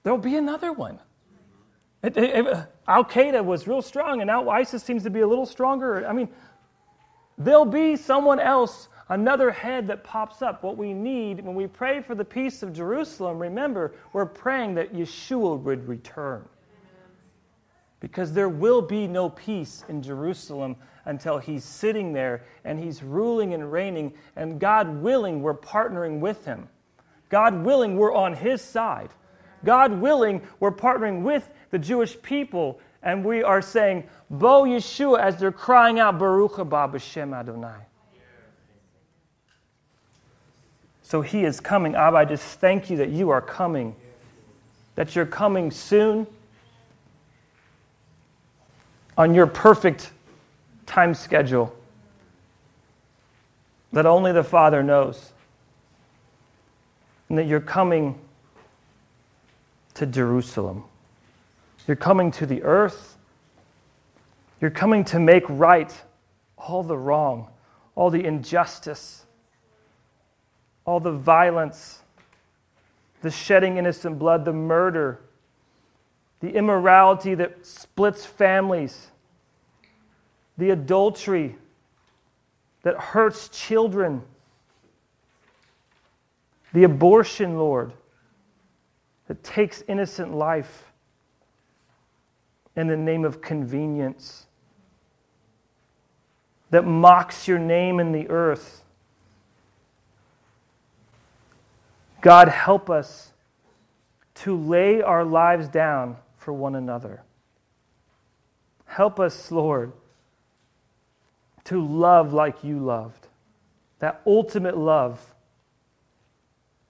There'll 0.04 0.20
be 0.20 0.36
another 0.36 0.72
one. 0.72 1.00
Al 2.04 3.04
Qaeda 3.04 3.44
was 3.44 3.66
real 3.66 3.82
strong, 3.82 4.20
and 4.20 4.28
now 4.28 4.48
ISIS 4.48 4.84
seems 4.84 5.02
to 5.02 5.10
be 5.10 5.22
a 5.22 5.26
little 5.26 5.46
stronger. 5.46 6.06
I 6.06 6.12
mean, 6.12 6.28
there'll 7.36 7.64
be 7.64 7.96
someone 7.96 8.38
else, 8.38 8.88
another 9.08 9.50
head 9.50 9.88
that 9.88 10.04
pops 10.04 10.42
up. 10.42 10.62
What 10.62 10.76
we 10.76 10.94
need 10.94 11.44
when 11.44 11.56
we 11.56 11.66
pray 11.66 12.00
for 12.02 12.14
the 12.14 12.24
peace 12.24 12.62
of 12.62 12.72
Jerusalem, 12.72 13.40
remember, 13.40 13.96
we're 14.12 14.26
praying 14.26 14.76
that 14.76 14.94
Yeshua 14.94 15.58
would 15.58 15.88
return. 15.88 16.48
Because 17.98 18.32
there 18.32 18.48
will 18.48 18.80
be 18.80 19.08
no 19.08 19.28
peace 19.28 19.84
in 19.88 20.02
Jerusalem 20.02 20.76
until 21.04 21.38
he's 21.38 21.64
sitting 21.64 22.12
there 22.12 22.44
and 22.64 22.78
he's 22.78 23.02
ruling 23.02 23.54
and 23.54 23.72
reigning, 23.72 24.12
and 24.36 24.60
God 24.60 25.02
willing, 25.02 25.42
we're 25.42 25.54
partnering 25.54 26.20
with 26.20 26.44
him. 26.44 26.68
God 27.28 27.64
willing, 27.64 27.96
we're 27.96 28.14
on 28.14 28.34
his 28.34 28.60
side. 28.60 29.10
God 29.64 29.92
willing, 30.00 30.42
we're 30.60 30.72
partnering 30.72 31.22
with 31.22 31.48
the 31.70 31.78
Jewish 31.78 32.20
people, 32.22 32.80
and 33.02 33.24
we 33.24 33.42
are 33.42 33.62
saying, 33.62 34.04
Bo 34.30 34.62
Yeshua, 34.64 35.18
as 35.18 35.36
they're 35.38 35.52
crying 35.52 35.98
out, 35.98 36.18
Baruch 36.18 36.52
haba 36.52 36.92
b'shem 36.92 37.34
Adonai. 37.34 37.86
So 41.02 41.20
he 41.20 41.44
is 41.44 41.60
coming. 41.60 41.94
Abba, 41.94 42.16
I 42.18 42.24
just 42.24 42.58
thank 42.58 42.88
you 42.88 42.96
that 42.98 43.10
you 43.10 43.30
are 43.30 43.42
coming, 43.42 43.94
that 44.94 45.14
you're 45.14 45.26
coming 45.26 45.70
soon 45.70 46.26
on 49.18 49.34
your 49.34 49.46
perfect 49.46 50.10
time 50.86 51.14
schedule 51.14 51.74
that 53.92 54.06
only 54.06 54.32
the 54.32 54.42
Father 54.42 54.82
knows, 54.82 55.32
and 57.28 57.38
that 57.38 57.46
you're 57.46 57.60
coming 57.60 58.18
to 59.94 60.06
Jerusalem. 60.06 60.84
You're 61.86 61.96
coming 61.96 62.30
to 62.32 62.46
the 62.46 62.62
earth. 62.62 63.16
You're 64.60 64.70
coming 64.70 65.04
to 65.06 65.18
make 65.18 65.44
right 65.48 65.92
all 66.56 66.82
the 66.82 66.96
wrong, 66.96 67.48
all 67.94 68.08
the 68.10 68.24
injustice, 68.24 69.26
all 70.84 71.00
the 71.00 71.12
violence, 71.12 72.00
the 73.20 73.30
shedding 73.30 73.76
innocent 73.76 74.18
blood, 74.18 74.44
the 74.44 74.52
murder, 74.52 75.20
the 76.40 76.50
immorality 76.50 77.34
that 77.34 77.64
splits 77.66 78.24
families, 78.24 79.11
the 80.58 80.70
adultery 80.70 81.56
that 82.82 82.96
hurts 82.96 83.48
children, 83.48 84.22
the 86.72 86.84
abortion, 86.84 87.58
Lord, 87.58 87.92
that 89.28 89.42
takes 89.42 89.82
innocent 89.88 90.34
life 90.34 90.90
in 92.76 92.86
the 92.86 92.96
name 92.96 93.24
of 93.24 93.40
convenience, 93.40 94.46
that 96.70 96.84
mocks 96.84 97.46
your 97.46 97.58
name 97.58 98.00
in 98.00 98.12
the 98.12 98.28
earth. 98.30 98.82
God, 102.20 102.48
help 102.48 102.88
us 102.88 103.32
to 104.34 104.56
lay 104.56 105.02
our 105.02 105.24
lives 105.24 105.68
down 105.68 106.16
for 106.36 106.52
one 106.52 106.74
another. 106.74 107.22
Help 108.86 109.20
us, 109.20 109.50
Lord, 109.50 109.92
to 111.64 111.84
love 111.84 112.32
like 112.32 112.64
you 112.64 112.78
loved. 112.78 113.28
That 114.00 114.20
ultimate 114.26 114.76
love 114.76 115.34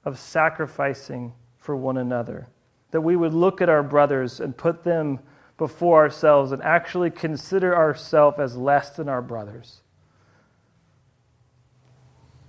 of 0.04 0.18
sacrificing 0.18 1.34
for 1.58 1.76
one 1.76 1.96
another. 1.96 2.48
That 2.90 3.02
we 3.02 3.16
would 3.16 3.34
look 3.34 3.60
at 3.60 3.68
our 3.68 3.82
brothers 3.82 4.40
and 4.40 4.56
put 4.56 4.84
them 4.84 5.20
before 5.58 6.02
ourselves 6.02 6.52
and 6.52 6.62
actually 6.62 7.10
consider 7.10 7.76
ourselves 7.76 8.38
as 8.40 8.56
less 8.56 8.90
than 8.90 9.08
our 9.08 9.22
brothers. 9.22 9.80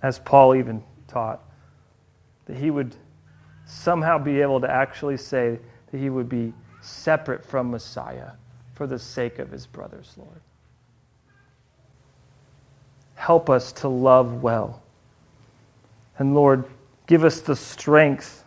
As 0.02 0.20
Paul 0.20 0.56
even 0.56 0.84
taught, 1.08 1.42
that 2.46 2.58
he 2.58 2.72
would 2.72 2.96
somehow 3.66 4.18
be 4.18 4.42
able 4.42 4.60
to 4.62 4.70
actually 4.70 5.18
say 5.18 5.60
that 5.92 5.98
he 5.98 6.10
would 6.10 6.28
be 6.28 6.54
separate 6.82 7.46
from 7.46 7.72
Messiah 7.72 8.32
for 8.74 8.88
the 8.88 9.00
sake 9.00 9.40
of 9.40 9.52
his 9.52 9.66
brothers, 9.66 10.14
Lord. 10.18 10.42
Help 13.24 13.50
us 13.50 13.72
to 13.72 13.88
love 13.88 14.44
well. 14.44 14.84
And 16.18 16.36
Lord, 16.36 16.66
give 17.08 17.24
us 17.24 17.40
the 17.40 17.56
strength 17.56 18.44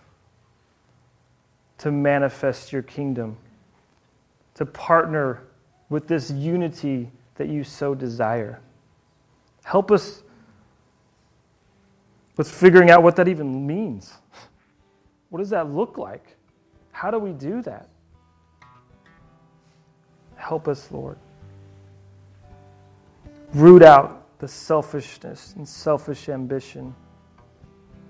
to 1.78 1.90
manifest 1.90 2.74
your 2.74 2.82
kingdom, 2.82 3.38
to 4.52 4.66
partner 4.66 5.44
with 5.88 6.08
this 6.08 6.30
unity 6.30 7.10
that 7.36 7.48
you 7.48 7.64
so 7.64 7.94
desire. 7.94 8.60
Help 9.64 9.90
us 9.90 10.22
with 12.36 12.50
figuring 12.50 12.90
out 12.90 13.02
what 13.02 13.16
that 13.16 13.28
even 13.28 13.66
means. 13.66 14.12
What 15.30 15.38
does 15.38 15.50
that 15.50 15.70
look 15.70 15.96
like? 15.96 16.36
How 16.92 17.10
do 17.10 17.18
we 17.18 17.32
do 17.32 17.62
that? 17.62 17.88
Help 20.36 20.68
us, 20.68 20.88
Lord. 20.92 21.16
Root 23.54 23.82
out 23.82 24.25
the 24.46 24.52
selfishness 24.52 25.54
and 25.56 25.66
selfish 25.66 26.28
ambition 26.28 26.94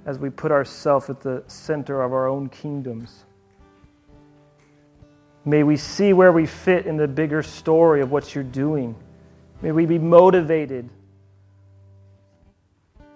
as 0.04 0.18
we 0.18 0.28
put 0.28 0.52
ourselves 0.52 1.08
at 1.08 1.18
the 1.22 1.42
center 1.46 2.02
of 2.02 2.12
our 2.12 2.28
own 2.28 2.50
kingdoms. 2.50 3.24
May 5.46 5.62
we 5.62 5.78
see 5.78 6.12
where 6.12 6.32
we 6.32 6.44
fit 6.44 6.84
in 6.84 6.98
the 6.98 7.08
bigger 7.08 7.42
story 7.42 8.02
of 8.02 8.10
what 8.10 8.34
you're 8.34 8.44
doing. 8.44 8.94
May 9.62 9.72
we 9.72 9.86
be 9.86 9.98
motivated 9.98 10.90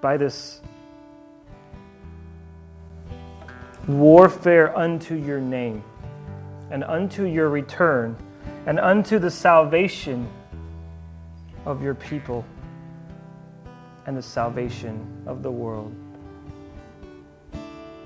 by 0.00 0.16
this 0.16 0.62
warfare 3.86 4.74
unto 4.74 5.14
your 5.14 5.40
name 5.42 5.84
and 6.70 6.84
unto 6.84 7.24
your 7.24 7.50
return 7.50 8.16
and 8.64 8.80
unto 8.80 9.18
the 9.18 9.30
salvation 9.30 10.26
of 11.66 11.82
your 11.82 11.94
people 11.94 12.46
and 14.10 14.18
the 14.18 14.22
salvation 14.22 15.22
of 15.24 15.40
the 15.40 15.50
world. 15.52 15.94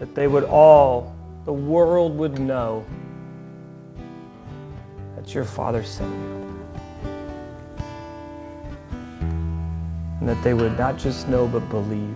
That 0.00 0.14
they 0.14 0.26
would 0.26 0.44
all, 0.44 1.16
the 1.46 1.52
world 1.54 2.18
would 2.18 2.38
know 2.38 2.84
that 5.16 5.34
your 5.34 5.44
Father 5.44 5.82
sent 5.82 6.12
you. 6.12 6.66
And 10.20 10.28
that 10.28 10.42
they 10.44 10.52
would 10.52 10.76
not 10.76 10.98
just 10.98 11.26
know 11.26 11.48
but 11.48 11.66
believe. 11.70 12.14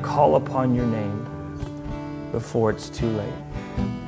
Call 0.00 0.36
upon 0.36 0.74
your 0.74 0.86
name 0.86 2.30
before 2.32 2.70
it's 2.70 2.88
too 2.88 3.10
late. 3.10 4.05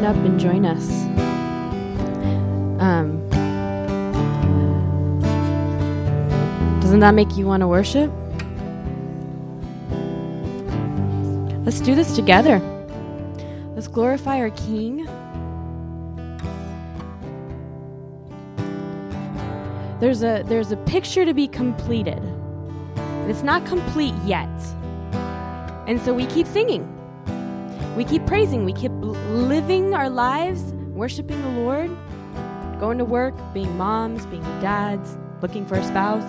Stand 0.00 0.16
up 0.16 0.24
and 0.24 0.40
join 0.40 0.64
us. 0.64 0.90
Um, 2.80 3.28
doesn't 6.80 7.00
that 7.00 7.14
make 7.14 7.36
you 7.36 7.46
want 7.46 7.60
to 7.60 7.68
worship? 7.68 8.10
Let's 11.66 11.80
do 11.80 11.94
this 11.94 12.16
together. 12.16 12.60
Let's 13.74 13.88
glorify 13.88 14.38
our 14.38 14.50
King. 14.50 15.06
There's 20.00 20.22
a 20.22 20.42
there's 20.46 20.72
a 20.72 20.78
picture 20.78 21.26
to 21.26 21.34
be 21.34 21.46
completed. 21.46 22.22
It's 23.28 23.42
not 23.42 23.66
complete 23.66 24.14
yet. 24.24 24.48
And 25.86 26.00
so 26.00 26.14
we 26.14 26.24
keep 26.26 26.46
singing. 26.46 26.88
We 27.96 28.04
keep 28.04 28.24
praising. 28.26 28.64
We 28.64 28.72
keep 28.72 28.89
lives, 30.10 30.60
worshiping 30.92 31.40
the 31.42 31.60
Lord, 31.60 31.90
going 32.78 32.98
to 32.98 33.04
work, 33.04 33.34
being 33.54 33.76
moms, 33.76 34.26
being 34.26 34.42
dads, 34.60 35.16
looking 35.40 35.64
for 35.64 35.76
a 35.76 35.84
spouse. 35.84 36.24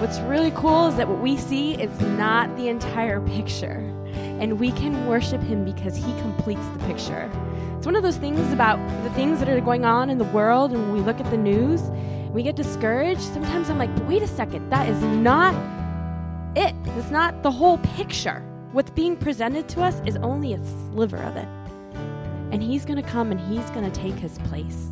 What's 0.00 0.20
really 0.20 0.52
cool 0.52 0.86
is 0.86 0.96
that 0.96 1.08
what 1.08 1.20
we 1.20 1.36
see 1.36 1.74
is 1.74 2.00
not 2.00 2.56
the 2.56 2.68
entire 2.68 3.20
picture. 3.20 3.94
And 4.40 4.60
we 4.60 4.70
can 4.70 5.06
worship 5.06 5.42
him 5.42 5.64
because 5.64 5.96
he 5.96 6.12
completes 6.20 6.64
the 6.74 6.84
picture. 6.86 7.30
It's 7.76 7.86
one 7.86 7.96
of 7.96 8.02
those 8.02 8.16
things 8.16 8.52
about 8.52 8.78
the 9.02 9.10
things 9.10 9.40
that 9.40 9.48
are 9.48 9.60
going 9.60 9.84
on 9.84 10.08
in 10.10 10.18
the 10.18 10.24
world, 10.24 10.72
and 10.72 10.80
when 10.82 10.92
we 10.92 11.00
look 11.00 11.20
at 11.20 11.30
the 11.30 11.36
news, 11.36 11.82
we 12.32 12.42
get 12.42 12.54
discouraged. 12.54 13.20
Sometimes 13.20 13.70
I'm 13.70 13.78
like, 13.78 13.90
wait 14.08 14.22
a 14.22 14.28
second, 14.28 14.70
that 14.70 14.88
is 14.88 15.02
not. 15.02 15.54
It's 16.98 17.12
not 17.12 17.44
the 17.44 17.50
whole 17.52 17.78
picture. 17.78 18.42
What's 18.72 18.90
being 18.90 19.16
presented 19.16 19.68
to 19.68 19.82
us 19.82 20.02
is 20.04 20.16
only 20.16 20.54
a 20.54 20.58
sliver 20.58 21.18
of 21.18 21.36
it. 21.36 21.46
And 22.50 22.60
He's 22.60 22.84
going 22.84 23.00
to 23.00 23.08
come 23.08 23.30
and 23.30 23.38
He's 23.38 23.70
going 23.70 23.88
to 23.88 24.00
take 24.00 24.14
His 24.14 24.36
place. 24.38 24.88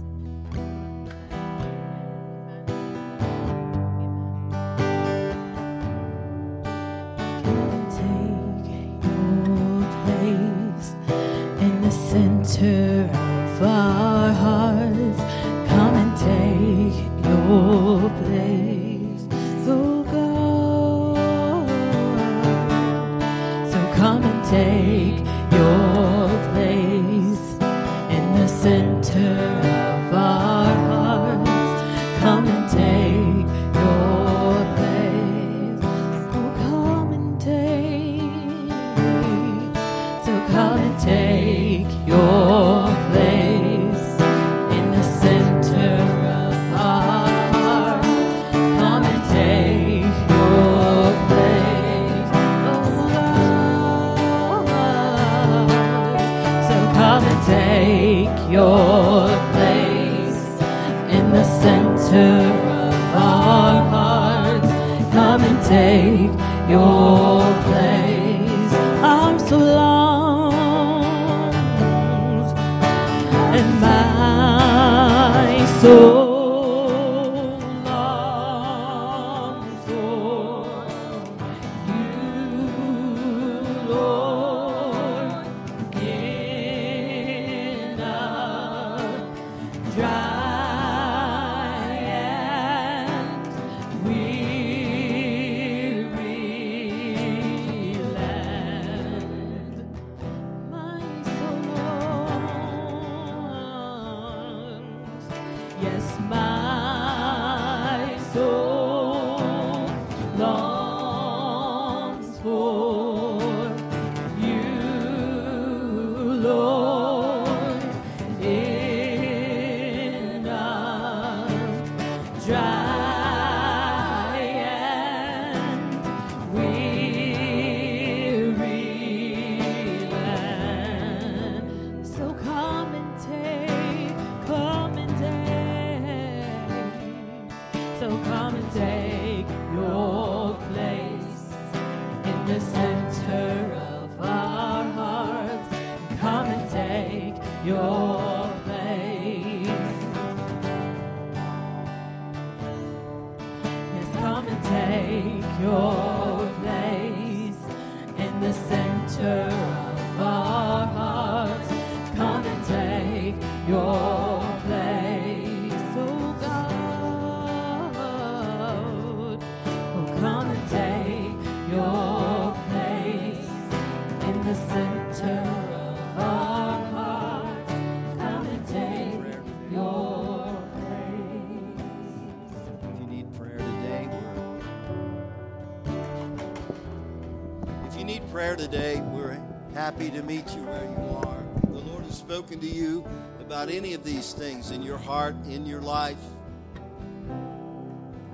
happy 189.97 190.11
to 190.11 190.22
meet 190.24 190.55
you 190.55 190.62
where 190.64 190.84
you 190.84 191.16
are. 191.24 191.42
The 191.70 191.90
Lord 191.90 192.05
has 192.05 192.18
spoken 192.18 192.61
to 192.61 192.66
you 192.66 193.03
about 193.40 193.70
any 193.70 193.94
of 193.94 194.05
these 194.05 194.34
things 194.34 194.70
in 194.70 194.82
your 194.82 194.99
heart, 194.99 195.34
in 195.49 195.64
your 195.64 195.80
life. 195.80 196.18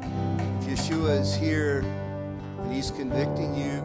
If 0.01 0.67
Yeshua 0.67 1.21
is 1.21 1.37
here 1.37 1.83
and 1.83 2.73
he's 2.73 2.91
convicting 2.91 3.55
you 3.55 3.79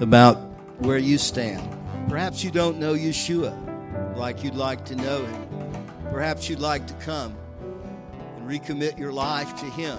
about 0.00 0.36
where 0.78 0.98
you 0.98 1.18
stand, 1.18 1.68
perhaps 2.08 2.44
you 2.44 2.52
don't 2.52 2.78
know 2.78 2.94
Yeshua 2.94 4.16
like 4.16 4.44
you'd 4.44 4.54
like 4.54 4.84
to 4.84 4.94
know 4.94 5.24
him. 5.24 5.86
Perhaps 6.12 6.48
you'd 6.48 6.60
like 6.60 6.86
to 6.86 6.94
come 6.94 7.36
and 8.36 8.48
recommit 8.48 8.96
your 9.00 9.12
life 9.12 9.56
to 9.56 9.64
him 9.64 9.98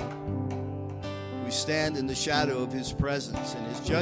we 1.48 1.52
stand 1.52 1.96
in 1.96 2.06
the 2.06 2.14
shadow 2.14 2.58
of 2.62 2.74
his 2.74 2.92
presence 2.92 3.56
and 3.56 3.66
his 3.68 3.80
judgment. 3.80 3.98